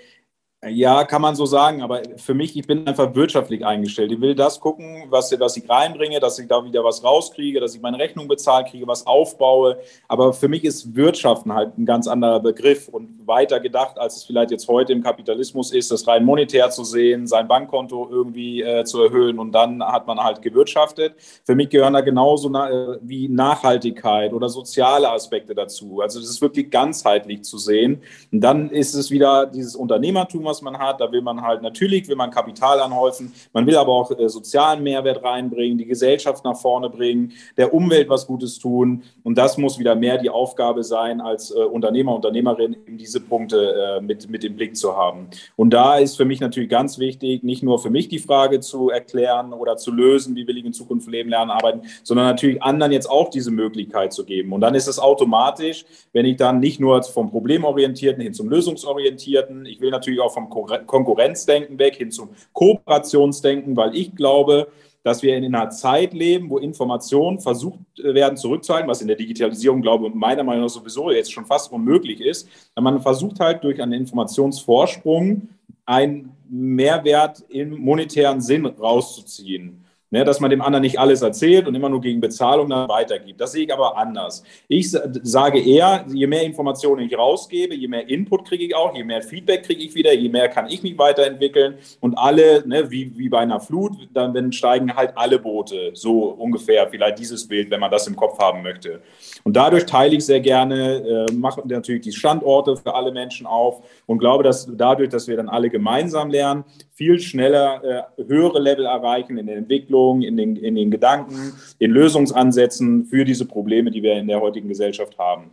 Ja, 0.66 1.04
kann 1.04 1.22
man 1.22 1.36
so 1.36 1.46
sagen, 1.46 1.84
aber 1.84 2.02
für 2.16 2.34
mich, 2.34 2.58
ich 2.58 2.66
bin 2.66 2.88
einfach 2.88 3.14
wirtschaftlich 3.14 3.64
eingestellt. 3.64 4.12
Ich 4.12 4.20
will 4.20 4.34
das 4.34 4.60
gucken, 4.60 5.04
was, 5.10 5.32
was 5.40 5.56
ich 5.56 5.70
reinbringe, 5.70 6.20
dass 6.20 6.40
ich 6.40 6.48
da 6.48 6.66
wieder 6.66 6.84
was 6.84 7.04
rauskriege, 7.04 7.60
dass 7.60 7.76
ich 7.76 7.82
meine 7.82 8.00
Rechnung 8.00 8.28
bezahlt 8.28 8.70
kriege, 8.70 8.88
was 8.88 9.06
aufbaue. 9.06 9.78
Aber 10.08 10.34
für 10.34 10.48
mich 10.48 10.64
ist 10.64 10.96
Wirtschaften 10.96 11.54
halt 11.54 11.78
ein 11.78 11.86
ganz 11.86 12.08
anderer 12.08 12.40
Begriff 12.40 12.88
und 12.88 13.28
weiter 13.28 13.60
gedacht, 13.60 14.00
als 14.00 14.16
es 14.16 14.24
vielleicht 14.24 14.50
jetzt 14.50 14.68
heute 14.68 14.94
im 14.94 15.04
Kapitalismus 15.04 15.72
ist, 15.72 15.92
das 15.92 16.08
rein 16.08 16.26
monetär 16.26 16.72
zu 16.72 16.84
sehen, 16.84 17.28
sein 17.28 17.48
Bankkonto 17.48 18.10
irgendwie 18.10 18.64
äh, 18.64 18.84
zu 18.84 19.04
erhöhen 19.04 19.38
und 19.38 19.52
dann 19.52 19.84
hat 19.84 20.08
man 20.08 20.18
halt 20.18 20.42
gewirtschaftet. 20.42 21.14
Für 21.46 21.54
mich 21.54 21.70
gehören 21.70 21.94
da 21.94 22.02
genauso 22.02 22.50
na, 22.50 22.72
äh, 22.72 22.98
wie 23.04 23.30
Nachhaltigkeit 23.30 24.34
oder 24.34 24.50
soziale 24.50 25.12
Aspekte 25.12 25.54
dazu. 25.54 26.02
Also 26.02 26.20
das 26.20 26.30
ist 26.30 26.42
wirklich 26.42 26.72
ganzheitlich 26.72 27.44
zu 27.44 27.60
sehen. 27.60 28.02
Und 28.32 28.42
dann 28.42 28.72
ist 28.72 28.96
es 28.96 29.12
wieder 29.12 29.46
dieses 29.46 29.76
Unternehmertum, 29.76 30.47
was 30.48 30.64
man 30.64 30.80
hat. 30.80 31.00
Da 31.00 31.12
will 31.12 31.22
man 31.22 31.42
halt 31.42 31.62
natürlich, 31.62 32.08
will 32.08 32.16
man 32.16 32.32
Kapital 32.32 32.80
anhäufen, 32.80 33.32
man 33.54 33.68
will 33.68 33.76
aber 33.78 33.92
auch 33.92 34.10
äh, 34.12 34.28
sozialen 34.28 34.82
Mehrwert 34.82 35.24
reinbringen, 35.24 35.78
die 35.78 35.86
Gesellschaft 35.86 36.44
nach 36.44 36.58
vorne 36.58 36.90
bringen, 36.90 37.34
der 37.56 37.74
Umwelt 37.74 38.10
was 38.10 38.26
Gutes 38.26 38.58
tun. 38.58 39.04
Und 39.24 39.38
das 39.38 39.58
muss 39.58 39.78
wieder 39.78 39.94
mehr 39.94 40.18
die 40.18 40.30
Aufgabe 40.30 40.84
sein, 40.84 41.22
als 41.22 41.52
äh, 41.52 41.60
Unternehmer, 41.60 42.16
Unternehmerin 42.16 42.76
eben 42.88 42.98
diese 42.98 43.20
Punkte 43.20 43.98
äh, 44.00 44.02
mit, 44.02 44.30
mit 44.30 44.44
im 44.44 44.56
Blick 44.56 44.76
zu 44.76 44.96
haben. 44.96 45.28
Und 45.56 45.72
da 45.72 45.98
ist 45.98 46.18
für 46.18 46.26
mich 46.26 46.40
natürlich 46.40 46.70
ganz 46.70 46.98
wichtig, 46.98 47.44
nicht 47.44 47.64
nur 47.64 47.80
für 47.80 47.90
mich 47.90 48.08
die 48.08 48.20
Frage 48.20 48.60
zu 48.60 48.90
erklären 48.90 49.54
oder 49.54 49.78
zu 49.78 49.92
lösen, 49.92 50.36
wie 50.36 50.48
will 50.48 50.58
ich 50.58 50.66
in 50.66 50.74
Zukunft 50.74 51.08
leben, 51.10 51.30
lernen, 51.30 51.52
arbeiten, 51.52 51.82
sondern 52.04 52.26
natürlich 52.26 52.64
anderen 52.64 52.92
jetzt 52.92 53.10
auch 53.10 53.30
diese 53.30 53.52
Möglichkeit 53.52 54.14
zu 54.14 54.26
geben. 54.26 54.54
Und 54.54 54.62
dann 54.62 54.76
ist 54.76 54.88
es 54.88 55.00
automatisch, 55.00 55.86
wenn 56.14 56.26
ich 56.26 56.38
dann 56.38 56.60
nicht 56.60 56.80
nur 56.80 57.04
vom 57.04 57.30
Problemorientierten 57.30 58.22
hin 58.22 58.34
zum 58.34 58.50
Lösungsorientierten, 58.50 59.66
ich 59.66 59.82
will 59.82 59.92
natürlich 59.92 60.20
auch 60.20 60.34
vom 60.38 60.50
Konkurrenzdenken 60.86 61.80
weg 61.80 61.96
hin 61.96 62.12
zum 62.12 62.30
Kooperationsdenken, 62.54 63.76
weil 63.76 63.96
ich 63.96 64.16
glaube, 64.16 64.68
dass 65.04 65.24
wir 65.24 65.36
in 65.36 65.46
einer 65.46 65.70
Zeit 65.70 66.14
leben, 66.14 66.50
wo 66.50 66.58
Informationen 66.58 67.40
versucht 67.40 67.80
werden 67.98 68.38
zurückzuhalten, 68.38 68.90
was 68.90 69.02
in 69.02 69.08
der 69.08 69.16
Digitalisierung, 69.16 69.82
glaube 69.82 70.08
ich, 70.08 70.14
meiner 70.14 70.44
Meinung 70.44 70.64
nach 70.64 70.70
sowieso 70.70 71.10
jetzt 71.12 71.32
schon 71.32 71.46
fast 71.46 71.72
unmöglich 71.72 72.20
ist. 72.20 72.48
Man 72.76 73.02
versucht 73.02 73.40
halt 73.40 73.64
durch 73.64 73.82
einen 73.82 73.94
Informationsvorsprung 73.94 75.50
einen 75.86 76.32
Mehrwert 76.50 77.44
im 77.50 77.80
monetären 77.80 78.42
Sinn 78.42 78.66
rauszuziehen. 78.66 79.86
Ne, 80.10 80.24
dass 80.24 80.40
man 80.40 80.50
dem 80.50 80.62
anderen 80.62 80.84
nicht 80.84 81.00
alles 81.00 81.22
erzählt 81.22 81.68
und 81.68 81.76
immer 81.76 81.90
nur 81.90 82.00
gegen 82.00 82.22
Bezahlung 82.22 82.70
dann 82.70 82.88
weitergibt. 82.88 83.42
Das 83.42 83.52
sehe 83.52 83.66
ich 83.66 83.74
aber 83.74 83.98
anders. 83.98 84.42
Ich 84.70 84.90
sage 84.90 85.60
eher, 85.60 86.06
je 86.08 86.28
mehr 86.28 86.44
Informationen 86.44 87.06
ich 87.06 87.18
rausgebe, 87.18 87.76
je 87.76 87.90
mehr 87.90 88.08
Input 88.08 88.46
kriege 88.46 88.64
ich 88.64 88.74
auch, 88.74 88.96
je 88.96 89.04
mehr 89.04 89.22
Feedback 89.22 89.64
kriege 89.64 89.84
ich 89.84 89.96
wieder, 89.96 90.14
je 90.14 90.30
mehr 90.30 90.48
kann 90.48 90.70
ich 90.70 90.82
mich 90.82 90.98
weiterentwickeln 90.98 91.76
und 92.00 92.18
alle, 92.18 92.66
ne, 92.66 92.90
wie, 92.90 93.18
wie 93.18 93.28
bei 93.28 93.40
einer 93.40 93.60
Flut, 93.60 93.98
dann, 94.14 94.34
dann 94.34 94.54
steigen 94.54 94.96
halt 94.96 95.12
alle 95.18 95.40
Boote, 95.40 95.92
so 95.94 96.30
ungefähr 96.30 96.88
vielleicht 96.88 97.20
dieses 97.20 97.46
Bild, 97.46 97.70
wenn 97.70 97.82
man 97.82 97.92
das 97.92 98.08
im 98.08 98.16
Kopf 98.16 98.40
haben 98.40 98.64
möchte. 98.64 99.02
Und 99.44 99.58
dadurch 99.58 99.86
teile 99.86 100.16
ich 100.16 100.26
sehr 100.26 100.40
gerne, 100.40 101.26
äh, 101.30 101.34
mache 101.34 101.64
natürlich 101.66 102.04
die 102.04 102.14
Standorte 102.14 102.78
für 102.78 102.96
alle 102.96 103.12
Menschen 103.12 103.46
auf 103.46 103.84
und 104.06 104.20
glaube, 104.20 104.46
dass 104.46 104.70
dadurch, 104.74 105.10
dass 105.10 105.28
wir 105.28 105.36
dann 105.36 105.50
alle 105.50 105.70
gemeinsam 105.70 106.30
lernen, 106.30 106.64
viel 106.94 107.20
schneller 107.20 108.08
äh, 108.18 108.24
höhere 108.26 108.60
Level 108.60 108.86
erreichen 108.86 109.38
in 109.38 109.48
der 109.48 109.58
Entwicklung, 109.58 109.97
in 110.22 110.38
den, 110.38 110.56
in 110.56 110.76
den 110.76 110.92
Gedanken, 110.92 111.54
in 111.80 111.92
Lösungsansätzen 111.92 113.06
für 113.06 113.26
diese 113.26 113.46
Probleme, 113.46 113.92
die 113.92 114.04
wir 114.04 114.14
in 114.14 114.28
der 114.28 114.42
heutigen 114.42 114.68
Gesellschaft 114.68 115.18
haben. 115.18 115.52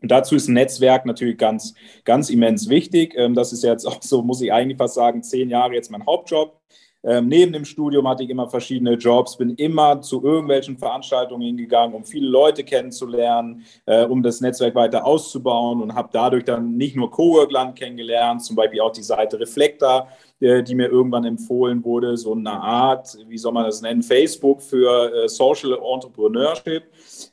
Und 0.00 0.10
dazu 0.10 0.36
ist 0.36 0.48
ein 0.48 0.54
Netzwerk 0.54 1.06
natürlich 1.06 1.38
ganz, 1.38 1.74
ganz 2.04 2.30
immens 2.30 2.68
wichtig. 2.68 3.14
Ähm, 3.16 3.34
das 3.34 3.52
ist 3.52 3.64
jetzt 3.64 3.84
auch 3.84 4.00
so, 4.02 4.22
muss 4.22 4.40
ich 4.40 4.52
eigentlich 4.52 4.78
fast 4.78 4.94
sagen, 4.94 5.22
zehn 5.22 5.50
Jahre 5.50 5.74
jetzt 5.74 5.90
mein 5.90 6.06
Hauptjob. 6.06 6.60
Ähm, 7.08 7.26
neben 7.26 7.54
dem 7.54 7.64
Studium 7.64 8.06
hatte 8.06 8.22
ich 8.22 8.28
immer 8.28 8.50
verschiedene 8.50 8.92
Jobs, 8.92 9.34
bin 9.34 9.54
immer 9.54 10.02
zu 10.02 10.22
irgendwelchen 10.22 10.76
Veranstaltungen 10.76 11.40
hingegangen, 11.40 11.96
um 11.96 12.04
viele 12.04 12.28
Leute 12.28 12.62
kennenzulernen, 12.62 13.64
äh, 13.86 14.04
um 14.04 14.22
das 14.22 14.42
Netzwerk 14.42 14.74
weiter 14.74 15.06
auszubauen 15.06 15.80
und 15.80 15.94
habe 15.94 16.10
dadurch 16.12 16.44
dann 16.44 16.76
nicht 16.76 16.96
nur 16.96 17.10
Coworkland 17.10 17.78
kennengelernt, 17.78 18.44
zum 18.44 18.56
Beispiel 18.56 18.82
auch 18.82 18.92
die 18.92 19.02
Seite 19.02 19.40
Reflektor, 19.40 20.06
äh, 20.38 20.62
die 20.62 20.74
mir 20.74 20.88
irgendwann 20.88 21.24
empfohlen 21.24 21.82
wurde, 21.82 22.14
so 22.18 22.34
eine 22.34 22.52
Art, 22.52 23.16
wie 23.26 23.38
soll 23.38 23.52
man 23.52 23.64
das 23.64 23.80
nennen, 23.80 24.02
Facebook 24.02 24.60
für 24.60 25.24
äh, 25.24 25.28
Social 25.30 25.72
Entrepreneurship. 25.72 26.82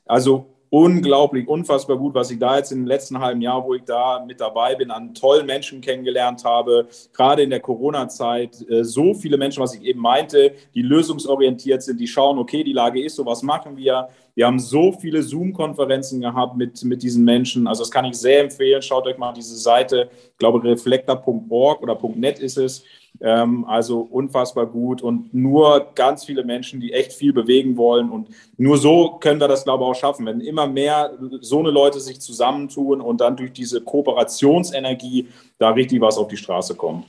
Also 0.05 0.54
unglaublich, 0.69 1.47
unfassbar 1.47 1.97
gut, 1.97 2.13
was 2.13 2.31
ich 2.31 2.39
da 2.39 2.57
jetzt 2.57 2.71
im 2.71 2.85
letzten 2.85 3.19
halben 3.19 3.41
Jahr, 3.41 3.63
wo 3.63 3.73
ich 3.73 3.83
da 3.83 4.23
mit 4.25 4.41
dabei 4.41 4.75
bin, 4.75 4.91
an 4.91 5.13
tollen 5.13 5.45
Menschen 5.45 5.81
kennengelernt 5.81 6.43
habe. 6.43 6.87
Gerade 7.13 7.43
in 7.43 7.49
der 7.49 7.59
Corona-Zeit 7.59 8.67
äh, 8.69 8.83
so 8.83 9.13
viele 9.13 9.37
Menschen, 9.37 9.61
was 9.61 9.75
ich 9.75 9.83
eben 9.83 10.01
meinte, 10.01 10.53
die 10.73 10.81
lösungsorientiert 10.81 11.83
sind, 11.83 11.99
die 11.99 12.07
schauen, 12.07 12.37
okay, 12.37 12.63
die 12.63 12.73
Lage 12.73 13.03
ist 13.03 13.15
so, 13.15 13.25
was 13.25 13.43
machen 13.43 13.77
wir? 13.77 14.09
Wir 14.33 14.47
haben 14.47 14.59
so 14.59 14.91
viele 14.91 15.23
Zoom-Konferenzen 15.23 16.19
gehabt 16.19 16.57
mit, 16.57 16.83
mit 16.83 17.01
diesen 17.01 17.23
Menschen. 17.23 17.67
Also 17.67 17.83
das 17.83 17.91
kann 17.91 18.05
ich 18.05 18.15
sehr 18.17 18.41
empfehlen. 18.41 18.81
Schaut 18.81 19.07
euch 19.07 19.17
mal 19.17 19.31
diese 19.31 19.55
Seite, 19.55 20.09
ich 20.11 20.37
glaube 20.37 20.61
reflektor.org 20.63 21.81
oder 21.81 21.97
.net 22.15 22.39
ist 22.39 22.57
es. 22.57 22.83
Ähm, 23.21 23.65
also 23.65 24.01
unfassbar 24.01 24.65
gut 24.65 25.01
und 25.01 25.33
nur 25.33 25.91
ganz 25.95 26.25
viele 26.25 26.43
Menschen, 26.43 26.79
die 26.79 26.93
echt 26.93 27.13
viel 27.13 27.33
bewegen 27.33 27.77
wollen. 27.77 28.09
Und 28.09 28.29
nur 28.57 28.77
so 28.77 29.17
können 29.19 29.39
wir 29.39 29.47
das, 29.47 29.63
glaube 29.63 29.83
ich, 29.83 29.89
auch 29.89 29.95
schaffen. 29.95 30.25
Wenn 30.25 30.41
immer 30.41 30.67
mehr 30.67 31.11
so 31.41 31.59
eine 31.59 31.71
Leute 31.71 31.99
sich 31.99 32.19
zusammentun 32.19 33.01
und 33.01 33.21
dann 33.21 33.37
durch 33.37 33.53
diese 33.53 33.81
Kooperationsenergie 33.81 35.29
da 35.57 35.69
richtig 35.69 36.01
was 36.01 36.17
auf 36.17 36.27
die 36.27 36.37
Straße 36.37 36.75
kommt. 36.75 37.05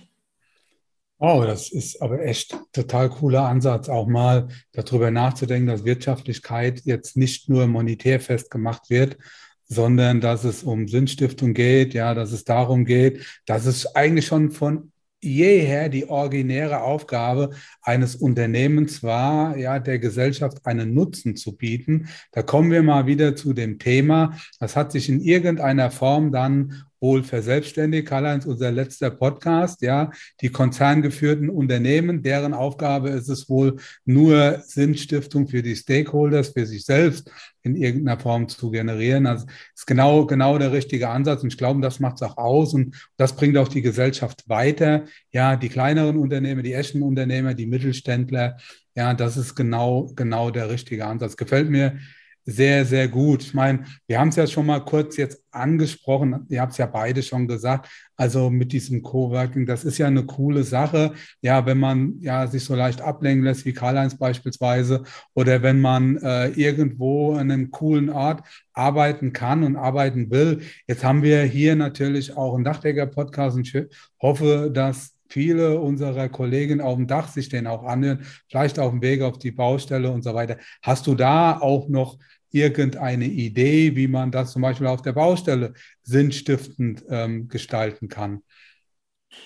Oh, 1.18 1.42
das 1.46 1.70
ist 1.70 2.02
aber 2.02 2.20
echt 2.22 2.54
total 2.72 3.08
cooler 3.08 3.48
Ansatz, 3.48 3.88
auch 3.88 4.06
mal 4.06 4.48
darüber 4.72 5.10
nachzudenken, 5.10 5.66
dass 5.66 5.86
Wirtschaftlichkeit 5.86 6.82
jetzt 6.84 7.16
nicht 7.16 7.48
nur 7.48 7.66
monetär 7.66 8.20
festgemacht 8.20 8.90
wird, 8.90 9.16
sondern 9.64 10.20
dass 10.20 10.44
es 10.44 10.62
um 10.62 10.88
Sinnstiftung 10.88 11.54
geht, 11.54 11.94
ja, 11.94 12.12
dass 12.12 12.32
es 12.32 12.44
darum 12.44 12.84
geht, 12.84 13.24
dass 13.46 13.64
es 13.64 13.96
eigentlich 13.96 14.26
schon 14.26 14.50
von 14.50 14.92
jeher 15.20 15.88
die 15.88 16.08
originäre 16.08 16.82
Aufgabe 16.82 17.50
eines 17.82 18.16
Unternehmens 18.16 19.02
war, 19.02 19.56
ja, 19.56 19.78
der 19.78 19.98
Gesellschaft 19.98 20.64
einen 20.64 20.94
Nutzen 20.94 21.36
zu 21.36 21.56
bieten. 21.56 22.08
Da 22.32 22.42
kommen 22.42 22.70
wir 22.70 22.82
mal 22.82 23.06
wieder 23.06 23.36
zu 23.36 23.52
dem 23.52 23.78
Thema. 23.78 24.36
Das 24.60 24.76
hat 24.76 24.92
sich 24.92 25.08
in 25.08 25.20
irgendeiner 25.20 25.90
Form 25.90 26.32
dann 26.32 26.85
wohl 27.00 27.22
verselbstständigt. 27.22 28.08
Karl-Heinz, 28.08 28.46
unser 28.46 28.70
letzter 28.70 29.10
Podcast, 29.10 29.82
ja, 29.82 30.10
die 30.40 30.50
konzerngeführten 30.50 31.50
Unternehmen, 31.50 32.22
deren 32.22 32.54
Aufgabe 32.54 33.10
ist 33.10 33.28
es 33.28 33.48
wohl 33.48 33.76
nur 34.04 34.62
Sinnstiftung 34.66 35.48
für 35.48 35.62
die 35.62 35.76
Stakeholders, 35.76 36.50
für 36.50 36.66
sich 36.66 36.84
selbst 36.84 37.30
in 37.62 37.76
irgendeiner 37.76 38.20
Form 38.20 38.48
zu 38.48 38.70
generieren. 38.70 39.26
Also 39.26 39.46
ist 39.74 39.86
genau, 39.86 40.26
genau 40.26 40.58
der 40.58 40.72
richtige 40.72 41.08
Ansatz 41.08 41.42
und 41.42 41.52
ich 41.52 41.58
glaube, 41.58 41.80
das 41.80 42.00
macht 42.00 42.16
es 42.16 42.22
auch 42.22 42.36
aus 42.36 42.74
und 42.74 42.96
das 43.16 43.34
bringt 43.34 43.56
auch 43.58 43.68
die 43.68 43.82
Gesellschaft 43.82 44.48
weiter. 44.48 45.04
Ja, 45.32 45.56
die 45.56 45.68
kleineren 45.68 46.16
Unternehmen, 46.16 46.62
die 46.62 46.74
echten 46.74 47.02
Unternehmer, 47.02 47.54
die 47.54 47.66
Mittelständler, 47.66 48.56
ja, 48.94 49.12
das 49.12 49.36
ist 49.36 49.54
genau, 49.54 50.10
genau 50.16 50.50
der 50.50 50.70
richtige 50.70 51.06
Ansatz. 51.06 51.36
Gefällt 51.36 51.68
mir 51.68 51.98
sehr, 52.46 52.84
sehr 52.84 53.08
gut. 53.08 53.42
Ich 53.42 53.54
meine, 53.54 53.84
wir 54.06 54.20
haben 54.20 54.28
es 54.28 54.36
ja 54.36 54.46
schon 54.46 54.66
mal 54.66 54.78
kurz 54.80 55.16
jetzt 55.16 55.42
angesprochen, 55.50 56.46
ihr 56.48 56.60
habt 56.60 56.72
es 56.72 56.78
ja 56.78 56.86
beide 56.86 57.22
schon 57.22 57.48
gesagt, 57.48 57.88
also 58.16 58.50
mit 58.50 58.72
diesem 58.72 59.02
Coworking, 59.02 59.66
das 59.66 59.84
ist 59.84 59.98
ja 59.98 60.06
eine 60.06 60.24
coole 60.24 60.62
Sache. 60.62 61.12
Ja, 61.42 61.66
wenn 61.66 61.78
man 61.78 62.20
ja 62.20 62.46
sich 62.46 62.64
so 62.64 62.74
leicht 62.76 63.00
ablenken 63.00 63.44
lässt, 63.44 63.64
wie 63.64 63.72
Karl-Heinz 63.72 64.16
beispielsweise, 64.16 65.02
oder 65.34 65.62
wenn 65.62 65.80
man 65.80 66.16
äh, 66.18 66.48
irgendwo 66.50 67.34
an 67.34 67.50
einem 67.50 67.70
coolen 67.72 68.10
Ort 68.10 68.42
arbeiten 68.72 69.32
kann 69.32 69.64
und 69.64 69.76
arbeiten 69.76 70.30
will. 70.30 70.60
Jetzt 70.86 71.02
haben 71.02 71.22
wir 71.22 71.42
hier 71.42 71.74
natürlich 71.74 72.36
auch 72.36 72.54
einen 72.54 72.64
Dachdecker-Podcast 72.64 73.56
und 73.56 73.66
ich 73.66 73.86
hoffe, 74.20 74.70
dass 74.72 75.15
viele 75.28 75.80
unserer 75.80 76.28
Kollegen 76.28 76.80
auf 76.80 76.96
dem 76.96 77.06
Dach 77.06 77.28
sich 77.28 77.48
den 77.48 77.66
auch 77.66 77.84
anhören, 77.84 78.24
vielleicht 78.48 78.78
auf 78.78 78.90
dem 78.90 79.02
Weg 79.02 79.22
auf 79.22 79.38
die 79.38 79.50
Baustelle 79.50 80.10
und 80.10 80.22
so 80.22 80.34
weiter. 80.34 80.58
Hast 80.82 81.06
du 81.06 81.14
da 81.14 81.58
auch 81.58 81.88
noch 81.88 82.18
irgendeine 82.50 83.26
Idee, 83.26 83.96
wie 83.96 84.08
man 84.08 84.30
das 84.30 84.52
zum 84.52 84.62
Beispiel 84.62 84.86
auf 84.86 85.02
der 85.02 85.12
Baustelle 85.12 85.74
sinnstiftend 86.02 87.04
ähm, 87.08 87.48
gestalten 87.48 88.08
kann? 88.08 88.42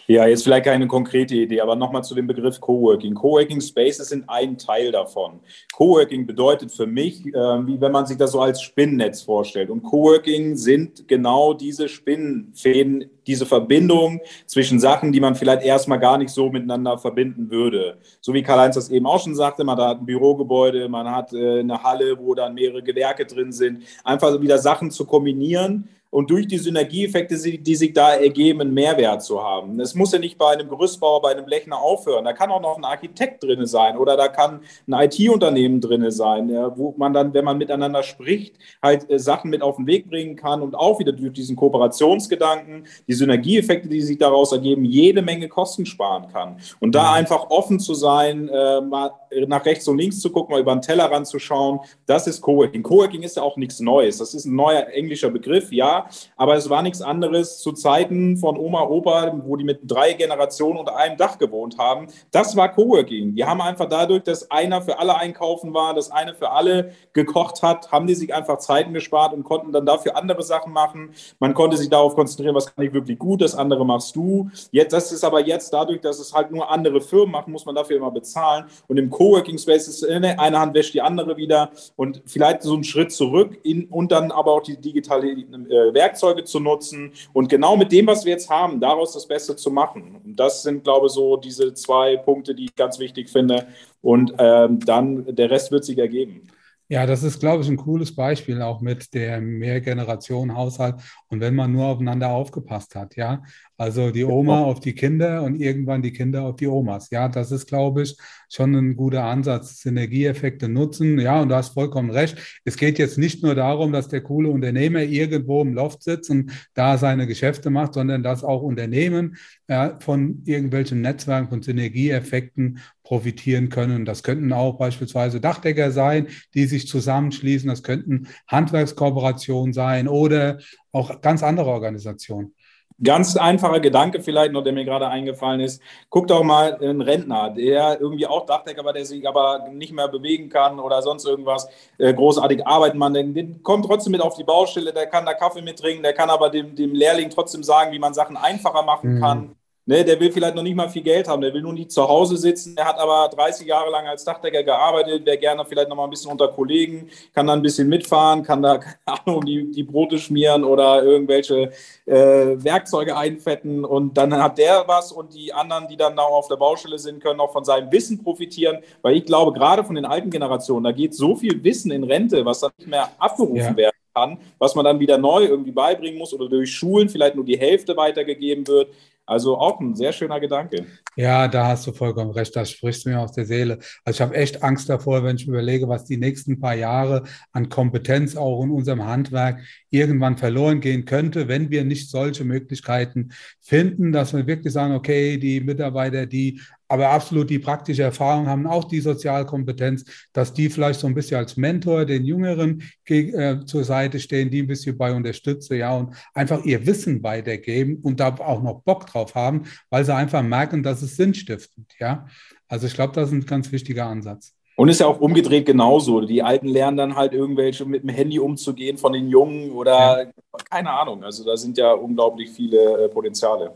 Ja, 0.06 0.26
jetzt 0.26 0.42
vielleicht 0.42 0.64
keine 0.64 0.88
konkrete 0.88 1.36
Idee, 1.36 1.60
aber 1.60 1.76
nochmal 1.76 2.02
zu 2.02 2.16
dem 2.16 2.26
Begriff 2.26 2.60
Coworking. 2.60 3.14
Coworking 3.14 3.60
Spaces 3.60 4.08
sind 4.08 4.28
ein 4.28 4.58
Teil 4.58 4.90
davon. 4.90 5.38
Coworking 5.72 6.26
bedeutet 6.26 6.72
für 6.72 6.86
mich, 6.86 7.26
äh, 7.26 7.32
wie 7.32 7.80
wenn 7.80 7.92
man 7.92 8.06
sich 8.06 8.16
das 8.16 8.32
so 8.32 8.40
als 8.40 8.60
Spinnennetz 8.60 9.22
vorstellt. 9.22 9.70
Und 9.70 9.84
Coworking 9.84 10.56
sind 10.56 11.06
genau 11.06 11.54
diese 11.54 11.88
Spinnenfäden, 11.88 13.08
diese 13.26 13.46
Verbindung 13.46 14.20
zwischen 14.46 14.80
Sachen, 14.80 15.12
die 15.12 15.20
man 15.20 15.36
vielleicht 15.36 15.62
erstmal 15.62 16.00
gar 16.00 16.18
nicht 16.18 16.30
so 16.30 16.50
miteinander 16.50 16.98
verbinden 16.98 17.50
würde. 17.50 17.98
So 18.20 18.34
wie 18.34 18.42
Karl-Heinz 18.42 18.74
das 18.74 18.90
eben 18.90 19.06
auch 19.06 19.22
schon 19.22 19.36
sagte, 19.36 19.62
man 19.62 19.78
hat 19.78 20.00
ein 20.00 20.06
Bürogebäude, 20.06 20.88
man 20.88 21.08
hat 21.08 21.32
äh, 21.32 21.60
eine 21.60 21.82
Halle, 21.84 22.18
wo 22.18 22.34
dann 22.34 22.54
mehrere 22.54 22.82
Gewerke 22.82 23.26
drin 23.26 23.52
sind. 23.52 23.84
Einfach 24.02 24.40
wieder 24.40 24.58
Sachen 24.58 24.90
zu 24.90 25.04
kombinieren 25.04 25.88
und 26.10 26.28
durch 26.30 26.48
die 26.48 26.58
Synergieeffekte, 26.58 27.36
die 27.36 27.74
sich 27.76 27.92
da 27.92 28.14
ergeben, 28.14 28.60
einen 28.60 28.74
Mehrwert 28.74 29.22
zu 29.22 29.42
haben. 29.42 29.78
Es 29.78 29.94
muss 29.94 30.12
ja 30.12 30.18
nicht 30.18 30.38
bei 30.38 30.52
einem 30.52 30.68
Gerüstbauer, 30.68 31.22
bei 31.22 31.30
einem 31.30 31.46
Lechner 31.46 31.78
aufhören. 31.78 32.24
Da 32.24 32.32
kann 32.32 32.50
auch 32.50 32.60
noch 32.60 32.76
ein 32.76 32.84
Architekt 32.84 33.44
drin 33.44 33.64
sein 33.66 33.96
oder 33.96 34.16
da 34.16 34.28
kann 34.28 34.60
ein 34.88 35.04
IT-Unternehmen 35.04 35.80
drin 35.80 36.10
sein, 36.10 36.50
wo 36.74 36.94
man 36.96 37.12
dann, 37.12 37.32
wenn 37.32 37.44
man 37.44 37.58
miteinander 37.58 38.02
spricht, 38.02 38.56
halt 38.82 39.08
äh, 39.08 39.18
Sachen 39.18 39.50
mit 39.50 39.62
auf 39.62 39.76
den 39.76 39.86
Weg 39.86 40.08
bringen 40.08 40.34
kann 40.34 40.62
und 40.62 40.74
auch 40.74 40.98
wieder 40.98 41.12
durch 41.12 41.32
diesen 41.32 41.54
Kooperationsgedanken, 41.54 42.86
die 43.06 43.12
Synergieeffekte, 43.12 43.88
die 43.88 44.00
sich 44.00 44.18
daraus 44.18 44.52
ergeben, 44.52 44.84
jede 44.84 45.22
Menge 45.22 45.48
Kosten 45.48 45.86
sparen 45.86 46.26
kann. 46.32 46.56
Und 46.80 46.94
da 46.94 47.10
mhm. 47.10 47.18
einfach 47.18 47.50
offen 47.50 47.78
zu 47.78 47.94
sein, 47.94 48.48
äh, 48.48 48.80
mal 48.80 49.12
nach 49.46 49.64
rechts 49.64 49.86
und 49.86 49.98
links 49.98 50.20
zu 50.20 50.30
gucken, 50.30 50.54
mal 50.54 50.60
über 50.60 50.74
den 50.74 50.82
Tellerrand 50.82 51.26
zu 51.26 51.38
schauen, 51.38 51.80
das 52.06 52.26
ist 52.26 52.40
Coworking. 52.40 52.82
Coworking 52.82 53.22
ist 53.22 53.36
ja 53.36 53.42
auch 53.42 53.56
nichts 53.56 53.80
Neues. 53.80 54.18
Das 54.18 54.34
ist 54.34 54.44
ein 54.44 54.56
neuer 54.56 54.88
englischer 54.88 55.30
Begriff, 55.30 55.70
ja, 55.72 55.99
aber 56.36 56.56
es 56.56 56.68
war 56.70 56.82
nichts 56.82 57.02
anderes 57.02 57.58
zu 57.58 57.72
Zeiten 57.72 58.36
von 58.36 58.56
Oma, 58.56 58.82
Opa, 58.82 59.32
wo 59.44 59.56
die 59.56 59.64
mit 59.64 59.80
drei 59.84 60.12
Generationen 60.12 60.78
unter 60.78 60.96
einem 60.96 61.16
Dach 61.16 61.38
gewohnt 61.38 61.78
haben. 61.78 62.08
Das 62.30 62.56
war 62.56 62.72
Coworking. 62.72 63.34
Die 63.34 63.44
haben 63.44 63.60
einfach 63.60 63.88
dadurch, 63.88 64.22
dass 64.22 64.50
einer 64.50 64.82
für 64.82 64.98
alle 64.98 65.16
einkaufen 65.16 65.74
war, 65.74 65.94
dass 65.94 66.10
eine 66.10 66.34
für 66.34 66.50
alle 66.50 66.92
gekocht 67.12 67.62
hat, 67.62 67.90
haben 67.92 68.06
die 68.06 68.14
sich 68.14 68.34
einfach 68.34 68.58
Zeiten 68.58 68.92
gespart 68.92 69.32
und 69.32 69.44
konnten 69.44 69.72
dann 69.72 69.86
dafür 69.86 70.16
andere 70.16 70.42
Sachen 70.42 70.72
machen. 70.72 71.10
Man 71.38 71.54
konnte 71.54 71.76
sich 71.76 71.88
darauf 71.88 72.14
konzentrieren, 72.14 72.54
was 72.54 72.74
kann 72.74 72.84
ich 72.84 72.92
wirklich 72.92 73.18
gut, 73.18 73.42
das 73.42 73.54
andere 73.54 73.84
machst 73.84 74.16
du. 74.16 74.50
Jetzt, 74.70 74.92
das 74.92 75.12
ist 75.12 75.24
aber 75.24 75.44
jetzt 75.46 75.72
dadurch, 75.72 76.00
dass 76.00 76.18
es 76.18 76.32
halt 76.32 76.50
nur 76.50 76.70
andere 76.70 77.00
Firmen 77.00 77.32
machen, 77.32 77.52
muss 77.52 77.64
man 77.64 77.74
dafür 77.74 77.96
immer 77.96 78.10
bezahlen. 78.10 78.66
Und 78.88 78.96
im 78.96 79.10
Coworking 79.10 79.58
Space 79.58 79.88
ist 79.88 80.04
eine 80.08 80.36
Hand 80.58 80.74
wäscht 80.74 80.94
die 80.94 81.02
andere 81.02 81.36
wieder 81.36 81.70
und 81.96 82.22
vielleicht 82.26 82.62
so 82.62 82.74
einen 82.74 82.84
Schritt 82.84 83.12
zurück 83.12 83.58
in, 83.62 83.86
und 83.86 84.12
dann 84.12 84.30
aber 84.30 84.52
auch 84.52 84.62
die 84.62 84.76
digitale 84.76 85.30
äh, 85.30 85.89
Werkzeuge 85.94 86.44
zu 86.44 86.60
nutzen 86.60 87.12
und 87.32 87.48
genau 87.48 87.76
mit 87.76 87.92
dem, 87.92 88.06
was 88.06 88.24
wir 88.24 88.32
jetzt 88.32 88.50
haben, 88.50 88.80
daraus 88.80 89.12
das 89.12 89.26
Beste 89.26 89.56
zu 89.56 89.70
machen. 89.70 90.20
Und 90.24 90.36
das 90.36 90.62
sind, 90.62 90.84
glaube 90.84 91.06
ich, 91.06 91.12
so 91.12 91.36
diese 91.36 91.74
zwei 91.74 92.16
Punkte, 92.16 92.54
die 92.54 92.66
ich 92.66 92.76
ganz 92.76 92.98
wichtig 92.98 93.30
finde. 93.30 93.66
Und 94.02 94.34
ähm, 94.38 94.80
dann 94.80 95.34
der 95.34 95.50
Rest 95.50 95.70
wird 95.70 95.84
sich 95.84 95.98
ergeben. 95.98 96.48
Ja, 96.92 97.06
das 97.06 97.22
ist, 97.22 97.38
glaube 97.38 97.62
ich, 97.62 97.68
ein 97.68 97.76
cooles 97.76 98.12
Beispiel 98.16 98.60
auch 98.62 98.80
mit 98.80 99.14
der 99.14 99.40
Mehrgenerationen-Haushalt 99.40 100.96
und 101.28 101.40
wenn 101.40 101.54
man 101.54 101.70
nur 101.70 101.86
aufeinander 101.86 102.30
aufgepasst 102.30 102.96
hat, 102.96 103.14
ja. 103.14 103.44
Also 103.76 104.10
die 104.10 104.24
Oma 104.24 104.64
auf 104.64 104.80
die 104.80 104.92
Kinder 104.92 105.44
und 105.44 105.54
irgendwann 105.54 106.02
die 106.02 106.12
Kinder 106.12 106.42
auf 106.42 106.56
die 106.56 106.66
Omas. 106.66 107.08
Ja, 107.10 107.28
das 107.28 107.52
ist, 107.52 107.68
glaube 107.68 108.02
ich, 108.02 108.16
schon 108.50 108.74
ein 108.74 108.96
guter 108.96 109.24
Ansatz. 109.24 109.80
Synergieeffekte 109.80 110.68
nutzen. 110.68 111.18
Ja, 111.18 111.40
und 111.40 111.48
du 111.48 111.54
hast 111.54 111.74
vollkommen 111.74 112.10
recht. 112.10 112.60
Es 112.64 112.76
geht 112.76 112.98
jetzt 112.98 113.16
nicht 113.16 113.42
nur 113.42 113.54
darum, 113.54 113.92
dass 113.92 114.08
der 114.08 114.20
coole 114.20 114.50
Unternehmer 114.50 115.00
irgendwo 115.00 115.62
im 115.62 115.72
Loft 115.72 116.02
sitzt 116.02 116.28
und 116.28 116.50
da 116.74 116.98
seine 116.98 117.26
Geschäfte 117.26 117.70
macht, 117.70 117.94
sondern 117.94 118.22
dass 118.22 118.44
auch 118.44 118.60
Unternehmen 118.60 119.36
ja, 119.66 119.96
von 120.00 120.42
irgendwelchen 120.44 121.00
Netzwerken, 121.00 121.48
von 121.48 121.62
Synergieeffekten 121.62 122.80
profitieren 123.10 123.70
können. 123.70 124.04
Das 124.04 124.22
könnten 124.22 124.52
auch 124.52 124.74
beispielsweise 124.74 125.40
Dachdecker 125.40 125.90
sein, 125.90 126.28
die 126.54 126.66
sich 126.66 126.86
zusammenschließen. 126.86 127.68
Das 127.68 127.82
könnten 127.82 128.28
Handwerkskooperationen 128.46 129.72
sein 129.72 130.06
oder 130.06 130.58
auch 130.92 131.20
ganz 131.20 131.42
andere 131.42 131.70
Organisationen. 131.70 132.54
Ganz 133.02 133.36
einfacher 133.36 133.80
Gedanke 133.80 134.20
vielleicht 134.20 134.52
noch, 134.52 134.62
der 134.62 134.72
mir 134.72 134.84
gerade 134.84 135.08
eingefallen 135.08 135.58
ist. 135.58 135.82
Guck 136.08 136.28
doch 136.28 136.44
mal 136.44 136.76
einen 136.76 137.00
Rentner, 137.00 137.50
der 137.50 138.00
irgendwie 138.00 138.28
auch 138.28 138.46
Dachdecker 138.46 138.84
war, 138.84 138.92
der 138.92 139.04
sich 139.04 139.26
aber 139.26 139.70
nicht 139.72 139.92
mehr 139.92 140.06
bewegen 140.06 140.48
kann 140.48 140.78
oder 140.78 141.02
sonst 141.02 141.24
irgendwas, 141.24 141.66
äh, 141.98 142.14
großartig 142.14 142.64
arbeiten 142.64 142.98
man, 142.98 143.12
den, 143.12 143.34
den 143.34 143.60
kommt 143.64 143.86
trotzdem 143.86 144.12
mit 144.12 144.20
auf 144.20 144.36
die 144.36 144.44
Baustelle, 144.44 144.92
der 144.92 145.06
kann 145.06 145.26
da 145.26 145.34
Kaffee 145.34 145.62
mittrinken, 145.62 146.04
der 146.04 146.12
kann 146.12 146.30
aber 146.30 146.48
dem, 146.48 146.76
dem 146.76 146.94
Lehrling 146.94 147.30
trotzdem 147.30 147.64
sagen, 147.64 147.90
wie 147.90 147.98
man 147.98 148.14
Sachen 148.14 148.36
einfacher 148.36 148.84
machen 148.84 149.14
mhm. 149.14 149.56
Ne, 149.90 150.04
der 150.04 150.20
will 150.20 150.30
vielleicht 150.30 150.54
noch 150.54 150.62
nicht 150.62 150.76
mal 150.76 150.88
viel 150.88 151.02
Geld 151.02 151.26
haben, 151.26 151.42
der 151.42 151.52
will 151.52 151.62
nur 151.62 151.72
nicht 151.72 151.90
zu 151.90 152.06
Hause 152.06 152.36
sitzen. 152.36 152.76
Der 152.76 152.84
hat 152.84 152.96
aber 152.96 153.28
30 153.34 153.66
Jahre 153.66 153.90
lang 153.90 154.06
als 154.06 154.22
Dachdecker 154.22 154.62
gearbeitet, 154.62 155.26
wäre 155.26 155.36
gerne 155.36 155.64
vielleicht 155.64 155.88
noch 155.88 155.96
mal 155.96 156.04
ein 156.04 156.10
bisschen 156.10 156.30
unter 156.30 156.46
Kollegen, 156.46 157.10
kann 157.34 157.48
da 157.48 157.54
ein 157.54 157.60
bisschen 157.60 157.88
mitfahren, 157.88 158.44
kann 158.44 158.62
da, 158.62 158.78
keine 158.78 158.94
Ahnung, 159.26 159.44
die, 159.44 159.68
die 159.68 159.82
Brote 159.82 160.20
schmieren 160.20 160.62
oder 160.62 161.02
irgendwelche 161.02 161.72
äh, 162.06 162.14
Werkzeuge 162.14 163.16
einfetten 163.16 163.84
und 163.84 164.16
dann 164.16 164.32
hat 164.40 164.58
der 164.58 164.84
was 164.86 165.10
und 165.10 165.34
die 165.34 165.52
anderen, 165.52 165.88
die 165.88 165.96
dann 165.96 166.16
auch 166.20 166.34
auf 166.34 166.46
der 166.46 166.54
Baustelle 166.54 166.96
sind, 166.96 167.20
können 167.20 167.40
auch 167.40 167.52
von 167.52 167.64
seinem 167.64 167.90
Wissen 167.90 168.22
profitieren, 168.22 168.78
weil 169.02 169.16
ich 169.16 169.24
glaube, 169.24 169.52
gerade 169.52 169.82
von 169.82 169.96
den 169.96 170.04
alten 170.04 170.30
Generationen, 170.30 170.84
da 170.84 170.92
geht 170.92 171.16
so 171.16 171.34
viel 171.34 171.64
Wissen 171.64 171.90
in 171.90 172.04
Rente, 172.04 172.44
was 172.44 172.60
dann 172.60 172.70
nicht 172.78 172.88
mehr 172.88 173.10
abgerufen 173.18 173.56
ja. 173.56 173.76
werden 173.76 173.96
kann, 174.14 174.38
was 174.58 174.76
man 174.76 174.84
dann 174.84 175.00
wieder 175.00 175.18
neu 175.18 175.46
irgendwie 175.46 175.72
beibringen 175.72 176.16
muss 176.16 176.32
oder 176.32 176.48
durch 176.48 176.72
Schulen 176.72 177.08
vielleicht 177.08 177.34
nur 177.34 177.44
die 177.44 177.58
Hälfte 177.58 177.96
weitergegeben 177.96 178.64
wird. 178.68 178.88
Also 179.30 179.56
auch 179.58 179.78
ein 179.78 179.94
sehr 179.94 180.10
schöner 180.12 180.40
Gedanke. 180.40 180.86
Ja, 181.14 181.46
da 181.46 181.68
hast 181.68 181.86
du 181.86 181.92
vollkommen 181.92 182.32
recht. 182.32 182.56
Das 182.56 182.72
sprichst 182.72 183.04
du 183.04 183.10
mir 183.10 183.20
aus 183.20 183.30
der 183.30 183.46
Seele. 183.46 183.78
Also 184.04 184.16
ich 184.16 184.20
habe 184.22 184.34
echt 184.34 184.64
Angst 184.64 184.88
davor, 184.88 185.22
wenn 185.22 185.36
ich 185.36 185.46
überlege, 185.46 185.88
was 185.88 186.04
die 186.04 186.16
nächsten 186.16 186.58
paar 186.58 186.74
Jahre 186.74 187.22
an 187.52 187.68
Kompetenz 187.68 188.34
auch 188.34 188.60
in 188.64 188.72
unserem 188.72 189.06
Handwerk 189.06 189.60
irgendwann 189.88 190.36
verloren 190.36 190.80
gehen 190.80 191.04
könnte, 191.04 191.46
wenn 191.46 191.70
wir 191.70 191.84
nicht 191.84 192.10
solche 192.10 192.42
Möglichkeiten 192.42 193.28
finden, 193.60 194.10
dass 194.10 194.34
wir 194.34 194.48
wirklich 194.48 194.72
sagen, 194.72 194.96
okay, 194.96 195.38
die 195.38 195.60
Mitarbeiter, 195.60 196.26
die 196.26 196.60
aber 196.90 197.10
absolut 197.10 197.48
die 197.48 197.60
praktische 197.60 198.02
Erfahrung 198.02 198.48
haben, 198.48 198.66
auch 198.66 198.82
die 198.82 198.98
Sozialkompetenz, 198.98 200.04
dass 200.32 200.52
die 200.52 200.68
vielleicht 200.68 200.98
so 200.98 201.06
ein 201.06 201.14
bisschen 201.14 201.36
als 201.36 201.56
Mentor 201.56 202.04
den 202.04 202.24
Jüngeren 202.24 202.82
äh, 203.06 203.60
zur 203.64 203.84
Seite 203.84 204.18
stehen, 204.18 204.50
die 204.50 204.62
ein 204.62 204.66
bisschen 204.66 204.98
bei 204.98 205.14
unterstützen, 205.14 205.76
ja, 205.76 205.96
und 205.96 206.16
einfach 206.34 206.64
ihr 206.64 206.84
Wissen 206.84 207.22
weitergeben 207.22 208.00
und 208.02 208.18
da 208.18 208.34
auch 208.40 208.60
noch 208.60 208.82
Bock 208.82 209.06
drauf 209.06 209.36
haben, 209.36 209.62
weil 209.88 210.04
sie 210.04 210.12
einfach 210.12 210.42
merken, 210.42 210.82
dass 210.82 211.00
es 211.00 211.16
sinnstiftend, 211.16 211.92
ja. 212.00 212.26
Also 212.66 212.88
ich 212.88 212.94
glaube, 212.94 213.14
das 213.14 213.28
ist 213.28 213.34
ein 213.34 213.46
ganz 213.46 213.70
wichtiger 213.70 214.06
Ansatz. 214.06 214.56
Und 214.74 214.88
ist 214.88 215.00
ja 215.00 215.06
auch 215.06 215.20
umgedreht 215.20 215.66
genauso. 215.66 216.22
Die 216.22 216.42
Alten 216.42 216.66
lernen 216.66 216.96
dann 216.96 217.14
halt 217.14 217.34
irgendwelche 217.34 217.84
mit 217.84 218.02
dem 218.02 218.08
Handy 218.08 218.40
umzugehen 218.40 218.98
von 218.98 219.12
den 219.12 219.28
Jungen 219.28 219.70
oder 219.70 220.24
ja. 220.24 220.30
keine 220.68 220.90
Ahnung. 220.90 221.22
Also 221.22 221.44
da 221.44 221.56
sind 221.56 221.78
ja 221.78 221.92
unglaublich 221.92 222.50
viele 222.50 223.04
äh, 223.04 223.08
Potenziale. 223.08 223.74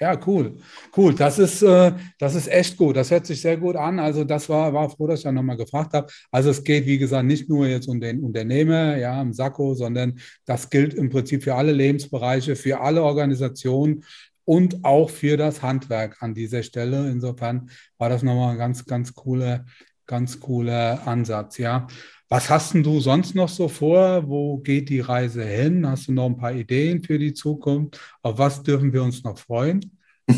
Ja, 0.00 0.18
cool. 0.26 0.56
Cool. 0.96 1.14
Das 1.14 1.38
ist, 1.38 1.62
äh, 1.62 1.92
das 2.18 2.34
ist 2.34 2.48
echt 2.48 2.76
gut. 2.76 2.96
Das 2.96 3.10
hört 3.10 3.26
sich 3.26 3.40
sehr 3.40 3.56
gut 3.56 3.76
an. 3.76 3.98
Also, 4.00 4.24
das 4.24 4.48
war, 4.48 4.72
war 4.72 4.90
froh, 4.90 5.06
dass 5.06 5.20
ich 5.20 5.24
dann 5.24 5.36
nochmal 5.36 5.56
gefragt 5.56 5.92
habe. 5.94 6.08
Also, 6.32 6.50
es 6.50 6.64
geht, 6.64 6.86
wie 6.86 6.98
gesagt, 6.98 7.24
nicht 7.26 7.48
nur 7.48 7.66
jetzt 7.68 7.86
um 7.88 8.00
den 8.00 8.22
Unternehmer, 8.24 8.96
ja, 8.96 9.20
im 9.22 9.32
Sakko, 9.32 9.74
sondern 9.74 10.18
das 10.46 10.68
gilt 10.68 10.94
im 10.94 11.10
Prinzip 11.10 11.44
für 11.44 11.54
alle 11.54 11.72
Lebensbereiche, 11.72 12.56
für 12.56 12.80
alle 12.80 13.02
Organisationen 13.02 14.04
und 14.44 14.84
auch 14.84 15.10
für 15.10 15.36
das 15.36 15.62
Handwerk 15.62 16.22
an 16.22 16.34
dieser 16.34 16.62
Stelle. 16.62 17.08
Insofern 17.10 17.70
war 17.98 18.08
das 18.08 18.22
nochmal 18.22 18.52
ein 18.52 18.58
ganz, 18.58 18.84
ganz 18.86 19.14
cooler, 19.14 19.64
ganz 20.06 20.40
cooler 20.40 21.06
Ansatz, 21.06 21.58
ja. 21.58 21.86
Was 22.34 22.50
hast 22.50 22.74
du 22.74 22.98
sonst 22.98 23.36
noch 23.36 23.48
so 23.48 23.68
vor? 23.68 24.24
Wo 24.26 24.56
geht 24.56 24.88
die 24.88 24.98
Reise 24.98 25.44
hin? 25.44 25.88
Hast 25.88 26.08
du 26.08 26.12
noch 26.12 26.26
ein 26.26 26.36
paar 26.36 26.50
Ideen 26.50 27.00
für 27.00 27.16
die 27.16 27.32
Zukunft? 27.32 28.00
Auf 28.24 28.38
was 28.38 28.60
dürfen 28.60 28.92
wir 28.92 29.04
uns 29.04 29.22
noch 29.22 29.38
freuen? 29.38 29.96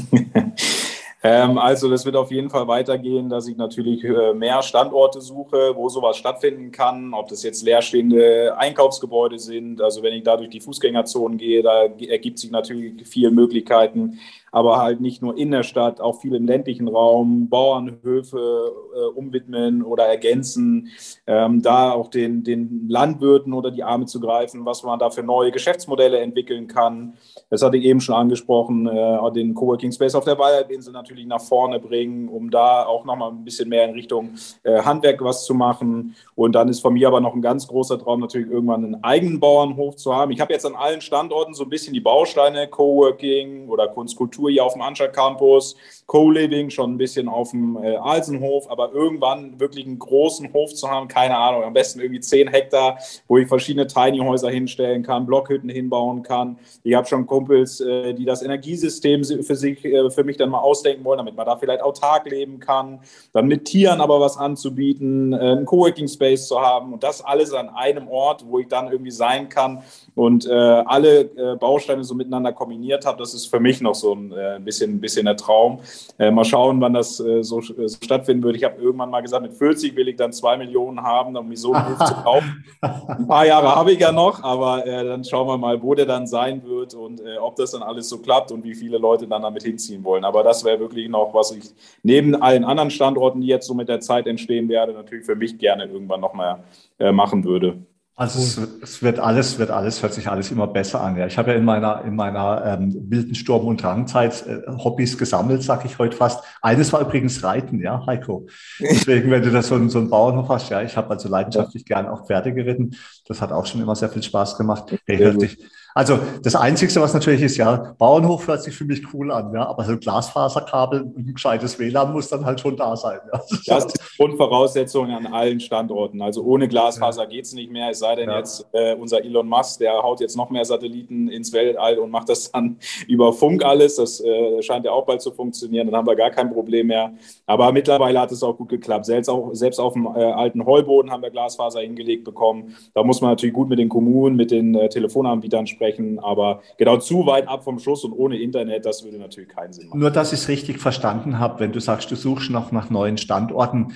ähm, 1.23 1.57
also 1.57 1.89
das 1.89 2.05
wird 2.05 2.17
auf 2.17 2.31
jeden 2.31 2.51
Fall 2.51 2.69
weitergehen, 2.69 3.31
dass 3.31 3.49
ich 3.49 3.57
natürlich 3.57 4.05
äh, 4.05 4.35
mehr 4.35 4.63
Standorte 4.63 5.23
suche, 5.23 5.75
wo 5.75 5.89
sowas 5.89 6.19
stattfinden 6.19 6.71
kann. 6.71 7.15
Ob 7.15 7.29
das 7.29 7.43
jetzt 7.43 7.63
leerstehende 7.63 8.55
Einkaufsgebäude 8.59 9.39
sind. 9.39 9.81
Also 9.81 10.03
wenn 10.03 10.13
ich 10.13 10.23
da 10.23 10.37
durch 10.37 10.51
die 10.51 10.61
Fußgängerzonen 10.61 11.39
gehe, 11.39 11.63
da 11.63 11.85
ergibt 11.85 12.39
sich 12.39 12.51
natürlich 12.51 13.09
viele 13.09 13.31
Möglichkeiten 13.31 14.19
aber 14.57 14.79
halt 14.79 15.03
nicht 15.03 15.21
nur 15.21 15.37
in 15.37 15.51
der 15.51 15.65
Stadt, 15.65 16.01
auch 16.01 16.19
viel 16.23 16.35
im 16.35 16.47
ländlichen 16.47 16.89
Raum, 16.89 17.51
Bauernhöfe 17.51 18.73
äh, 18.95 19.05
umwidmen 19.15 19.83
oder 19.83 20.07
ergänzen, 20.07 20.89
ähm, 21.27 21.61
da 21.61 21.93
auch 21.93 22.09
den, 22.09 22.43
den 22.43 22.89
Landwirten 22.89 23.53
oder 23.53 23.71
die 23.71 23.85
Arme 23.85 24.07
zu 24.07 24.19
greifen, 24.19 24.65
was 24.65 24.83
man 24.83 24.99
da 24.99 25.11
für 25.11 25.23
neue 25.23 25.53
Geschäftsmodelle 25.53 26.21
entwickeln 26.21 26.69
kann. 26.69 27.19
Das 27.51 27.63
hatte 27.63 27.77
ich 27.77 27.85
eben 27.85 28.01
schon 28.01 28.15
angesprochen, 28.15 28.87
äh, 28.87 29.33
den 29.33 29.53
Coworking 29.53 29.93
Space 29.93 30.15
auf 30.15 30.25
der 30.25 30.39
Waldhalbinsel 30.39 30.91
natürlich 30.91 31.27
nach 31.27 31.43
vorne 31.43 31.79
bringen, 31.79 32.27
um 32.27 32.51
da 32.51 32.87
auch 32.87 33.05
nochmal 33.05 33.33
ein 33.33 33.45
bisschen 33.45 33.69
mehr 33.69 33.85
in 33.85 33.91
Richtung 33.91 34.37
äh, 34.63 34.81
Handwerk 34.81 35.23
was 35.23 35.45
zu 35.45 35.53
machen. 35.53 36.17
Und 36.35 36.55
dann 36.55 36.71
ist 36.71 36.81
von 36.81 36.95
mir 36.95 37.09
aber 37.09 37.21
noch 37.21 37.35
ein 37.35 37.43
ganz 37.43 37.69
großer 37.69 37.99
Traum, 37.99 38.21
natürlich 38.21 38.51
irgendwann 38.51 38.85
einen 38.87 39.05
eigenen 39.05 39.39
Bauernhof 39.39 39.97
zu 39.97 40.15
haben. 40.15 40.33
Ich 40.33 40.41
habe 40.41 40.55
jetzt 40.55 40.65
an 40.65 40.77
allen 40.77 41.03
Standorten 41.03 41.53
so 41.53 41.65
ein 41.65 41.69
bisschen 41.69 41.93
die 41.93 42.01
Bausteine, 42.01 42.69
Coworking 42.69 43.69
oder 43.69 43.89
Kunstkultur 43.89 44.46
hier 44.49 44.65
auf 44.65 44.75
dem 44.75 44.83
Anstalt 44.83 45.13
Campus, 45.13 45.77
Co-Living 46.07 46.71
schon 46.71 46.95
ein 46.95 46.99
bisschen 46.99 47.29
auf 47.29 47.51
dem 47.51 47.77
äh, 47.83 47.97
Alsenhof, 47.97 48.71
aber 48.71 48.93
irgendwann 48.93 49.59
wirklich 49.59 49.87
einen 49.87 49.99
großen 49.99 50.53
Hof 50.53 50.73
zu 50.73 50.89
haben, 50.89 51.09
keine 51.09 51.37
Ahnung, 51.37 51.65
am 51.65 51.73
besten 51.73 52.01
irgendwie 52.01 52.21
10 52.21 52.49
Hektar, 52.49 52.99
wo 53.27 53.39
ich 53.39 53.49
verschiedene 53.49 53.89
Tiny 53.89 54.19
Häuser 54.19 54.49
hinstellen 54.49 55.03
kann, 55.03 55.27
Blockhütten 55.27 55.69
hinbauen 55.69 56.23
kann. 56.23 56.59
Ich 56.85 56.95
habe 56.95 57.07
schon 57.09 57.27
Kumpels, 57.27 57.81
äh, 57.81 58.15
die 58.15 58.25
das 58.25 58.43
Energiesystem 58.43 59.25
für 59.25 59.57
sich, 59.57 59.85
äh, 59.85 60.09
für 60.11 60.23
mich 60.23 60.37
dann 60.37 60.51
mal 60.51 60.61
ausdenken 60.61 61.05
wollen, 61.05 61.19
damit 61.19 61.35
man 61.35 61.47
da 61.47 61.57
vielleicht 61.57 61.83
autark 61.83 62.31
leben 62.31 62.61
kann, 62.61 63.01
dann 63.33 63.47
mit 63.47 63.65
Tieren 63.65 64.01
aber 64.01 64.21
was 64.21 64.37
anzubieten, 64.37 65.33
äh, 65.33 65.37
einen 65.37 65.65
Coworking 65.65 66.07
Space 66.07 66.47
zu 66.47 66.61
haben 66.61 66.93
und 66.93 67.03
das 67.03 67.21
alles 67.25 67.53
an 67.53 67.69
einem 67.69 68.07
Ort, 68.09 68.45
wo 68.47 68.61
ich 68.61 68.69
dann 68.69 68.93
irgendwie 68.93 69.11
sein 69.11 69.49
kann 69.49 69.83
und 70.17 70.47
äh, 70.47 70.51
alle 70.51 71.21
äh, 71.21 71.57
Bausteine 71.57 72.03
so 72.03 72.15
miteinander 72.15 72.51
kombiniert 72.51 73.05
habe. 73.05 73.19
Das 73.19 73.35
ist 73.35 73.47
für 73.47 73.61
mich 73.61 73.83
noch 73.83 73.95
so 73.95 74.15
ein 74.15 74.33
äh, 74.33 74.59
bisschen, 74.59 74.93
ein 74.95 75.01
bisschen 75.01 75.27
der 75.27 75.37
Traum. 75.37 75.81
Äh, 76.19 76.31
mal 76.31 76.45
schauen, 76.45 76.81
wann 76.81 76.95
das 76.95 77.21
äh, 77.21 77.45
so, 77.45 77.61
so, 77.61 77.87
stattfinden 78.03 78.43
wird. 78.43 78.57
Ich 78.57 78.65
habe 78.65 78.81
irgendwann 78.81 79.11
mal 79.11 79.21
gesagt, 79.21 79.43
mit 79.43 79.53
40 79.53 79.95
will 79.95 80.09
ich 80.09 80.17
dann 80.17 80.33
zwei 80.33 80.57
Millionen 80.57 81.03
haben, 81.03 81.37
um 81.37 81.47
mich 81.47 81.61
so 81.61 81.75
einen 81.75 81.91
Hof 81.91 82.07
zu 82.07 82.15
kaufen. 82.25 82.65
Ein 82.81 83.29
paar 83.29 83.47
Jahre 83.47 83.77
habe 83.77 83.93
ich 83.93 84.01
ja 84.01 84.11
noch, 84.11 84.43
aber 84.43 84.87
äh, 84.87 85.05
dann 85.05 85.23
schauen 85.23 85.47
wir 85.49 85.59
mal, 85.59 85.83
wo 85.83 85.95
der 85.95 86.07
dann 86.07 86.27
sein 86.27 86.65
wird 86.65 86.95
und 86.95 87.21
ob 87.41 87.57
das 87.57 87.73
dann 87.73 87.83
alles 87.83 88.09
so 88.09 88.19
klappt 88.19 88.51
und 88.53 88.65
wie 88.65 88.75
viele 88.75 88.97
Leute 88.97 89.27
dann 89.27 89.43
damit 89.43 89.65
hinziehen 89.65 90.03
wollen. 90.03 90.25
Aber 90.25 90.43
das 90.43 90.65
wäre 90.65 90.81
wirklich 90.81 91.09
noch, 91.09 91.35
was 91.35 91.51
ich 91.51 91.65
neben 92.03 92.35
allen 92.35 92.65
anderen 92.65 92.91
Standorten, 92.91 93.43
die 93.43 93.49
jetzt 93.49 93.67
so 93.67 93.75
mit 93.75 93.89
der 93.89 94.01
Zeit 94.01 94.27
entstehen 94.27 94.69
werde, 94.69 94.93
natürlich 94.93 95.27
für 95.27 95.37
mich 95.37 95.59
gerne 95.59 95.85
irgendwann 95.85 96.21
noch 96.21 96.33
mal 96.33 96.65
machen 96.99 97.45
würde. 97.45 97.79
Also 98.19 98.39
es, 98.39 98.57
es, 98.83 99.03
wird 99.03 99.19
alles, 99.19 99.59
wird 99.59 99.71
alles, 99.71 100.03
hört 100.03 100.15
sich 100.15 100.27
alles 100.27 100.51
immer 100.51 100.67
besser 100.67 101.03
an. 101.03 101.19
Ja, 101.19 101.27
ich 101.27 101.37
habe 101.37 101.51
ja 101.51 101.59
in 101.59 101.67
meiner 101.67 102.03
in 102.03 102.17
meiner 102.17 102.65
ähm, 102.65 102.97
wilden 103.11 103.35
Sturm- 103.35 103.67
und 103.67 103.83
Drangzeit 103.83 104.47
äh, 104.47 104.63
Hobbys 104.69 105.19
gesammelt, 105.19 105.63
sag 105.63 105.85
ich 105.85 105.99
heute 105.99 106.17
fast. 106.17 106.43
Eines 106.63 106.95
war 106.95 107.03
übrigens 107.03 107.45
Reiten, 107.45 107.79
ja, 107.79 108.07
Heiko. 108.07 108.47
Deswegen, 108.81 109.31
wenn 109.31 109.43
du 109.43 109.51
da 109.51 109.61
so, 109.61 109.87
so 109.91 109.99
einen 109.99 110.09
Bauernhof 110.09 110.49
hast, 110.49 110.71
ja, 110.71 110.81
ich 110.81 110.97
habe 110.97 111.11
also 111.11 111.29
leidenschaftlich 111.29 111.85
ja. 111.87 112.01
gern 112.01 112.09
auch 112.11 112.27
Pferde 112.27 112.55
geritten. 112.55 112.97
Das 113.29 113.43
hat 113.43 113.53
auch 113.53 113.67
schon 113.67 113.83
immer 113.83 113.95
sehr 113.95 114.09
viel 114.09 114.23
Spaß 114.23 114.57
gemacht. 114.57 114.97
Hey, 115.05 115.19
hört 115.19 115.39
sich, 115.39 115.59
also 115.97 116.19
das 116.43 116.55
Einzige, 116.55 117.01
was 117.01 117.15
natürlich 117.15 117.41
ist, 117.41 117.57
ja, 117.57 117.95
Bauernhof 117.97 118.47
hört 118.49 118.63
sich 118.63 118.77
für 118.77 118.85
mich 118.85 119.03
cool 119.15 119.33
an, 119.33 119.55
ja, 119.55 119.67
aber 119.67 119.83
so 119.85 119.97
Glasfaserkabel 119.97 121.01
und 121.01 121.17
ein 121.17 121.33
gescheites 121.33 121.79
WLAN 121.79 122.13
muss 122.13 122.29
dann 122.29 122.45
halt 122.45 122.61
schon 122.61 122.77
da 122.77 122.95
sein. 122.95 123.19
Ja. 123.33 123.41
Das 123.67 123.87
ist 123.87 124.19
Grundvoraussetzung 124.19 125.11
an 125.11 125.27
allen 125.29 125.59
Standorten. 125.59 126.21
Also 126.21 126.43
ohne 126.43 126.69
Glasfaser 126.69 127.23
ja. 127.23 127.29
geht 127.31 127.47
es 127.47 127.55
nicht 127.55 127.73
mehr, 127.73 127.89
es 127.93 128.01
sei 128.01 128.15
denn 128.15 128.29
ja. 128.29 128.37
jetzt 128.37 128.67
äh, 128.73 128.95
unser 128.95 129.25
Elon 129.25 129.49
Musk, 129.49 129.79
der 129.79 129.95
haut 130.03 130.21
jetzt 130.21 130.37
noch 130.37 130.51
mehr 130.51 130.67
Satelliten 130.67 131.29
ins 131.29 131.51
Weltall 131.55 131.99
und 131.99 132.11
macht 132.11 132.29
das 132.29 132.53
dann 132.53 132.77
über 133.09 133.33
Funk 133.33 133.65
alles. 133.65 133.97
Das 133.97 134.21
äh, 134.21 134.61
scheint 134.61 134.85
ja 134.85 134.93
auch 134.93 135.07
bald 135.07 135.23
zu 135.23 135.33
funktionieren, 135.33 135.87
dann 135.87 135.97
haben 135.97 136.07
wir 136.07 136.15
gar 136.15 136.31
kein 136.31 136.53
Problem 136.53 136.89
mehr. 136.89 137.15
Aber 137.47 137.73
mittlerweile 137.73 138.21
hat 138.21 138.33
es 138.33 138.43
auch 138.43 138.59
gut 138.59 138.69
geklappt. 138.69 139.07
Selbst, 139.07 139.31
auch, 139.31 139.49
selbst 139.55 139.79
auf 139.79 139.95
dem 139.95 140.05
äh, 140.05 140.25
alten 140.25 140.67
Heuboden 140.67 141.11
haben 141.11 141.23
wir 141.23 141.31
Glasfaser 141.31 141.81
hingelegt 141.81 142.25
bekommen. 142.25 142.77
Da 142.93 143.03
muss 143.03 143.23
man 143.23 143.31
natürlich 143.31 143.55
gut 143.55 143.71
mit 143.71 143.79
den 143.79 143.89
Kommunen, 143.89 144.37
mit 144.37 144.51
den 144.51 144.75
äh, 144.75 144.91
Telefonanbietern 144.91 145.67
sprechen 145.67 145.86
sprechen. 145.87 146.19
Aber 146.19 146.63
genau 146.79 146.99
zu 146.99 147.27
weit 147.27 147.49
ab 147.49 147.65
vom 147.65 147.79
Schuss 147.79 148.05
und 148.05 148.13
ohne 148.13 148.39
Internet, 148.39 148.87
das 148.87 149.05
würde 149.05 149.19
natürlich 149.19 149.49
keinen 149.49 149.73
Sinn 149.73 149.89
machen. 149.89 150.01
Nur, 150.01 150.11
dass 150.11 150.33
ich 150.33 150.41
es 150.41 150.49
richtig 150.49 150.79
verstanden 150.79 151.39
habe, 151.39 151.61
wenn 151.61 151.73
du 151.73 151.81
sagst, 151.81 152.11
du 152.11 152.17
suchst 152.17 152.51
noch 152.51 152.73
nach 152.73 152.91
neuen 152.91 153.19
Standorten, 153.19 153.95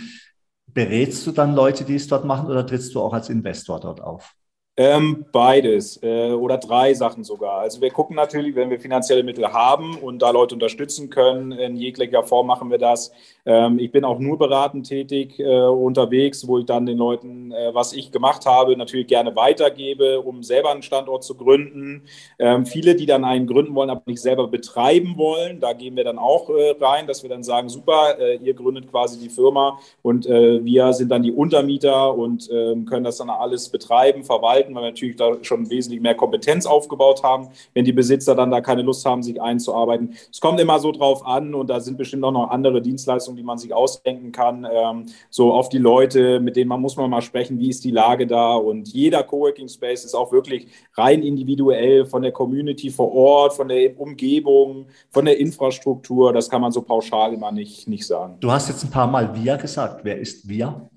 berätst 0.66 1.26
du 1.26 1.32
dann 1.32 1.54
Leute, 1.54 1.84
die 1.84 1.96
es 1.96 2.06
dort 2.06 2.24
machen 2.24 2.48
oder 2.48 2.66
trittst 2.66 2.94
du 2.94 3.00
auch 3.00 3.12
als 3.12 3.28
Investor 3.28 3.80
dort 3.80 4.00
auf? 4.00 4.34
Ähm, 4.76 5.26
beides 5.32 6.00
äh, 6.02 6.30
oder 6.30 6.56
drei 6.56 6.94
Sachen 6.94 7.24
sogar. 7.24 7.58
Also 7.58 7.80
wir 7.82 7.90
gucken 7.90 8.16
natürlich, 8.16 8.54
wenn 8.54 8.70
wir 8.70 8.80
finanzielle 8.80 9.22
Mittel 9.22 9.52
haben 9.52 9.98
und 9.98 10.22
da 10.22 10.30
Leute 10.30 10.54
unterstützen 10.54 11.10
können, 11.10 11.52
in 11.52 11.76
jeglicher 11.76 12.22
Form 12.22 12.46
machen 12.46 12.70
wir 12.70 12.78
das. 12.78 13.12
Ähm, 13.46 13.78
ich 13.78 13.90
bin 13.92 14.04
auch 14.04 14.18
nur 14.18 14.38
beratend 14.38 14.86
tätig 14.86 15.38
äh, 15.38 15.62
unterwegs, 15.66 16.46
wo 16.46 16.58
ich 16.58 16.66
dann 16.66 16.86
den 16.86 16.98
Leuten, 16.98 17.52
äh, 17.52 17.74
was 17.74 17.92
ich 17.92 18.12
gemacht 18.12 18.46
habe, 18.46 18.76
natürlich 18.76 19.06
gerne 19.06 19.34
weitergebe, 19.36 20.20
um 20.20 20.42
selber 20.42 20.70
einen 20.70 20.82
Standort 20.82 21.24
zu 21.24 21.34
gründen. 21.34 22.02
Ähm, 22.38 22.66
viele, 22.66 22.94
die 22.94 23.06
dann 23.06 23.24
einen 23.24 23.46
gründen 23.46 23.74
wollen, 23.74 23.90
aber 23.90 24.02
nicht 24.06 24.20
selber 24.20 24.48
betreiben 24.48 25.14
wollen, 25.16 25.60
da 25.60 25.72
gehen 25.72 25.96
wir 25.96 26.04
dann 26.04 26.18
auch 26.18 26.50
äh, 26.50 26.74
rein, 26.80 27.06
dass 27.06 27.22
wir 27.22 27.30
dann 27.30 27.42
sagen, 27.42 27.68
super, 27.68 28.18
äh, 28.18 28.36
ihr 28.36 28.54
gründet 28.54 28.90
quasi 28.90 29.18
die 29.18 29.28
Firma 29.28 29.78
und 30.02 30.26
äh, 30.26 30.64
wir 30.64 30.92
sind 30.92 31.10
dann 31.10 31.22
die 31.22 31.32
Untermieter 31.32 32.14
und 32.14 32.48
ähm, 32.52 32.84
können 32.84 33.04
das 33.04 33.18
dann 33.18 33.30
alles 33.30 33.68
betreiben, 33.68 34.24
verwalten, 34.24 34.74
weil 34.74 34.82
wir 34.82 34.90
natürlich 34.90 35.16
da 35.16 35.36
schon 35.42 35.70
wesentlich 35.70 36.00
mehr 36.00 36.14
Kompetenz 36.14 36.66
aufgebaut 36.66 37.22
haben, 37.22 37.48
wenn 37.74 37.84
die 37.84 37.92
Besitzer 37.92 38.34
dann 38.34 38.50
da 38.50 38.60
keine 38.60 38.82
Lust 38.82 39.04
haben, 39.06 39.22
sich 39.22 39.40
einzuarbeiten. 39.40 40.14
Es 40.30 40.40
kommt 40.40 40.60
immer 40.60 40.78
so 40.78 40.92
drauf 40.92 41.26
an 41.26 41.54
und 41.54 41.70
da 41.70 41.80
sind 41.80 41.98
bestimmt 41.98 42.24
auch 42.24 42.32
noch 42.32 42.50
andere 42.50 42.80
Dienstleistungen, 42.82 43.36
die 43.40 43.46
man 43.46 43.58
sich 43.58 43.72
ausdenken 43.72 44.32
kann. 44.32 44.66
Ähm, 44.70 45.06
so 45.30 45.52
auf 45.52 45.70
die 45.70 45.78
Leute, 45.78 46.40
mit 46.40 46.56
denen 46.56 46.68
man 46.68 46.80
muss 46.80 46.96
man 46.96 47.08
mal 47.08 47.22
sprechen, 47.22 47.58
wie 47.58 47.70
ist 47.70 47.82
die 47.84 47.90
Lage 47.90 48.26
da 48.26 48.54
und 48.54 48.88
jeder 48.88 49.22
Coworking 49.22 49.68
Space 49.68 50.04
ist 50.04 50.14
auch 50.14 50.30
wirklich 50.30 50.68
rein 50.94 51.22
individuell 51.22 52.04
von 52.04 52.20
der 52.20 52.32
Community 52.32 52.90
vor 52.90 53.12
Ort, 53.12 53.54
von 53.54 53.68
der 53.68 53.98
Umgebung, 53.98 54.86
von 55.08 55.24
der 55.24 55.38
Infrastruktur. 55.38 56.32
Das 56.32 56.50
kann 56.50 56.60
man 56.60 56.70
so 56.70 56.82
pauschal 56.82 57.32
immer 57.32 57.50
nicht, 57.50 57.88
nicht 57.88 58.06
sagen. 58.06 58.36
Du 58.40 58.50
hast 58.50 58.68
jetzt 58.68 58.84
ein 58.84 58.90
paar 58.90 59.06
Mal 59.06 59.34
wir 59.34 59.56
gesagt. 59.56 60.04
Wer 60.04 60.18
ist 60.18 60.46
wir? 60.46 60.90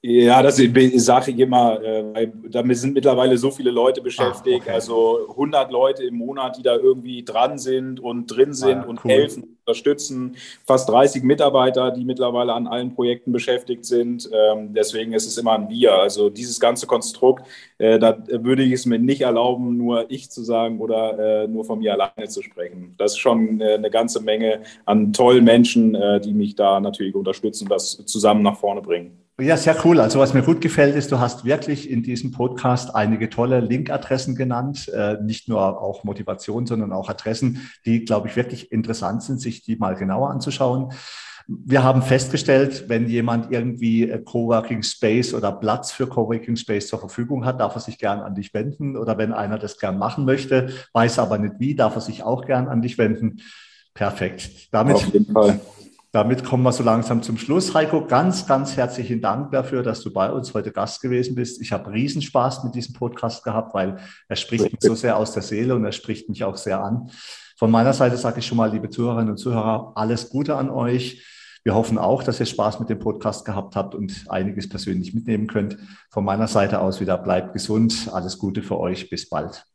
Ja, 0.00 0.44
das 0.44 0.58
sage 0.58 1.32
ich 1.32 1.38
immer, 1.40 1.82
äh, 1.82 2.04
weil 2.14 2.32
damit 2.50 2.78
sind 2.78 2.94
mittlerweile 2.94 3.36
so 3.36 3.50
viele 3.50 3.72
Leute 3.72 4.00
beschäftigt, 4.00 4.60
ah, 4.60 4.66
okay. 4.66 4.70
also 4.70 5.26
100 5.30 5.72
Leute 5.72 6.04
im 6.04 6.14
Monat, 6.14 6.56
die 6.56 6.62
da 6.62 6.76
irgendwie 6.76 7.24
dran 7.24 7.58
sind 7.58 7.98
und 7.98 8.28
drin 8.28 8.54
sind 8.54 8.78
ah, 8.78 8.84
und 8.84 9.04
cool. 9.04 9.10
helfen, 9.10 9.58
unterstützen, 9.66 10.36
fast 10.64 10.88
30 10.88 11.24
Mitarbeiter, 11.24 11.90
die 11.90 12.04
mittlerweile 12.04 12.52
an 12.52 12.68
allen 12.68 12.94
Projekten 12.94 13.32
beschäftigt 13.32 13.84
sind. 13.84 14.30
Ähm, 14.32 14.72
deswegen 14.72 15.14
ist 15.14 15.26
es 15.26 15.36
immer 15.36 15.54
ein 15.54 15.68
Wir. 15.68 15.94
Also 15.94 16.30
dieses 16.30 16.60
ganze 16.60 16.86
Konstrukt, 16.86 17.44
äh, 17.78 17.98
da 17.98 18.16
würde 18.28 18.62
ich 18.62 18.74
es 18.74 18.86
mir 18.86 19.00
nicht 19.00 19.22
erlauben, 19.22 19.76
nur 19.76 20.08
ich 20.12 20.30
zu 20.30 20.44
sagen 20.44 20.78
oder 20.78 21.42
äh, 21.42 21.48
nur 21.48 21.64
von 21.64 21.80
mir 21.80 21.94
alleine 21.94 22.28
zu 22.28 22.40
sprechen. 22.42 22.94
Das 22.98 23.14
ist 23.14 23.18
schon 23.18 23.60
eine 23.60 23.90
ganze 23.90 24.22
Menge 24.22 24.60
an 24.84 25.12
tollen 25.12 25.42
Menschen, 25.42 25.96
die 26.24 26.32
mich 26.32 26.54
da 26.54 26.78
natürlich 26.78 27.16
unterstützen 27.16 27.64
und 27.64 27.72
das 27.72 28.04
zusammen 28.06 28.42
nach 28.42 28.56
vorne 28.56 28.80
bringen. 28.80 29.27
Ja, 29.40 29.56
sehr 29.56 29.76
cool. 29.84 30.00
Also 30.00 30.18
was 30.18 30.34
mir 30.34 30.42
gut 30.42 30.60
gefällt, 30.60 30.96
ist, 30.96 31.12
du 31.12 31.20
hast 31.20 31.44
wirklich 31.44 31.88
in 31.88 32.02
diesem 32.02 32.32
Podcast 32.32 32.96
einige 32.96 33.30
tolle 33.30 33.60
Linkadressen 33.60 34.34
genannt. 34.34 34.88
Äh, 34.88 35.18
nicht 35.22 35.48
nur 35.48 35.80
auch 35.80 36.02
Motivation, 36.02 36.66
sondern 36.66 36.92
auch 36.92 37.08
Adressen, 37.08 37.70
die, 37.86 38.04
glaube 38.04 38.26
ich, 38.26 38.34
wirklich 38.34 38.72
interessant 38.72 39.22
sind, 39.22 39.40
sich 39.40 39.62
die 39.62 39.76
mal 39.76 39.94
genauer 39.94 40.30
anzuschauen. 40.30 40.92
Wir 41.46 41.84
haben 41.84 42.02
festgestellt, 42.02 42.88
wenn 42.88 43.08
jemand 43.08 43.52
irgendwie 43.52 44.08
Coworking 44.24 44.82
Space 44.82 45.32
oder 45.32 45.52
Platz 45.52 45.92
für 45.92 46.08
Coworking 46.08 46.56
Space 46.56 46.88
zur 46.88 46.98
Verfügung 46.98 47.44
hat, 47.44 47.60
darf 47.60 47.76
er 47.76 47.80
sich 47.80 47.96
gern 47.96 48.18
an 48.18 48.34
dich 48.34 48.52
wenden. 48.52 48.96
Oder 48.96 49.18
wenn 49.18 49.32
einer 49.32 49.58
das 49.58 49.78
gern 49.78 49.98
machen 49.98 50.24
möchte, 50.24 50.70
weiß 50.92 51.20
aber 51.20 51.38
nicht 51.38 51.54
wie, 51.60 51.76
darf 51.76 51.94
er 51.94 52.00
sich 52.00 52.24
auch 52.24 52.44
gern 52.44 52.66
an 52.66 52.82
dich 52.82 52.98
wenden. 52.98 53.40
Perfekt. 53.94 54.68
Damit 54.72 54.96
Auf 54.96 55.12
jeden 55.12 55.32
Fall. 55.32 55.60
Damit 56.10 56.42
kommen 56.42 56.62
wir 56.62 56.72
so 56.72 56.82
langsam 56.82 57.22
zum 57.22 57.36
Schluss. 57.36 57.74
Heiko, 57.74 58.06
ganz, 58.06 58.46
ganz 58.46 58.76
herzlichen 58.78 59.20
Dank 59.20 59.52
dafür, 59.52 59.82
dass 59.82 60.00
du 60.00 60.10
bei 60.10 60.32
uns 60.32 60.54
heute 60.54 60.72
Gast 60.72 61.02
gewesen 61.02 61.34
bist. 61.34 61.60
Ich 61.60 61.70
habe 61.70 61.92
Riesenspaß 61.92 62.64
mit 62.64 62.74
diesem 62.74 62.94
Podcast 62.94 63.44
gehabt, 63.44 63.74
weil 63.74 63.98
er 64.26 64.36
spricht 64.36 64.72
mich 64.72 64.80
so 64.80 64.94
sehr 64.94 65.18
aus 65.18 65.32
der 65.32 65.42
Seele 65.42 65.74
und 65.74 65.84
er 65.84 65.92
spricht 65.92 66.30
mich 66.30 66.44
auch 66.44 66.56
sehr 66.56 66.82
an. 66.82 67.10
Von 67.58 67.70
meiner 67.70 67.92
Seite 67.92 68.16
sage 68.16 68.38
ich 68.38 68.46
schon 68.46 68.56
mal, 68.56 68.72
liebe 68.72 68.88
Zuhörerinnen 68.88 69.32
und 69.32 69.36
Zuhörer, 69.36 69.92
alles 69.96 70.30
Gute 70.30 70.56
an 70.56 70.70
euch. 70.70 71.26
Wir 71.62 71.74
hoffen 71.74 71.98
auch, 71.98 72.22
dass 72.22 72.40
ihr 72.40 72.46
Spaß 72.46 72.80
mit 72.80 72.88
dem 72.88 73.00
Podcast 73.00 73.44
gehabt 73.44 73.76
habt 73.76 73.94
und 73.94 74.24
einiges 74.30 74.66
persönlich 74.68 75.12
mitnehmen 75.12 75.46
könnt. 75.46 75.76
Von 76.08 76.24
meiner 76.24 76.48
Seite 76.48 76.80
aus 76.80 77.00
wieder 77.00 77.18
bleibt 77.18 77.52
gesund. 77.52 78.08
Alles 78.12 78.38
Gute 78.38 78.62
für 78.62 78.78
euch. 78.78 79.10
Bis 79.10 79.28
bald. 79.28 79.66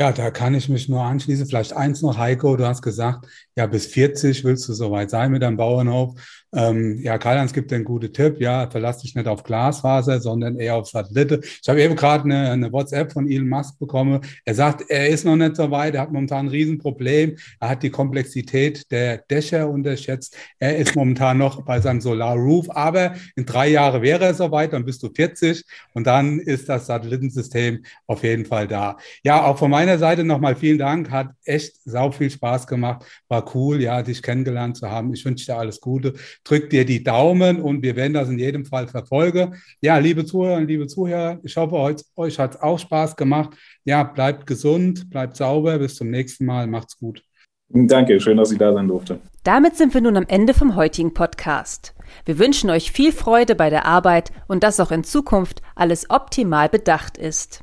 Ja, 0.00 0.12
da 0.12 0.30
kann 0.30 0.54
ich 0.54 0.70
mich 0.70 0.88
nur 0.88 1.02
anschließen. 1.02 1.46
Vielleicht 1.46 1.74
eins 1.74 2.00
noch, 2.00 2.16
Heiko, 2.16 2.56
du 2.56 2.66
hast 2.66 2.80
gesagt, 2.80 3.26
ja, 3.54 3.66
bis 3.66 3.84
40 3.86 4.44
willst 4.44 4.66
du 4.66 4.72
soweit 4.72 5.10
sein 5.10 5.30
mit 5.30 5.42
deinem 5.42 5.58
Bauernhof. 5.58 6.14
Ähm, 6.52 6.98
ja, 7.00 7.16
Karl-Heinz 7.16 7.52
gibt 7.52 7.72
einen 7.72 7.84
guten 7.84 8.12
Tipp. 8.12 8.40
Ja, 8.40 8.68
verlass 8.68 8.98
dich 8.98 9.14
nicht 9.14 9.28
auf 9.28 9.44
Glasfaser, 9.44 10.20
sondern 10.20 10.58
eher 10.58 10.76
auf 10.76 10.88
Satellite. 10.88 11.40
Ich 11.42 11.68
habe 11.68 11.80
eben 11.80 11.94
gerade 11.94 12.24
eine, 12.24 12.50
eine, 12.50 12.72
WhatsApp 12.72 13.12
von 13.12 13.30
Elon 13.30 13.48
Musk 13.48 13.78
bekommen. 13.78 14.20
Er 14.44 14.54
sagt, 14.54 14.84
er 14.88 15.08
ist 15.08 15.24
noch 15.24 15.36
nicht 15.36 15.54
so 15.54 15.70
weit. 15.70 15.94
Er 15.94 16.02
hat 16.02 16.12
momentan 16.12 16.46
ein 16.46 16.48
Riesenproblem. 16.48 17.36
Er 17.60 17.68
hat 17.68 17.82
die 17.84 17.90
Komplexität 17.90 18.90
der 18.90 19.18
Dächer 19.18 19.68
unterschätzt. 19.68 20.36
Er 20.58 20.76
ist 20.76 20.96
momentan 20.96 21.38
noch 21.38 21.64
bei 21.64 21.80
seinem 21.80 22.00
Solar 22.00 22.34
Roof. 22.36 22.66
Aber 22.70 23.14
in 23.36 23.46
drei 23.46 23.68
Jahren 23.68 24.02
wäre 24.02 24.24
er 24.24 24.34
soweit. 24.34 24.72
Dann 24.72 24.84
bist 24.84 25.02
du 25.04 25.08
40 25.08 25.64
und 25.94 26.06
dann 26.06 26.40
ist 26.40 26.68
das 26.68 26.86
Satellitensystem 26.86 27.84
auf 28.06 28.24
jeden 28.24 28.44
Fall 28.44 28.66
da. 28.66 28.96
Ja, 29.22 29.44
auch 29.44 29.58
von 29.58 29.70
meiner 29.70 29.98
Seite 29.98 30.24
nochmal 30.24 30.56
vielen 30.56 30.78
Dank. 30.78 31.10
Hat 31.12 31.28
echt 31.44 31.76
sau 31.84 32.10
viel 32.10 32.30
Spaß 32.30 32.66
gemacht. 32.66 33.04
War 33.28 33.54
cool, 33.54 33.80
ja, 33.80 34.02
dich 34.02 34.20
kennengelernt 34.20 34.76
zu 34.76 34.90
haben. 34.90 35.14
Ich 35.14 35.24
wünsche 35.24 35.46
dir 35.46 35.56
alles 35.56 35.80
Gute 35.80 36.14
drückt 36.44 36.72
dir 36.72 36.84
die 36.84 37.04
Daumen 37.04 37.60
und 37.60 37.82
wir 37.82 37.96
werden 37.96 38.14
das 38.14 38.28
in 38.28 38.38
jedem 38.38 38.64
Fall 38.64 38.88
verfolgen. 38.88 39.56
Ja, 39.80 39.98
liebe 39.98 40.24
Zuhörer 40.24 40.60
liebe 40.70 40.86
Zuhörer, 40.86 41.38
ich 41.42 41.56
hoffe, 41.56 41.74
euch, 41.74 41.96
euch 42.16 42.38
hat 42.38 42.54
es 42.54 42.60
auch 42.60 42.78
Spaß 42.78 43.16
gemacht. 43.16 43.56
Ja, 43.84 44.02
bleibt 44.04 44.46
gesund, 44.46 45.10
bleibt 45.10 45.36
sauber. 45.36 45.78
Bis 45.78 45.96
zum 45.96 46.10
nächsten 46.10 46.46
Mal. 46.46 46.66
Macht's 46.66 46.96
gut. 46.98 47.22
Danke, 47.68 48.20
schön, 48.20 48.36
dass 48.36 48.50
ich 48.50 48.58
da 48.58 48.72
sein 48.72 48.88
durfte. 48.88 49.20
Damit 49.44 49.76
sind 49.76 49.94
wir 49.94 50.00
nun 50.00 50.16
am 50.16 50.26
Ende 50.26 50.54
vom 50.54 50.74
heutigen 50.74 51.14
Podcast. 51.14 51.94
Wir 52.24 52.38
wünschen 52.38 52.68
euch 52.68 52.90
viel 52.90 53.12
Freude 53.12 53.54
bei 53.54 53.70
der 53.70 53.86
Arbeit 53.86 54.32
und 54.48 54.64
dass 54.64 54.80
auch 54.80 54.90
in 54.90 55.04
Zukunft 55.04 55.62
alles 55.76 56.10
optimal 56.10 56.68
bedacht 56.68 57.16
ist. 57.16 57.62